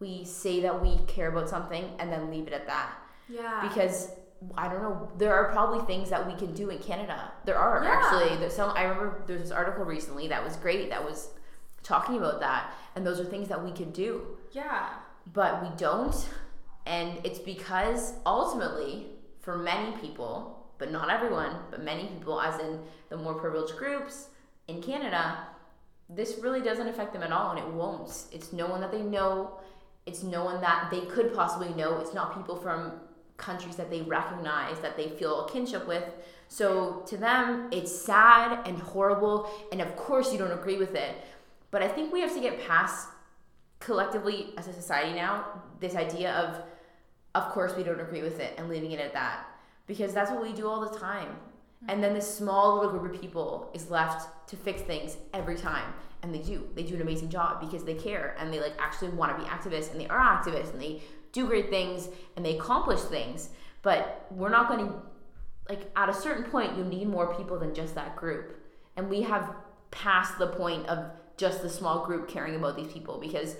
We 0.00 0.24
say 0.24 0.60
that 0.62 0.80
we 0.80 0.96
care 1.06 1.28
about 1.28 1.50
something 1.50 1.84
and 1.98 2.10
then 2.10 2.30
leave 2.30 2.46
it 2.46 2.54
at 2.54 2.66
that 2.66 2.90
Yeah. 3.28 3.60
because 3.68 4.12
I 4.56 4.68
don't 4.68 4.80
know. 4.82 5.10
There 5.18 5.34
are 5.34 5.52
probably 5.52 5.80
things 5.84 6.08
that 6.08 6.26
we 6.26 6.34
can 6.34 6.54
do 6.54 6.70
in 6.70 6.78
Canada. 6.78 7.32
There 7.44 7.58
are 7.58 7.84
Yeah. 7.84 7.90
actually. 7.90 8.36
There's 8.38 8.56
some. 8.56 8.70
I 8.74 8.84
remember 8.84 9.22
there's 9.26 9.42
this 9.42 9.50
article 9.50 9.84
recently 9.84 10.28
that 10.28 10.42
was 10.42 10.56
great. 10.56 10.88
That 10.88 11.04
was 11.04 11.28
talking 11.82 12.16
about 12.16 12.40
that, 12.40 12.72
and 12.94 13.06
those 13.06 13.20
are 13.20 13.24
things 13.24 13.48
that 13.48 13.64
we 13.64 13.72
could 13.72 13.92
do 13.92 14.38
yeah. 14.52 14.88
but 15.32 15.62
we 15.62 15.76
don't. 15.76 16.28
And 16.86 17.24
it's 17.24 17.38
because 17.38 18.14
ultimately, 18.26 19.06
for 19.40 19.56
many 19.56 19.96
people, 19.98 20.66
but 20.78 20.90
not 20.90 21.10
everyone, 21.10 21.56
but 21.70 21.82
many 21.82 22.06
people, 22.06 22.40
as 22.40 22.58
in 22.60 22.80
the 23.10 23.16
more 23.16 23.34
privileged 23.34 23.76
groups 23.76 24.28
in 24.66 24.82
Canada, 24.82 25.46
this 26.08 26.38
really 26.40 26.60
doesn't 26.60 26.88
affect 26.88 27.12
them 27.12 27.22
at 27.22 27.32
all, 27.32 27.50
and 27.50 27.58
it 27.60 27.68
won't. 27.68 28.24
It's 28.32 28.52
no 28.52 28.66
one 28.66 28.80
that 28.80 28.90
they 28.90 29.02
know, 29.02 29.60
it's 30.06 30.22
no 30.22 30.44
one 30.44 30.60
that 30.62 30.88
they 30.90 31.02
could 31.02 31.34
possibly 31.34 31.72
know, 31.74 31.98
it's 31.98 32.14
not 32.14 32.36
people 32.36 32.56
from 32.56 32.92
countries 33.36 33.76
that 33.76 33.90
they 33.90 34.02
recognize 34.02 34.80
that 34.80 34.96
they 34.96 35.08
feel 35.10 35.46
a 35.46 35.50
kinship 35.50 35.86
with. 35.86 36.04
So 36.48 37.04
to 37.06 37.16
them, 37.16 37.68
it's 37.70 37.94
sad 37.94 38.66
and 38.66 38.78
horrible, 38.78 39.50
and 39.70 39.80
of 39.80 39.94
course 39.96 40.32
you 40.32 40.38
don't 40.38 40.52
agree 40.52 40.78
with 40.78 40.94
it. 40.94 41.16
But 41.70 41.82
I 41.82 41.88
think 41.88 42.12
we 42.12 42.20
have 42.20 42.34
to 42.34 42.40
get 42.40 42.66
past 42.66 43.08
collectively 43.78 44.52
as 44.58 44.68
a 44.68 44.72
society 44.74 45.14
now 45.14 45.46
this 45.80 45.94
idea 45.94 46.32
of 46.32 46.62
of 47.34 47.50
course 47.50 47.74
we 47.76 47.82
don't 47.82 48.00
agree 48.00 48.22
with 48.22 48.40
it 48.40 48.54
and 48.58 48.68
leaving 48.68 48.92
it 48.92 49.00
at 49.00 49.12
that. 49.12 49.46
Because 49.86 50.12
that's 50.12 50.30
what 50.30 50.42
we 50.42 50.52
do 50.52 50.68
all 50.68 50.80
the 50.80 50.98
time. 50.98 51.36
And 51.88 52.02
then 52.02 52.12
this 52.12 52.32
small 52.32 52.76
little 52.76 52.90
group 52.90 53.14
of 53.14 53.20
people 53.20 53.70
is 53.72 53.90
left 53.90 54.48
to 54.48 54.56
fix 54.56 54.82
things 54.82 55.16
every 55.32 55.56
time. 55.56 55.92
And 56.22 56.34
they 56.34 56.38
do. 56.38 56.68
They 56.74 56.82
do 56.82 56.94
an 56.96 57.00
amazing 57.00 57.30
job 57.30 57.60
because 57.60 57.84
they 57.84 57.94
care. 57.94 58.36
And 58.38 58.52
they 58.52 58.60
like 58.60 58.74
actually 58.78 59.10
want 59.10 59.36
to 59.36 59.42
be 59.42 59.48
activists. 59.48 59.90
And 59.90 60.00
they 60.00 60.06
are 60.08 60.18
activists. 60.18 60.72
And 60.72 60.80
they 60.80 61.00
do 61.32 61.46
great 61.46 61.70
things. 61.70 62.08
And 62.36 62.44
they 62.44 62.58
accomplish 62.58 63.00
things. 63.00 63.50
But 63.82 64.26
we're 64.30 64.50
not 64.50 64.68
going 64.68 64.86
to 64.86 64.94
like 65.68 65.90
at 65.96 66.08
a 66.08 66.14
certain 66.14 66.44
point 66.44 66.76
you 66.76 66.84
need 66.84 67.08
more 67.08 67.34
people 67.34 67.58
than 67.58 67.74
just 67.74 67.94
that 67.94 68.14
group. 68.16 68.58
And 68.96 69.08
we 69.08 69.22
have 69.22 69.54
passed 69.90 70.38
the 70.38 70.48
point 70.48 70.86
of 70.88 71.10
just 71.40 71.62
the 71.62 71.70
small 71.70 72.04
group 72.04 72.28
caring 72.28 72.54
about 72.54 72.76
these 72.76 72.92
people 72.92 73.16
because 73.18 73.56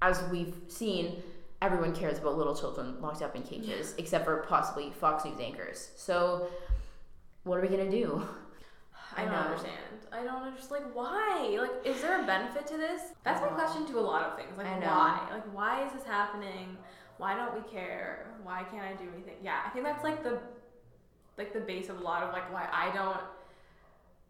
as 0.00 0.22
we've 0.30 0.54
seen 0.68 1.22
everyone 1.60 1.94
cares 1.94 2.18
about 2.18 2.38
little 2.38 2.56
children 2.56 2.98
locked 3.02 3.20
up 3.20 3.36
in 3.36 3.42
cages 3.42 3.94
except 3.98 4.24
for 4.24 4.38
possibly 4.48 4.90
fox 4.98 5.26
news 5.26 5.38
anchors 5.38 5.90
so 5.96 6.48
what 7.44 7.58
are 7.58 7.60
we 7.60 7.68
gonna 7.68 7.90
do 7.90 8.26
I 9.16 9.24
don't 9.24 9.34
understand. 9.34 9.76
I 10.12 10.22
don't 10.22 10.42
understand. 10.42 10.84
Like, 10.84 10.94
why? 10.94 11.58
Like, 11.60 11.84
is 11.84 12.00
there 12.00 12.22
a 12.22 12.26
benefit 12.26 12.64
to 12.68 12.76
this? 12.76 13.02
That's 13.24 13.40
my 13.40 13.48
uh-huh. 13.48 13.56
question 13.56 13.84
to 13.86 13.98
a 13.98 14.00
lot 14.00 14.22
of 14.22 14.36
things. 14.36 14.56
Like, 14.56 14.68
why? 14.80 15.26
Like, 15.32 15.52
why 15.52 15.84
is 15.84 15.92
this 15.92 16.04
happening? 16.04 16.76
Why 17.18 17.34
don't 17.34 17.52
we 17.52 17.68
care? 17.68 18.28
Why 18.44 18.62
can't 18.70 18.84
I 18.84 18.92
do 18.92 19.08
anything? 19.12 19.34
Yeah, 19.42 19.58
I 19.66 19.70
think 19.70 19.84
that's 19.84 20.04
like 20.04 20.22
the, 20.22 20.38
like 21.38 21.52
the 21.52 21.58
base 21.58 21.88
of 21.88 22.00
a 22.00 22.04
lot 22.04 22.22
of 22.22 22.32
like 22.32 22.52
why 22.52 22.68
I 22.72 22.94
don't 22.94 23.16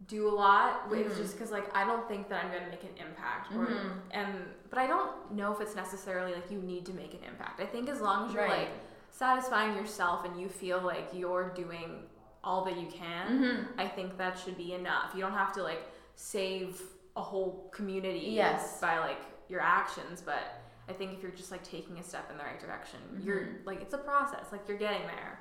do 0.06 0.28
a 0.28 0.30
lot. 0.34 0.82
It's 0.90 1.14
Mhm. 1.14 1.16
just 1.16 1.34
because 1.34 1.50
like 1.50 1.74
I 1.76 1.84
don't 1.84 2.06
think 2.08 2.28
that 2.30 2.44
I'm 2.44 2.50
gonna 2.50 2.68
make 2.70 2.82
an 2.84 2.96
impact. 2.96 3.52
Or, 3.52 3.66
Mhm. 3.66 4.00
And 4.12 4.54
but 4.70 4.78
I 4.78 4.86
don't 4.86 5.32
know 5.32 5.52
if 5.52 5.60
it's 5.60 5.74
necessarily 5.76 6.34
like 6.34 6.50
you 6.50 6.58
need 6.58 6.86
to 6.86 6.92
make 6.92 7.12
an 7.14 7.22
impact. 7.24 7.60
I 7.60 7.66
think 7.66 7.88
as 7.88 8.00
long 8.00 8.28
as 8.28 8.34
you're 8.34 8.42
Right. 8.44 8.60
like 8.60 8.70
satisfying 9.10 9.76
yourself 9.76 10.24
and 10.24 10.40
you 10.40 10.48
feel 10.48 10.80
like 10.80 11.08
you're 11.12 11.50
doing 11.50 12.08
all 12.42 12.64
that 12.64 12.76
you 12.76 12.86
can. 12.86 13.26
mm-hmm. 13.28 13.80
I 13.80 13.86
think 13.88 14.16
that 14.16 14.38
should 14.38 14.56
be 14.56 14.72
enough. 14.72 15.14
You 15.14 15.20
don't 15.20 15.32
have 15.34 15.52
to 15.54 15.62
like 15.62 15.82
save 16.14 16.80
a 17.16 17.20
whole 17.22 17.68
community 17.72 18.30
Yes. 18.30 18.80
by 18.80 18.98
like 18.98 19.20
your 19.48 19.60
actions, 19.60 20.22
but 20.22 20.62
I 20.88 20.92
think 20.92 21.12
if 21.12 21.22
you're 21.22 21.32
just 21.32 21.50
like 21.50 21.62
taking 21.62 21.98
a 21.98 22.02
step 22.02 22.30
in 22.30 22.38
the 22.38 22.44
right 22.44 22.58
direction, 22.58 23.00
you're 23.22 23.40
Mm-hmm. 23.40 23.66
like 23.66 23.82
it's 23.82 23.92
a 23.94 23.98
process. 23.98 24.50
Like 24.50 24.66
you're 24.66 24.78
getting 24.78 25.06
there. 25.06 25.40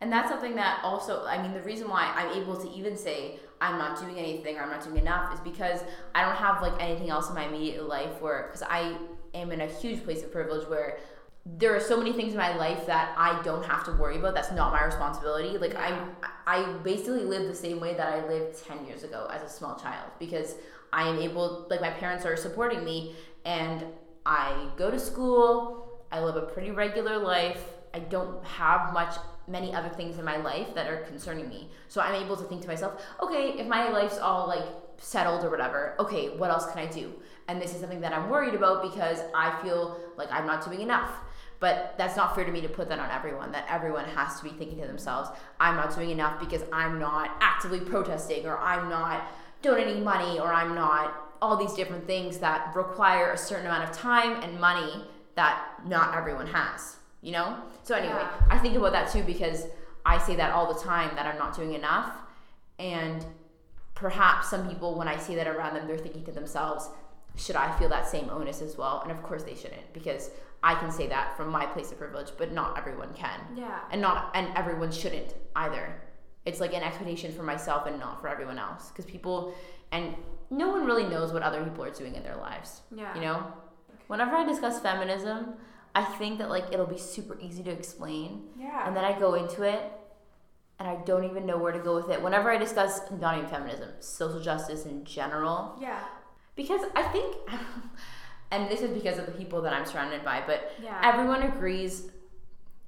And 0.00 0.10
that's 0.10 0.30
something 0.30 0.54
that 0.56 0.80
also, 0.82 1.26
I 1.26 1.42
mean, 1.42 1.52
the 1.52 1.60
reason 1.60 1.88
why 1.88 2.12
I'm 2.16 2.40
able 2.40 2.56
to 2.56 2.70
even 2.70 2.96
say 2.96 3.38
I'm 3.60 3.78
not 3.78 4.00
doing 4.00 4.18
anything 4.18 4.56
or 4.56 4.62
I'm 4.62 4.70
not 4.70 4.82
doing 4.82 4.96
enough 4.96 5.34
is 5.34 5.40
because 5.40 5.80
I 6.14 6.22
don't 6.22 6.36
have 6.36 6.62
like 6.62 6.72
anything 6.80 7.10
else 7.10 7.28
in 7.28 7.34
my 7.34 7.44
immediate 7.44 7.86
life 7.86 8.20
where, 8.20 8.46
because 8.46 8.62
I 8.62 8.96
am 9.34 9.52
in 9.52 9.60
a 9.60 9.66
huge 9.66 10.02
place 10.02 10.22
of 10.22 10.32
privilege 10.32 10.66
where 10.68 10.98
there 11.44 11.74
are 11.74 11.80
so 11.80 11.96
many 11.96 12.12
things 12.12 12.32
in 12.32 12.38
my 12.38 12.54
life 12.56 12.86
that 12.86 13.14
I 13.16 13.42
don't 13.42 13.64
have 13.64 13.84
to 13.84 13.92
worry 13.92 14.16
about. 14.16 14.34
That's 14.34 14.52
not 14.52 14.72
my 14.72 14.84
responsibility. 14.84 15.58
Like 15.58 15.74
I'm, 15.76 16.16
I 16.46 16.64
basically 16.82 17.24
live 17.24 17.46
the 17.48 17.54
same 17.54 17.80
way 17.80 17.94
that 17.94 18.12
I 18.12 18.26
lived 18.26 18.64
10 18.66 18.86
years 18.86 19.04
ago 19.04 19.28
as 19.30 19.42
a 19.42 19.48
small 19.48 19.76
child 19.76 20.10
because 20.18 20.54
I 20.92 21.08
am 21.08 21.18
able, 21.18 21.66
like 21.68 21.80
my 21.80 21.90
parents 21.90 22.24
are 22.24 22.36
supporting 22.36 22.84
me 22.84 23.14
and 23.44 23.84
I 24.24 24.68
go 24.76 24.90
to 24.90 24.98
school. 24.98 26.00
I 26.12 26.20
live 26.20 26.36
a 26.36 26.42
pretty 26.42 26.70
regular 26.70 27.18
life. 27.18 27.64
I 27.94 28.00
don't 28.00 28.44
have 28.44 28.92
much, 28.92 29.16
many 29.48 29.74
other 29.74 29.88
things 29.88 30.18
in 30.18 30.24
my 30.24 30.36
life 30.36 30.74
that 30.74 30.86
are 30.86 31.02
concerning 31.02 31.48
me. 31.48 31.70
So 31.88 32.00
I'm 32.00 32.14
able 32.14 32.36
to 32.36 32.44
think 32.44 32.62
to 32.62 32.68
myself, 32.68 33.02
okay, 33.22 33.50
if 33.58 33.66
my 33.66 33.88
life's 33.90 34.18
all 34.18 34.46
like 34.46 34.64
settled 34.98 35.44
or 35.44 35.50
whatever, 35.50 35.94
okay, 35.98 36.28
what 36.28 36.50
else 36.50 36.66
can 36.66 36.78
I 36.78 36.86
do? 36.86 37.12
And 37.48 37.60
this 37.60 37.74
is 37.74 37.80
something 37.80 38.00
that 38.02 38.12
I'm 38.12 38.30
worried 38.30 38.54
about 38.54 38.82
because 38.82 39.20
I 39.34 39.60
feel 39.62 39.98
like 40.16 40.30
I'm 40.30 40.46
not 40.46 40.64
doing 40.64 40.80
enough. 40.80 41.10
But 41.58 41.94
that's 41.98 42.16
not 42.16 42.34
fair 42.34 42.44
to 42.44 42.52
me 42.52 42.62
to 42.62 42.68
put 42.68 42.88
that 42.88 42.98
on 42.98 43.10
everyone, 43.10 43.52
that 43.52 43.66
everyone 43.68 44.06
has 44.06 44.38
to 44.38 44.44
be 44.44 44.50
thinking 44.50 44.80
to 44.80 44.86
themselves, 44.86 45.28
I'm 45.58 45.76
not 45.76 45.94
doing 45.94 46.08
enough 46.10 46.40
because 46.40 46.62
I'm 46.72 46.98
not 46.98 47.36
actively 47.40 47.80
protesting 47.80 48.46
or 48.46 48.56
I'm 48.58 48.88
not 48.88 49.26
donating 49.60 50.02
money 50.02 50.40
or 50.40 50.52
I'm 50.54 50.74
not 50.74 51.34
all 51.42 51.56
these 51.56 51.74
different 51.74 52.06
things 52.06 52.38
that 52.38 52.74
require 52.74 53.32
a 53.32 53.36
certain 53.36 53.66
amount 53.66 53.88
of 53.88 53.94
time 53.94 54.42
and 54.42 54.58
money 54.58 55.04
that 55.34 55.66
not 55.86 56.14
everyone 56.14 56.46
has, 56.46 56.96
you 57.22 57.32
know? 57.32 57.56
So, 57.82 57.94
anyway, 57.94 58.14
Yeah. 58.14 58.30
I 58.50 58.58
think 58.58 58.76
about 58.76 58.92
that 58.92 59.10
too 59.10 59.22
because 59.22 59.66
I 60.04 60.18
say 60.18 60.36
that 60.36 60.52
all 60.52 60.72
the 60.72 60.80
time 60.80 61.14
that 61.16 61.26
I'm 61.26 61.38
not 61.38 61.54
doing 61.54 61.74
enough. 61.74 62.12
And 62.78 63.24
perhaps 63.94 64.48
some 64.50 64.68
people, 64.68 64.94
when 64.96 65.08
I 65.08 65.16
say 65.16 65.34
that 65.34 65.46
around 65.46 65.74
them, 65.74 65.86
they're 65.86 65.98
thinking 65.98 66.24
to 66.24 66.32
themselves, 66.32 66.88
should 67.36 67.56
I 67.56 67.70
feel 67.78 67.88
that 67.90 68.08
same 68.08 68.28
onus 68.30 68.62
as 68.62 68.76
well? 68.76 69.00
And 69.02 69.10
of 69.10 69.22
course 69.22 69.42
they 69.44 69.54
shouldn't 69.54 69.92
because 69.92 70.30
I 70.62 70.74
can 70.74 70.90
say 70.90 71.06
that 71.08 71.36
from 71.36 71.48
my 71.50 71.66
place 71.66 71.92
of 71.92 71.98
privilege, 71.98 72.28
but 72.36 72.52
not 72.52 72.76
everyone 72.76 73.12
can. 73.14 73.40
Yeah. 73.54 73.78
And 73.90 74.00
not 74.00 74.30
and 74.34 74.48
everyone 74.56 74.90
shouldn't 74.90 75.34
either. 75.56 76.00
It's 76.46 76.60
like 76.60 76.72
an 76.74 76.82
expectation 76.82 77.32
for 77.32 77.42
myself 77.42 77.86
and 77.86 77.98
not 77.98 78.20
for 78.20 78.28
everyone 78.28 78.58
else 78.58 78.88
because 78.88 79.04
people 79.04 79.54
and 79.92 80.14
no 80.50 80.68
one 80.68 80.84
really 80.84 81.06
knows 81.06 81.32
what 81.32 81.42
other 81.42 81.62
people 81.62 81.84
are 81.84 81.90
doing 81.90 82.14
in 82.14 82.22
their 82.22 82.36
lives. 82.36 82.80
Yeah. 82.94 83.14
You 83.14 83.20
know? 83.20 83.46
Whenever 84.08 84.34
I 84.34 84.44
discuss 84.44 84.80
feminism, 84.80 85.54
I 85.94 86.04
think 86.04 86.38
that 86.38 86.48
like 86.50 86.66
it'll 86.72 86.86
be 86.86 86.98
super 86.98 87.38
easy 87.40 87.62
to 87.64 87.70
explain 87.70 88.44
Yeah. 88.58 88.86
and 88.86 88.96
then 88.96 89.04
I 89.04 89.18
go 89.18 89.34
into 89.34 89.62
it 89.62 89.80
and 90.78 90.88
I 90.88 90.96
don't 91.04 91.24
even 91.24 91.44
know 91.46 91.58
where 91.58 91.72
to 91.72 91.78
go 91.80 91.94
with 91.96 92.08
it. 92.10 92.22
Whenever 92.22 92.50
I 92.50 92.56
discuss 92.56 93.00
not 93.20 93.36
even 93.36 93.50
feminism, 93.50 93.90
social 94.00 94.40
justice 94.40 94.86
in 94.86 95.04
general, 95.04 95.76
yeah. 95.80 96.00
because 96.56 96.80
I 96.96 97.02
think, 97.02 97.36
and 98.50 98.70
this 98.70 98.80
is 98.80 98.90
because 98.90 99.18
of 99.18 99.26
the 99.26 99.32
people 99.32 99.60
that 99.62 99.72
I'm 99.74 99.84
surrounded 99.84 100.24
by, 100.24 100.42
but 100.46 100.72
Yeah. 100.82 100.98
everyone 101.04 101.42
agrees 101.42 102.08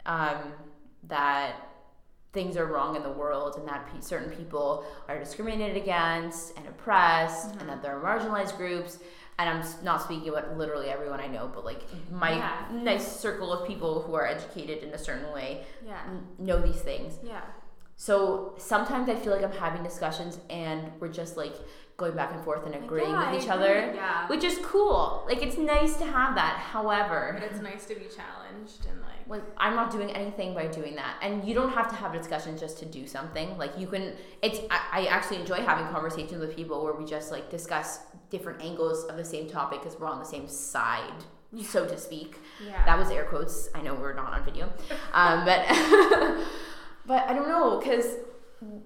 um, 0.07 0.53
that 1.09 1.57
things 2.33 2.57
are 2.57 2.65
wrong 2.67 2.97
in 2.97 3.03
the 3.03 3.11
world 3.13 3.57
and 3.59 3.69
that 3.69 3.87
certain 4.03 4.31
people 4.31 4.87
are 5.09 5.19
discriminated 5.19 5.77
against 5.77 6.57
and 6.57 6.67
oppressed 6.67 7.49
Mm-hmm. 7.51 7.61
and 7.61 7.69
that 7.69 7.83
there 7.83 7.95
are 7.99 8.03
marginalized 8.03 8.57
groups. 8.57 8.99
And 9.39 9.49
I'm 9.49 9.65
not 9.83 10.03
speaking 10.03 10.29
about 10.29 10.57
literally 10.57 10.89
everyone 10.89 11.21
I 11.21 11.27
know, 11.27 11.51
but 11.53 11.65
like 11.65 11.83
mm-hmm. 11.91 12.19
my 12.19 12.33
Yeah. 12.33 12.53
nice 12.73 13.07
circle 13.07 13.53
of 13.53 13.67
people 13.67 14.03
who 14.03 14.15
are 14.15 14.27
educated 14.27 14.83
in 14.83 14.91
a 14.91 14.99
certain 14.99 15.33
way 15.33 15.65
Yeah. 15.85 15.99
n- 16.07 16.27
know 16.39 16.61
these 16.61 16.81
things. 16.81 17.19
Yeah. 17.23 17.41
So 17.97 18.55
sometimes 18.59 19.09
I 19.09 19.15
feel 19.17 19.33
like 19.33 19.45
I'm 19.45 19.53
having 19.53 19.83
discussions 19.83 20.39
and 20.51 20.91
we're 21.01 21.09
just 21.09 21.37
like 21.37 21.55
going 21.97 22.15
back 22.15 22.33
and 22.33 22.43
forth 22.43 22.67
and 22.67 22.75
agreeing 22.75 23.11
yeah, 23.11 23.31
with 23.33 23.43
each 23.43 23.49
other, 23.49 23.93
Yeah. 23.95 24.27
which 24.29 24.45
is 24.45 24.59
cool. 24.63 25.25
Like 25.27 25.43
it's 25.43 25.57
nice 25.59 25.97
to 25.97 26.05
have 26.05 26.35
that. 26.35 26.57
However, 26.59 27.37
But 27.39 27.45
it's 27.51 27.61
nice 27.61 27.85
to 27.87 27.95
be 27.95 28.07
challenged 28.07 28.87
and 28.91 29.01
like 29.01 29.09
like 29.29 29.43
I'm 29.57 29.77
not 29.77 29.91
doing 29.91 30.11
anything 30.11 30.53
by 30.53 30.67
doing 30.67 30.97
that. 30.97 31.15
And 31.23 31.47
you 31.47 31.55
don't 31.55 31.71
have 31.71 31.89
to 31.91 31.95
have 31.95 32.13
discussions 32.13 32.61
just 32.61 32.79
to 32.81 32.85
do 32.87 33.07
something. 33.07 33.57
Like 33.57 33.79
you 33.79 33.87
can. 33.87 34.15
It's 34.43 34.59
I, 34.71 34.81
I 34.93 35.07
actually 35.07 35.39
enjoy 35.39 35.57
having 35.63 35.87
conversations 35.87 36.41
with 36.41 36.57
people 36.57 36.83
where 36.83 36.93
we 36.95 37.05
just 37.05 37.31
like 37.31 37.49
discuss 37.51 38.01
different 38.33 38.61
angles 38.63 39.05
of 39.05 39.17
the 39.17 39.25
same 39.25 39.49
topic 39.49 39.81
because 39.83 39.97
we're 40.01 40.09
on 40.09 40.19
the 40.19 40.25
same 40.25 40.49
side, 40.49 41.21
so 41.63 41.87
to 41.87 41.97
speak. 41.99 42.39
yeah. 42.67 42.85
That 42.87 42.99
was 42.99 43.11
air 43.11 43.25
quotes. 43.25 43.69
I 43.75 43.83
know 43.83 43.95
we're 43.95 44.15
not 44.15 44.33
on 44.33 44.45
video, 44.45 44.73
um, 45.13 45.45
but 45.45 45.61
but 47.07 47.29
I 47.29 47.35
don't 47.35 47.49
know 47.49 47.79
because 47.79 48.07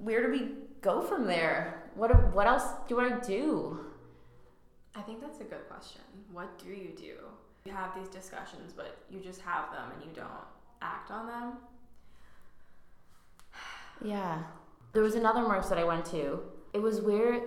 where 0.01 0.21
do 0.27 0.31
we 0.31 0.49
go 0.83 1.01
from 1.01 1.27
there? 1.27 1.91
What 1.95 2.11
what 2.35 2.47
else 2.47 2.65
do 2.89 3.01
I 3.01 3.11
do? 3.21 3.81
I 4.95 5.01
think 5.03 5.21
that's 5.21 5.41
a 5.41 5.45
good 5.45 5.67
question. 5.71 6.03
What 6.33 6.59
do 6.59 6.71
you 6.71 6.93
do? 6.97 7.15
You 7.65 7.73
have 7.73 7.95
these 7.99 8.09
discussions, 8.09 8.73
but 8.75 8.97
you 9.11 9.21
just 9.21 9.41
have 9.43 9.71
them 9.73 9.91
and 9.95 10.03
you 10.05 10.11
don't 10.15 10.47
act 10.83 11.11
on 11.11 11.27
them. 11.27 11.53
Yeah, 14.05 14.43
there 14.93 15.03
was 15.03 15.15
another 15.15 15.41
march 15.41 15.69
that 15.71 15.79
I 15.79 15.85
went 15.85 16.05
to. 16.17 16.41
It 16.75 16.83
was 16.83 17.01
where 17.01 17.41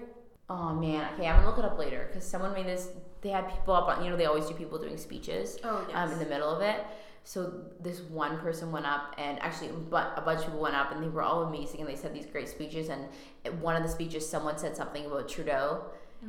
oh 0.49 0.73
man, 0.73 1.07
okay, 1.13 1.27
I'm 1.27 1.35
gonna 1.37 1.47
look 1.47 1.59
it 1.59 1.65
up 1.65 1.77
later 1.77 2.07
because 2.07 2.25
someone 2.27 2.53
made 2.53 2.65
this. 2.65 2.89
They 3.21 3.29
had 3.29 3.49
people 3.49 3.73
up 3.73 3.87
on 3.89 4.03
you 4.03 4.09
know 4.09 4.15
they 4.17 4.25
always 4.25 4.45
do 4.45 4.53
people 4.53 4.77
doing 4.79 4.97
speeches 4.97 5.57
Oh 5.63 5.85
yes. 5.87 5.95
um, 5.97 6.11
in 6.13 6.19
the 6.19 6.25
middle 6.25 6.49
of 6.49 6.61
it. 6.61 6.85
So 7.25 7.53
this 7.81 7.99
one 8.01 8.39
person 8.39 8.71
went 8.71 8.85
up, 8.85 9.13
and 9.17 9.37
actually, 9.41 9.69
a 9.69 9.73
bu- 9.73 9.95
a 9.97 10.21
bunch 10.25 10.39
of 10.39 10.45
people 10.45 10.61
went 10.61 10.75
up, 10.75 10.91
and 10.91 11.03
they 11.03 11.09
were 11.09 11.21
all 11.21 11.43
amazing, 11.43 11.81
and 11.81 11.87
they 11.89 11.95
said 11.97 12.13
these 12.15 12.25
great 12.25 12.47
speeches. 12.47 12.89
And 12.89 13.05
one 13.61 13.75
of 13.75 13.83
the 13.83 13.89
speeches, 13.89 14.27
someone 14.27 14.57
said 14.57 14.75
something 14.75 15.05
about 15.05 15.27
Trudeau, 15.29 15.83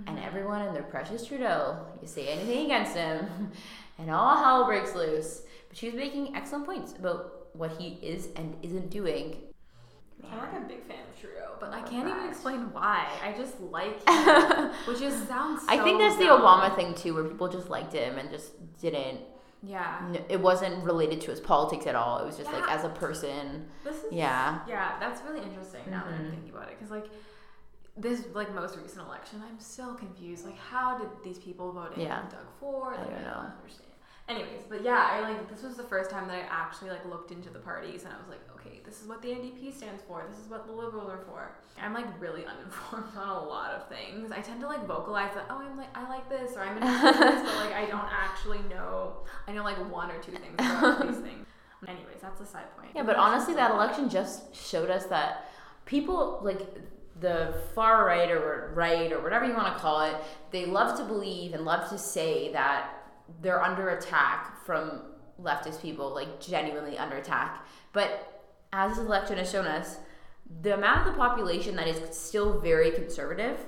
and 0.06 0.18
everyone 0.18 0.62
and 0.62 0.74
their 0.74 0.82
precious 0.82 1.24
Trudeau, 1.26 1.78
you 2.02 2.08
say 2.08 2.26
anything 2.28 2.66
against 2.66 2.94
him, 2.96 3.52
and 3.98 4.10
all 4.10 4.36
hell 4.36 4.66
breaks 4.66 4.94
loose. 4.94 5.42
But 5.68 5.78
she 5.78 5.86
was 5.86 5.94
making 5.94 6.34
excellent 6.36 6.66
points 6.66 6.92
about 6.98 7.46
what 7.54 7.70
he 7.78 7.98
is 8.02 8.28
and 8.36 8.56
isn't 8.62 8.90
doing. 8.90 9.36
I'm 10.30 10.38
like 10.38 10.52
a 10.62 10.66
big 10.66 10.82
fan 10.84 10.98
of 11.12 11.20
Trudeau, 11.20 11.52
but 11.60 11.72
I 11.72 11.80
can't 11.82 12.08
even 12.08 12.28
explain 12.28 12.72
why. 12.72 13.06
I 13.24 13.32
just 13.32 13.60
like 13.60 13.96
him, 14.08 14.70
which 14.86 15.00
just 15.00 15.26
sounds. 15.28 15.62
I 15.68 15.78
think 15.82 16.00
so 16.00 16.08
that's 16.08 16.16
the. 16.16 16.24
Obama 16.24 16.74
thing 16.74 16.94
too, 16.94 17.14
where 17.14 17.24
people 17.24 17.48
just 17.48 17.68
liked 17.70 17.92
him 17.92 18.18
and 18.18 18.30
just 18.30 18.52
didn't 18.80 19.20
Yeah. 19.62 20.00
it 20.28 20.40
wasn't 20.40 20.84
related 20.84 21.20
to 21.22 21.30
his 21.30 21.40
politics 21.40 21.86
at 21.86 21.94
all. 21.94 22.18
It 22.18 22.26
was 22.26 22.36
just 22.36 22.52
like 22.52 22.68
as 22.70 22.84
a 22.84 22.88
person. 22.90 23.68
This 23.84 23.96
is 24.04 24.12
Yeah. 24.12 24.60
Yeah, 24.68 24.98
that's 25.00 25.22
really 25.22 25.42
interesting 25.42 25.82
now 25.90 26.04
that 26.04 26.14
I'm 26.14 26.26
Mhm. 26.26 26.30
thinking 26.30 26.50
about 26.50 26.68
it 26.68 26.78
because 26.78 26.90
like 26.90 27.06
this 27.96 28.24
like 28.34 28.54
most 28.54 28.76
recent 28.78 29.06
election, 29.06 29.42
I'm 29.46 29.58
still 29.58 29.94
confused. 29.94 30.44
Like, 30.44 30.56
how 30.58 30.96
did 30.98 31.08
these 31.24 31.38
people 31.38 31.72
vote 31.72 31.94
in 31.96 32.02
Yeah. 32.02 32.22
Doug 32.30 32.46
Ford? 32.60 32.94
I 32.98 33.04
don't 33.04 33.22
know. 33.22 33.44
understand. 33.58 33.86
Anyways, 34.28 34.62
but 34.68 34.82
yeah, 34.82 35.08
I 35.10 35.20
like 35.22 35.48
this 35.50 35.62
was 35.64 35.74
the 35.76 35.82
first 35.82 36.08
time 36.08 36.28
that 36.28 36.34
I 36.36 36.46
actually 36.48 36.90
like 36.90 37.04
looked 37.04 37.32
into 37.32 37.50
the 37.50 37.58
parties 37.58 38.04
and 38.04 38.12
I 38.12 38.16
was 38.16 38.28
like, 38.28 38.38
okay, 38.54 38.59
this 38.90 39.02
is 39.02 39.06
what 39.08 39.22
the 39.22 39.28
NDP 39.28 39.72
stands 39.72 40.02
for. 40.08 40.24
This 40.28 40.40
is 40.40 40.50
what 40.50 40.66
the 40.66 40.72
Liberals 40.72 41.08
are 41.08 41.20
for. 41.28 41.52
I'm 41.80 41.94
like 41.94 42.06
really 42.20 42.44
uninformed 42.58 43.16
on 43.16 43.28
a 43.28 43.40
lot 43.40 43.70
of 43.70 43.88
things. 43.88 44.32
I 44.32 44.40
tend 44.40 44.60
to 44.62 44.66
like 44.66 44.84
vocalize 44.84 45.32
that, 45.34 45.46
oh, 45.48 45.62
I'm 45.62 45.76
like 45.76 45.96
I 45.96 46.08
like 46.08 46.28
this 46.28 46.56
or 46.56 46.62
I'm 46.62 46.76
into 46.82 46.88
this, 46.88 47.42
but 47.42 47.56
like 47.56 47.72
I 47.72 47.86
don't 47.86 48.08
actually 48.10 48.58
know. 48.68 49.18
I 49.46 49.52
know 49.52 49.62
like 49.62 49.78
one 49.90 50.10
or 50.10 50.20
two 50.20 50.32
things 50.32 50.54
about 50.54 51.06
these 51.06 51.16
things. 51.22 51.46
Anyways, 51.86 52.18
that's 52.20 52.40
a 52.40 52.46
side 52.46 52.64
point. 52.76 52.90
Yeah, 52.94 53.04
but 53.04 53.16
honestly, 53.16 53.54
that 53.54 53.70
election 53.70 54.10
just 54.10 54.54
showed 54.54 54.90
us 54.90 55.06
that 55.06 55.50
people 55.86 56.40
like 56.42 56.60
the 57.20 57.54
far 57.74 58.04
right 58.04 58.30
or 58.30 58.72
right 58.74 59.12
or 59.12 59.22
whatever 59.22 59.46
you 59.46 59.54
want 59.54 59.72
to 59.72 59.80
call 59.80 60.02
it, 60.02 60.16
they 60.50 60.66
love 60.66 60.98
to 60.98 61.04
believe 61.04 61.54
and 61.54 61.64
love 61.64 61.88
to 61.90 61.96
say 61.96 62.52
that 62.52 62.90
they're 63.40 63.62
under 63.62 63.90
attack 63.90 64.64
from 64.66 65.02
leftist 65.40 65.80
people, 65.80 66.12
like 66.12 66.40
genuinely 66.40 66.98
under 66.98 67.16
attack. 67.16 67.64
But 67.92 68.29
as 68.72 68.96
this 68.96 69.04
election 69.06 69.38
has 69.38 69.50
shown 69.50 69.66
us, 69.66 69.98
the 70.62 70.74
amount 70.74 71.06
of 71.06 71.12
the 71.12 71.18
population 71.18 71.76
that 71.76 71.86
is 71.86 72.16
still 72.16 72.58
very 72.60 72.90
conservative, 72.90 73.58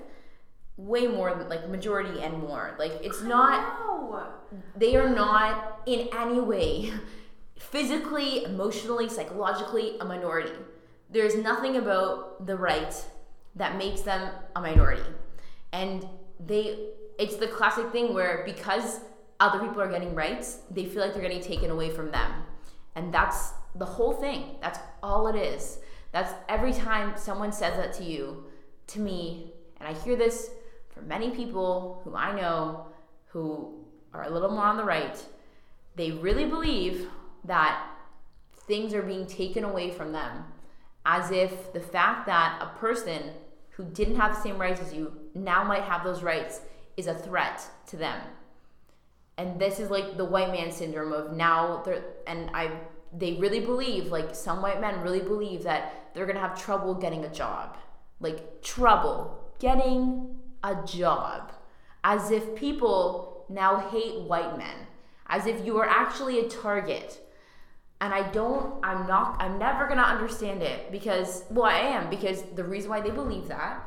way 0.76 1.07
more 1.07 1.34
than 1.34 1.48
like 1.48 1.68
majority 1.68 2.20
and 2.20 2.38
more. 2.38 2.74
Like 2.78 2.92
it's 3.03 3.22
not 3.22 3.78
No. 3.86 4.24
they 4.76 4.96
are 4.96 5.09
not 5.09 5.80
in 5.86 6.09
any 6.16 6.40
way 6.40 6.92
physically, 7.59 8.44
emotionally, 8.44 9.09
psychologically 9.09 9.98
a 10.00 10.05
minority. 10.05 10.53
There's 11.11 11.36
nothing 11.36 11.76
about 11.76 12.46
the 12.46 12.57
right 12.57 12.94
that 13.57 13.76
makes 13.76 14.00
them 14.00 14.30
a 14.57 14.61
minority. 14.61 15.03
And 15.72 16.07
they 16.44 16.88
it's 17.18 17.36
the 17.36 17.46
classic 17.46 17.92
thing 17.92 18.14
where 18.14 18.42
because 18.44 19.00
other 19.38 19.59
people 19.61 19.80
are 19.80 19.90
getting 19.90 20.14
rights, 20.14 20.59
they 20.70 20.84
feel 20.86 21.03
like 21.03 21.12
they're 21.12 21.22
getting 21.22 21.42
taken 21.42 21.70
away 21.70 21.90
from 21.90 22.11
them. 22.11 22.30
And 22.96 23.12
that's 23.12 23.53
the 23.75 23.85
whole 23.85 24.12
thing. 24.12 24.57
That's 24.61 24.79
all 25.03 25.27
it 25.29 25.37
is. 25.37 25.79
That's 26.12 26.33
every 26.49 26.73
time 26.73 27.14
someone 27.16 27.53
says 27.53 27.77
that 27.77 27.93
to 27.95 28.05
you, 28.05 28.45
to 28.89 29.01
me, 29.01 29.53
and 29.81 29.89
I 29.89 29.99
hear 30.01 30.16
this 30.16 30.51
from 30.91 31.09
many 31.09 31.31
people 31.31 32.01
who 32.05 32.14
I 32.14 32.39
know 32.39 32.87
who 33.29 33.75
are 34.12 34.25
a 34.25 34.31
little 34.31 34.51
more 34.51 34.64
on 34.64 34.77
the 34.77 34.85
right, 34.85 35.18
they 35.97 36.11
really 36.11 36.45
believe 36.45 37.09
that 37.45 37.87
things 38.66 38.95
are 38.95 39.03
being 39.03 39.27
taken 39.27 39.64
away 39.64 39.91
from 39.91 40.12
them 40.12 40.45
as 41.05 41.31
if 41.31 41.73
the 41.73 41.81
fact 41.81 42.27
that 42.27 42.59
a 42.61 42.79
person 42.79 43.31
who 43.70 43.85
didn't 43.85 44.16
have 44.16 44.35
the 44.35 44.43
same 44.43 44.59
rights 44.59 44.81
as 44.81 44.93
you 44.93 45.12
now 45.35 45.64
might 45.64 45.83
have 45.83 46.05
those 46.05 46.23
rights 46.23 46.61
is 46.97 47.07
a 47.07 47.14
threat 47.14 47.62
to 47.87 47.97
them. 47.97 48.20
And 49.39 49.59
this 49.59 49.81
is 49.81 49.91
like 49.91 50.16
the 50.16 50.25
white 50.25 50.53
man 50.53 50.70
syndrome 50.70 51.12
of 51.12 51.33
now 51.33 51.83
and 52.27 52.51
I 52.55 52.70
they 53.17 53.35
really 53.35 53.61
believe 53.61 54.07
like 54.07 54.35
some 54.35 54.63
white 54.63 54.81
men 54.81 55.01
really 55.03 55.21
believe 55.21 55.65
that 55.65 56.13
they're 56.15 56.27
to 56.27 56.41
have 56.41 56.61
trouble 56.61 56.95
getting 56.95 57.25
a 57.25 57.33
job. 57.33 57.77
Like 58.21 58.63
trouble 58.63 59.53
getting 59.59 60.37
a 60.63 60.77
job 60.85 61.53
as 62.05 62.31
if 62.31 62.55
people 62.55 63.45
now 63.49 63.89
hate 63.91 64.21
white 64.23 64.57
men, 64.57 64.75
as 65.29 65.47
if 65.47 65.65
you 65.65 65.77
are 65.79 65.89
actually 65.89 66.41
a 66.41 66.49
target. 66.49 67.21
And 68.01 68.13
I 68.13 68.31
don't, 68.31 68.75
I'm 68.83 69.07
not, 69.07 69.37
I'm 69.41 69.59
never 69.59 69.87
gonna 69.87 70.03
understand 70.03 70.63
it 70.63 70.91
because, 70.91 71.45
well, 71.51 71.67
I 71.67 71.79
am, 71.79 72.11
because 72.11 72.43
the 72.55 72.65
reason 72.65 72.91
why 72.91 73.01
they 73.01 73.11
believe 73.11 73.49
that 73.49 73.81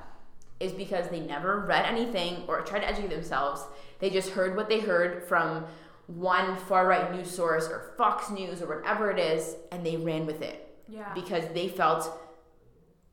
is 0.60 0.72
because 0.72 1.10
they 1.10 1.20
never 1.20 1.66
read 1.68 1.86
anything 1.86 2.44
or 2.48 2.62
tried 2.62 2.80
to 2.80 2.88
educate 2.88 3.10
themselves. 3.10 3.66
They 4.00 4.10
just 4.10 4.30
heard 4.30 4.56
what 4.56 4.70
they 4.70 4.80
heard 4.80 5.28
from 5.28 5.66
one 6.08 6.56
far 6.56 6.88
right 6.88 7.12
news 7.14 7.30
source 7.32 7.68
or 7.68 7.93
Fox 7.97 8.30
News 8.30 8.62
or 8.62 8.68
whatever 8.78 9.12
it 9.12 9.20
is, 9.20 9.56
and 9.72 9.86
they 9.86 9.97
ran 9.97 10.26
with 10.26 10.41
it 10.41 10.76
Yeah. 10.88 11.12
because 11.14 11.45
they 11.53 11.68
felt 11.68 12.12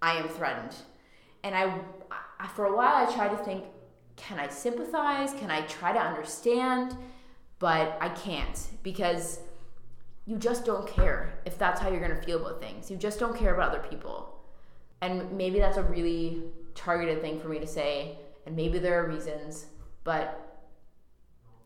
I 0.03 0.17
am 0.17 0.29
threatened. 0.29 0.75
And 1.45 1.55
I, 1.55 1.75
I, 2.39 2.47
for 2.49 2.67
a 2.67 2.77
while, 2.77 3.07
I 3.07 3.13
tried 3.13 3.31
to 3.37 3.43
think, 3.45 3.65
can 4.17 4.39
I 4.39 4.49
sympathize? 4.49 5.33
Can 5.35 5.51
I 5.51 5.63
try 5.63 5.93
to 5.93 5.99
understand? 5.99 6.97
But 7.59 7.97
I 8.01 8.09
can't 8.11 8.69
because 8.83 9.41
you 10.27 10.37
just 10.37 10.65
don't 10.65 10.87
care 10.87 11.33
if 11.45 11.59
that's 11.59 11.81
how 11.81 11.89
you're 11.89 12.01
going 12.07 12.15
to 12.19 12.23
feel 12.23 12.45
about 12.45 12.61
things. 12.61 12.91
You 12.91 12.97
just 12.97 13.19
don't 13.19 13.37
care 13.37 13.55
about 13.55 13.71
other 13.71 13.85
people. 13.89 14.39
And 15.01 15.33
maybe 15.33 15.59
that's 15.59 15.79
a 15.79 15.83
really 15.83 16.43
targeted 16.75 17.21
thing 17.23 17.41
for 17.41 17.49
me 17.49 17.59
to 17.59 17.67
say, 17.67 18.19
and 18.47 18.55
maybe 18.55 18.79
there 18.79 19.03
are 19.03 19.09
reasons, 19.09 19.67
but 20.05 20.52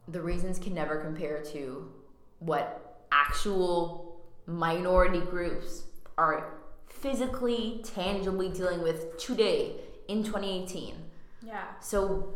the 0.08 0.20
reasons 0.20 0.58
can 0.58 0.74
never 0.74 0.96
compare 0.96 1.42
to 1.52 1.90
what 2.38 3.04
actual 3.10 4.20
minority 4.46 5.20
groups 5.20 5.84
are 6.18 6.54
physically, 6.88 7.80
tangibly 7.84 8.48
dealing 8.48 8.82
with 8.82 9.18
today 9.18 9.76
in 10.08 10.22
2018. 10.22 10.94
Yeah. 11.42 11.64
So, 11.80 12.34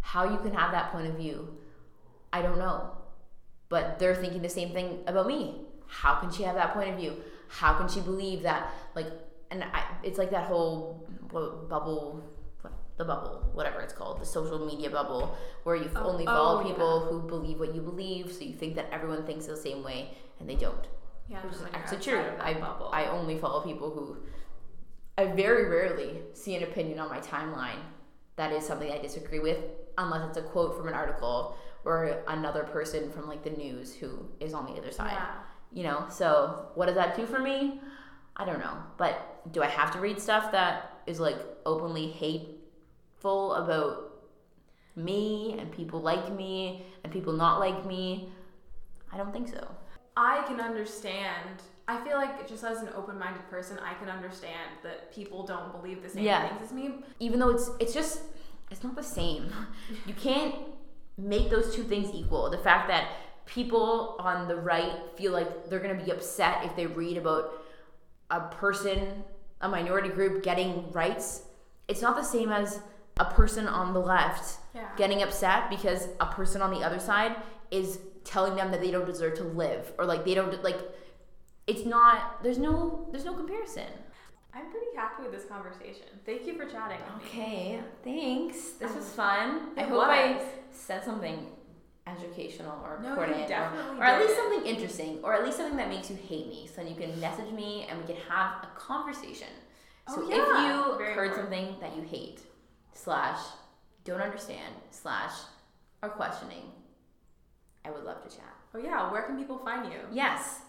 how 0.00 0.30
you 0.30 0.38
can 0.38 0.54
have 0.54 0.72
that 0.72 0.92
point 0.92 1.08
of 1.08 1.16
view, 1.16 1.56
I 2.32 2.42
don't 2.42 2.58
know. 2.58 2.92
But 3.68 3.98
they're 3.98 4.14
thinking 4.14 4.42
the 4.42 4.48
same 4.48 4.72
thing 4.72 5.00
about 5.06 5.26
me. 5.26 5.62
How 5.88 6.14
can 6.14 6.30
she 6.30 6.44
have 6.44 6.54
that 6.54 6.72
point 6.72 6.90
of 6.90 6.96
view? 6.96 7.16
How 7.48 7.74
can 7.74 7.88
she 7.88 8.00
believe 8.00 8.42
that, 8.42 8.70
like, 8.94 9.06
and 9.50 9.64
I, 9.64 9.82
it's 10.02 10.18
like 10.18 10.30
that 10.30 10.44
whole 10.44 11.08
bubble, 11.30 12.22
the 12.96 13.04
bubble, 13.04 13.50
whatever 13.52 13.80
it's 13.80 13.92
called, 13.92 14.20
the 14.20 14.26
social 14.26 14.64
media 14.64 14.90
bubble, 14.90 15.36
where 15.64 15.76
you 15.76 15.90
Oh, 15.94 16.10
only 16.10 16.24
follow 16.24 16.60
oh, 16.60 16.64
people 16.64 17.00
who 17.00 17.20
believe 17.28 17.60
what 17.60 17.74
you 17.74 17.80
believe, 17.80 18.32
so 18.32 18.40
you 18.40 18.54
think 18.54 18.74
that 18.76 18.86
everyone 18.90 19.24
thinks 19.24 19.46
the 19.46 19.56
same 19.56 19.82
way, 19.82 20.16
and 20.40 20.48
they 20.48 20.54
don't. 20.54 20.86
Yeah. 21.28 21.42
Which 21.42 21.54
is 21.54 21.62
actually 21.74 21.98
true. 21.98 22.24
I, 22.40 22.54
bubble. 22.54 22.88
I 22.92 23.06
only 23.06 23.36
follow 23.38 23.62
people 23.62 23.90
who 23.90 24.16
I 25.18 25.26
very 25.26 25.68
rarely 25.68 26.20
see 26.34 26.54
an 26.54 26.62
opinion 26.62 26.98
on 26.98 27.08
my 27.08 27.20
timeline 27.20 27.80
that 28.36 28.52
is 28.52 28.66
something 28.66 28.90
I 28.90 28.98
disagree 28.98 29.40
with, 29.40 29.58
unless 29.98 30.28
it's 30.28 30.38
a 30.38 30.42
quote 30.42 30.76
from 30.76 30.88
an 30.88 30.94
article 30.94 31.56
or 31.84 32.22
another 32.28 32.64
person 32.64 33.10
from 33.10 33.26
like 33.26 33.42
the 33.42 33.50
news 33.50 33.94
who 33.94 34.26
is 34.40 34.52
on 34.52 34.66
the 34.66 34.72
other 34.72 34.92
side. 34.92 35.12
Yeah. 35.12 35.34
You 35.72 35.84
know, 35.84 36.06
so 36.10 36.68
what 36.74 36.86
does 36.86 36.96
that 36.96 37.16
do 37.16 37.26
for 37.26 37.38
me? 37.38 37.80
I 38.36 38.44
don't 38.44 38.58
know. 38.58 38.76
But 38.98 39.52
do 39.52 39.62
I 39.62 39.66
have 39.66 39.90
to 39.92 40.00
read 40.00 40.20
stuff 40.20 40.52
that 40.52 41.00
is 41.06 41.18
like 41.18 41.38
openly 41.64 42.08
hateful 43.26 43.54
about 43.54 44.12
me 44.94 45.56
and 45.58 45.70
people 45.72 46.00
like 46.00 46.34
me 46.34 46.86
and 47.04 47.12
people 47.12 47.32
not 47.32 47.58
like 47.58 47.84
me? 47.86 48.28
I 49.12 49.16
don't 49.16 49.32
think 49.32 49.48
so. 49.48 49.66
I 50.16 50.42
can 50.46 50.60
understand. 50.60 51.62
I 51.88 52.02
feel 52.04 52.16
like 52.16 52.48
just 52.48 52.64
as 52.64 52.80
an 52.82 52.88
open-minded 52.96 53.48
person, 53.50 53.78
I 53.78 53.94
can 53.94 54.08
understand 54.08 54.70
that 54.82 55.12
people 55.14 55.44
don't 55.46 55.72
believe 55.72 56.02
the 56.02 56.08
same 56.08 56.24
Yeah. 56.24 56.48
things 56.48 56.60
as 56.62 56.72
me. 56.72 56.94
even 57.20 57.38
though 57.40 57.50
it's 57.50 57.70
it's 57.78 57.94
just 57.94 58.22
it's 58.70 58.82
not 58.82 58.96
the 58.96 59.02
same. 59.02 59.50
You 60.06 60.14
can't 60.14 60.54
make 61.18 61.50
those 61.50 61.74
two 61.74 61.84
things 61.84 62.08
equal. 62.14 62.50
The 62.50 62.58
fact 62.58 62.88
that 62.88 63.04
people 63.46 64.16
on 64.18 64.48
the 64.48 64.56
right 64.56 64.92
feel 65.16 65.32
like 65.32 65.68
they're 65.68 65.78
going 65.86 65.96
to 65.98 66.04
be 66.04 66.10
upset 66.10 66.64
if 66.64 66.74
they 66.74 66.86
read 66.86 67.16
about 67.16 67.44
a 68.30 68.40
person, 68.40 68.98
a 69.60 69.68
minority 69.68 70.08
group 70.08 70.42
getting 70.42 70.90
rights, 70.92 71.42
it's 71.86 72.02
not 72.02 72.16
the 72.16 72.24
same 72.24 72.50
as 72.50 72.80
a 73.18 73.24
person 73.24 73.66
on 73.66 73.94
the 73.94 74.00
left 74.00 74.58
Yeah. 74.74 74.88
getting 74.96 75.22
upset 75.22 75.70
because 75.70 76.08
a 76.20 76.26
person 76.26 76.60
on 76.62 76.70
the 76.70 76.82
other 76.84 76.98
side 76.98 77.36
is 77.70 77.98
telling 78.24 78.56
them 78.56 78.70
that 78.72 78.80
they 78.80 78.90
don't 78.90 79.06
deserve 79.06 79.34
to 79.38 79.44
live 79.44 79.92
or 79.98 80.04
like 80.04 80.24
they 80.24 80.34
don't 80.34 80.62
like 80.62 80.78
it's 81.66 81.84
not 81.84 82.42
there's 82.42 82.58
no 82.58 83.08
there's 83.10 83.24
no 83.24 83.34
comparison. 83.34 83.88
I'm 84.54 84.70
pretty 84.70 84.86
happy 84.96 85.22
with 85.22 85.32
this 85.32 85.44
conversation. 85.44 86.06
Thank 86.24 86.46
you 86.46 86.54
for 86.56 86.64
chatting. 86.64 86.98
Okay, 87.16 87.78
thanks. 88.02 88.70
This 88.80 88.94
was 88.94 89.04
fun. 89.12 89.68
I 89.76 89.82
hope 89.82 90.04
I 90.04 90.42
said 90.70 91.04
something 91.04 91.46
educational 92.06 92.78
or 92.84 92.98
No, 93.02 93.10
important, 93.10 93.44
or, 93.44 93.48
definitely 93.48 93.98
or 93.98 94.04
at 94.04 94.20
least 94.20 94.36
something 94.36 94.64
interesting, 94.64 95.18
or 95.22 95.34
at 95.34 95.44
least 95.44 95.56
something 95.58 95.76
that 95.76 95.88
makes 95.88 96.08
you 96.08 96.16
hate 96.16 96.46
me. 96.48 96.68
So 96.68 96.76
then 96.82 96.88
you 96.88 96.94
can 96.94 97.18
message 97.20 97.50
me 97.52 97.86
and 97.90 98.00
we 98.00 98.06
can 98.06 98.22
have 98.30 98.62
a 98.62 98.68
conversation. 98.78 99.48
Oh, 100.08 100.14
so 100.14 100.22
Oh, 100.22 100.28
if 100.30 100.36
you 100.92 100.98
Very 100.98 101.14
heard 101.14 101.26
important. 101.32 101.50
something 101.50 101.76
that 101.80 101.96
you 101.96 102.02
hate, 102.02 102.40
slash 102.96 103.38
don't 104.04 104.20
understand, 104.20 104.74
slash 104.90 105.32
are 106.02 106.08
questioning, 106.08 106.62
I 107.84 107.90
would 107.90 108.04
love 108.04 108.22
to 108.22 108.34
chat. 108.34 108.54
Oh 108.74 108.78
yeah, 108.78 109.10
where 109.10 109.22
can 109.22 109.36
people 109.36 109.58
find 109.58 109.92
you? 109.92 109.98
Yes, 110.12 110.60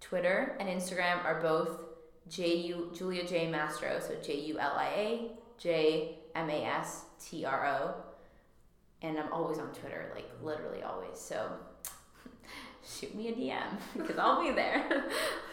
Twitter 0.00 0.56
and 0.60 0.68
Instagram 0.68 1.24
are 1.24 1.40
both 1.40 1.80
J 2.28 2.56
U 2.56 2.90
Julia 2.94 3.26
J 3.26 3.48
Mastro, 3.50 4.00
so 4.00 4.14
J 4.22 4.40
U 4.46 4.58
L 4.58 4.72
I 4.76 4.88
A 4.96 5.30
J 5.58 6.18
M 6.34 6.50
A 6.50 6.64
S 6.64 7.04
T 7.20 7.44
R 7.44 7.66
O, 7.66 7.94
and 9.02 9.18
I'm 9.18 9.32
always 9.32 9.58
on 9.58 9.72
Twitter, 9.72 10.10
like 10.14 10.28
literally 10.42 10.82
always. 10.82 11.18
So 11.18 11.50
shoot 12.86 13.14
me 13.14 13.28
a 13.28 13.32
DM 13.32 13.78
because 13.96 14.18
I'll 14.18 14.42
be 14.42 14.52
there. 14.52 15.04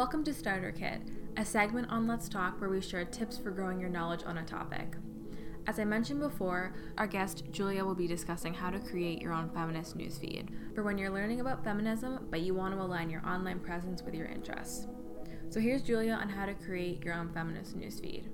Welcome 0.00 0.24
to 0.24 0.32
Starter 0.32 0.72
Kit, 0.72 1.02
a 1.36 1.44
segment 1.44 1.90
on 1.90 2.06
Let's 2.06 2.26
Talk 2.26 2.58
where 2.58 2.70
we 2.70 2.80
share 2.80 3.04
tips 3.04 3.36
for 3.36 3.50
growing 3.50 3.78
your 3.78 3.90
knowledge 3.90 4.22
on 4.24 4.38
a 4.38 4.42
topic. 4.42 4.96
As 5.66 5.78
I 5.78 5.84
mentioned 5.84 6.20
before, 6.20 6.72
our 6.96 7.06
guest 7.06 7.44
Julia 7.50 7.84
will 7.84 7.94
be 7.94 8.06
discussing 8.06 8.54
how 8.54 8.70
to 8.70 8.78
create 8.78 9.20
your 9.20 9.34
own 9.34 9.50
feminist 9.50 9.98
newsfeed 9.98 10.48
for 10.74 10.82
when 10.82 10.96
you're 10.96 11.10
learning 11.10 11.40
about 11.40 11.62
feminism 11.62 12.28
but 12.30 12.40
you 12.40 12.54
want 12.54 12.74
to 12.74 12.80
align 12.80 13.10
your 13.10 13.20
online 13.28 13.60
presence 13.60 14.02
with 14.02 14.14
your 14.14 14.24
interests. 14.24 14.86
So 15.50 15.60
here's 15.60 15.82
Julia 15.82 16.14
on 16.14 16.30
how 16.30 16.46
to 16.46 16.54
create 16.54 17.04
your 17.04 17.12
own 17.12 17.30
feminist 17.34 17.78
newsfeed. 17.78 18.24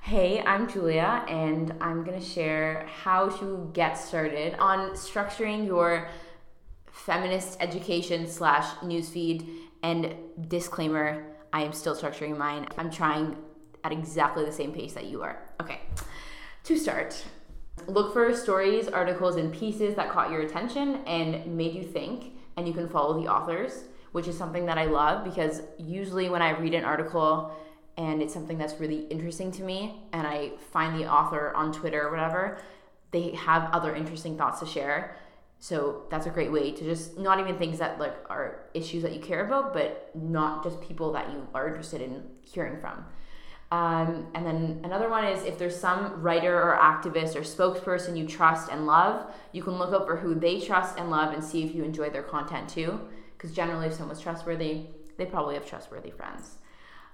Hey, 0.00 0.40
I'm 0.40 0.72
Julia, 0.72 1.22
and 1.28 1.74
I'm 1.82 2.02
gonna 2.02 2.18
share 2.18 2.86
how 2.86 3.28
to 3.40 3.68
get 3.74 3.98
started 3.98 4.54
on 4.58 4.92
structuring 4.92 5.66
your 5.66 6.08
feminist 6.90 7.58
education 7.60 8.26
slash 8.26 8.66
newsfeed. 8.76 9.67
And 9.82 10.14
disclaimer, 10.48 11.24
I 11.52 11.62
am 11.62 11.72
still 11.72 11.96
structuring 11.96 12.36
mine. 12.36 12.66
I'm 12.76 12.90
trying 12.90 13.36
at 13.84 13.92
exactly 13.92 14.44
the 14.44 14.52
same 14.52 14.72
pace 14.72 14.92
that 14.94 15.06
you 15.06 15.22
are. 15.22 15.40
Okay, 15.60 15.80
to 16.64 16.76
start, 16.76 17.24
look 17.86 18.12
for 18.12 18.34
stories, 18.34 18.88
articles, 18.88 19.36
and 19.36 19.52
pieces 19.52 19.94
that 19.94 20.10
caught 20.10 20.30
your 20.30 20.42
attention 20.42 20.96
and 21.06 21.56
made 21.56 21.74
you 21.74 21.84
think, 21.84 22.32
and 22.56 22.66
you 22.66 22.74
can 22.74 22.88
follow 22.88 23.20
the 23.20 23.28
authors, 23.28 23.84
which 24.12 24.26
is 24.26 24.36
something 24.36 24.66
that 24.66 24.78
I 24.78 24.86
love 24.86 25.24
because 25.24 25.62
usually 25.78 26.28
when 26.28 26.42
I 26.42 26.58
read 26.58 26.74
an 26.74 26.84
article, 26.84 27.52
and 27.98 28.22
it's 28.22 28.32
something 28.32 28.58
that's 28.58 28.78
really 28.78 29.00
interesting 29.06 29.50
to 29.52 29.62
me 29.64 30.04
and 30.12 30.24
I 30.24 30.52
find 30.70 30.98
the 30.98 31.10
author 31.12 31.52
on 31.54 31.72
Twitter 31.72 32.06
or 32.06 32.10
whatever, 32.12 32.58
they 33.10 33.32
have 33.32 33.70
other 33.72 33.94
interesting 33.94 34.38
thoughts 34.38 34.60
to 34.60 34.66
share. 34.66 35.16
So 35.60 36.04
that's 36.10 36.26
a 36.26 36.30
great 36.30 36.52
way 36.52 36.70
to 36.70 36.84
just 36.84 37.18
not 37.18 37.40
even 37.40 37.58
things 37.58 37.78
that 37.78 37.98
like 37.98 38.16
are 38.30 38.66
issues 38.74 39.02
that 39.02 39.12
you 39.12 39.20
care 39.20 39.44
about, 39.44 39.72
but 39.72 40.10
not 40.14 40.62
just 40.62 40.80
people 40.80 41.12
that 41.12 41.32
you 41.32 41.46
are 41.54 41.68
interested 41.68 42.00
in 42.00 42.22
hearing 42.42 42.80
from. 42.80 43.04
Um, 43.70 44.28
and 44.34 44.46
then 44.46 44.80
another 44.84 45.10
one 45.10 45.26
is 45.26 45.44
if 45.44 45.58
there's 45.58 45.78
some 45.78 46.22
writer 46.22 46.56
or 46.56 46.78
activist 46.80 47.34
or 47.36 47.40
spokesperson 47.40 48.16
you 48.16 48.26
trust 48.26 48.70
and 48.70 48.86
love, 48.86 49.30
you 49.52 49.62
can 49.62 49.74
look 49.74 49.92
up 49.92 50.06
for 50.06 50.16
who 50.16 50.34
they 50.34 50.60
trust 50.60 50.98
and 50.98 51.10
love 51.10 51.34
and 51.34 51.44
see 51.44 51.64
if 51.64 51.74
you 51.74 51.84
enjoy 51.84 52.08
their 52.08 52.22
content 52.22 52.68
too. 52.68 52.98
Because 53.36 53.52
generally, 53.52 53.86
if 53.86 53.94
someone's 53.94 54.20
trustworthy, 54.20 54.86
they 55.16 55.26
probably 55.26 55.54
have 55.54 55.66
trustworthy 55.66 56.10
friends. 56.10 56.57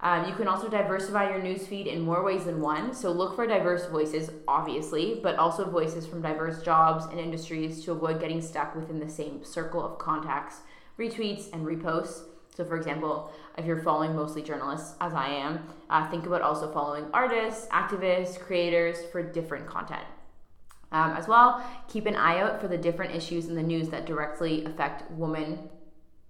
Um, 0.05 0.29
you 0.29 0.35
can 0.35 0.47
also 0.47 0.69
diversify 0.69 1.31
your 1.31 1.41
newsfeed 1.41 1.87
in 1.87 2.03
more 2.03 2.23
ways 2.23 2.45
than 2.45 2.61
one. 2.61 2.93
So 2.93 3.11
look 3.11 3.35
for 3.35 3.47
diverse 3.47 3.87
voices, 3.87 4.31
obviously, 4.47 5.19
but 5.23 5.37
also 5.37 5.65
voices 5.65 6.07
from 6.07 6.21
diverse 6.21 6.63
jobs 6.63 7.07
and 7.07 7.19
industries 7.19 7.83
to 7.85 7.93
avoid 7.93 8.21
getting 8.21 8.43
stuck 8.43 8.77
within 8.77 9.01
the 9.01 9.09
same 9.09 9.43
circle 9.43 9.83
of 9.83 9.97
contacts, 9.97 10.57
retweets, 10.99 11.51
and 11.55 11.67
reposts. 11.67 12.25
So, 12.55 12.67
for 12.67 12.77
example, 12.77 13.33
if 13.57 13.65
you're 13.65 13.83
following 13.83 14.15
mostly 14.15 14.43
journalists, 14.43 14.95
as 15.01 15.15
I 15.15 15.29
am, 15.29 15.67
uh, 15.89 16.09
think 16.11 16.27
about 16.27 16.43
also 16.43 16.71
following 16.71 17.07
artists, 17.15 17.67
activists, 17.69 18.39
creators 18.39 18.99
for 19.11 19.23
different 19.23 19.67
content. 19.67 20.05
Um, 20.93 21.13
as 21.13 21.27
well, 21.27 21.65
keep 21.89 22.05
an 22.05 22.15
eye 22.15 22.41
out 22.41 22.61
for 22.61 22.69
the 22.69 22.79
different 22.79 23.15
issues 23.15 23.49
in 23.49 23.55
the 23.55 23.63
news 23.63 23.89
that 23.89 24.05
directly 24.05 24.67
affect 24.67 25.11
women 25.13 25.71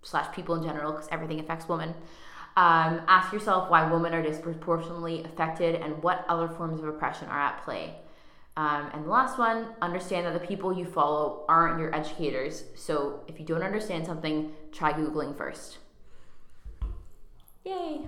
slash 0.02 0.32
people 0.32 0.54
in 0.54 0.62
general, 0.62 0.92
because 0.92 1.08
everything 1.10 1.40
affects 1.40 1.68
women. 1.68 1.92
Um, 2.56 3.02
ask 3.08 3.32
yourself 3.32 3.68
why 3.68 3.90
women 3.90 4.14
are 4.14 4.22
disproportionately 4.22 5.24
affected 5.24 5.74
and 5.76 6.02
what 6.02 6.24
other 6.28 6.48
forms 6.48 6.80
of 6.80 6.88
oppression 6.88 7.28
are 7.28 7.40
at 7.40 7.64
play. 7.64 7.96
Um, 8.56 8.90
and 8.94 9.04
the 9.04 9.10
last 9.10 9.36
one, 9.38 9.68
understand 9.82 10.26
that 10.26 10.40
the 10.40 10.46
people 10.46 10.72
you 10.72 10.84
follow 10.84 11.44
aren't 11.48 11.80
your 11.80 11.92
educators. 11.94 12.62
So 12.76 13.24
if 13.26 13.40
you 13.40 13.46
don't 13.46 13.64
understand 13.64 14.06
something, 14.06 14.52
try 14.70 14.92
Googling 14.92 15.36
first. 15.36 15.78
Yay! 17.64 18.02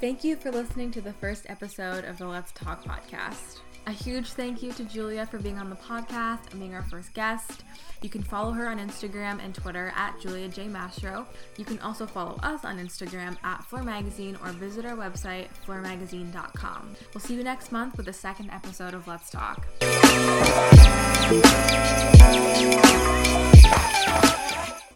Thank 0.00 0.22
you 0.22 0.36
for 0.36 0.52
listening 0.52 0.92
to 0.92 1.00
the 1.00 1.12
first 1.14 1.46
episode 1.48 2.04
of 2.04 2.18
the 2.18 2.26
Let's 2.26 2.52
Talk 2.52 2.84
podcast. 2.84 3.60
A 3.86 3.92
huge 3.92 4.32
thank 4.32 4.64
you 4.64 4.72
to 4.72 4.84
Julia 4.84 5.26
for 5.26 5.38
being 5.38 5.58
on 5.58 5.70
the 5.70 5.76
podcast 5.76 6.50
and 6.50 6.58
being 6.58 6.74
our 6.74 6.82
first 6.82 7.14
guest. 7.14 7.62
You 8.02 8.10
can 8.10 8.20
follow 8.20 8.50
her 8.50 8.66
on 8.66 8.80
Instagram 8.80 9.42
and 9.42 9.54
Twitter 9.54 9.92
at 9.94 10.20
Julia 10.20 10.48
J. 10.48 10.66
Mastro. 10.66 11.24
You 11.56 11.64
can 11.64 11.78
also 11.78 12.04
follow 12.04 12.36
us 12.42 12.64
on 12.64 12.78
Instagram 12.78 13.36
at 13.44 13.60
Fhleur 13.62 13.84
Magazine 13.84 14.36
or 14.42 14.50
visit 14.50 14.84
our 14.84 14.96
website, 14.96 15.46
fhleurmagazine.com. 15.64 16.96
We'll 17.14 17.20
see 17.20 17.34
you 17.34 17.44
next 17.44 17.70
month 17.70 17.96
with 17.96 18.06
the 18.06 18.12
second 18.12 18.50
episode 18.50 18.92
of 18.92 19.06
Let's 19.06 19.30
Talk. 19.30 19.64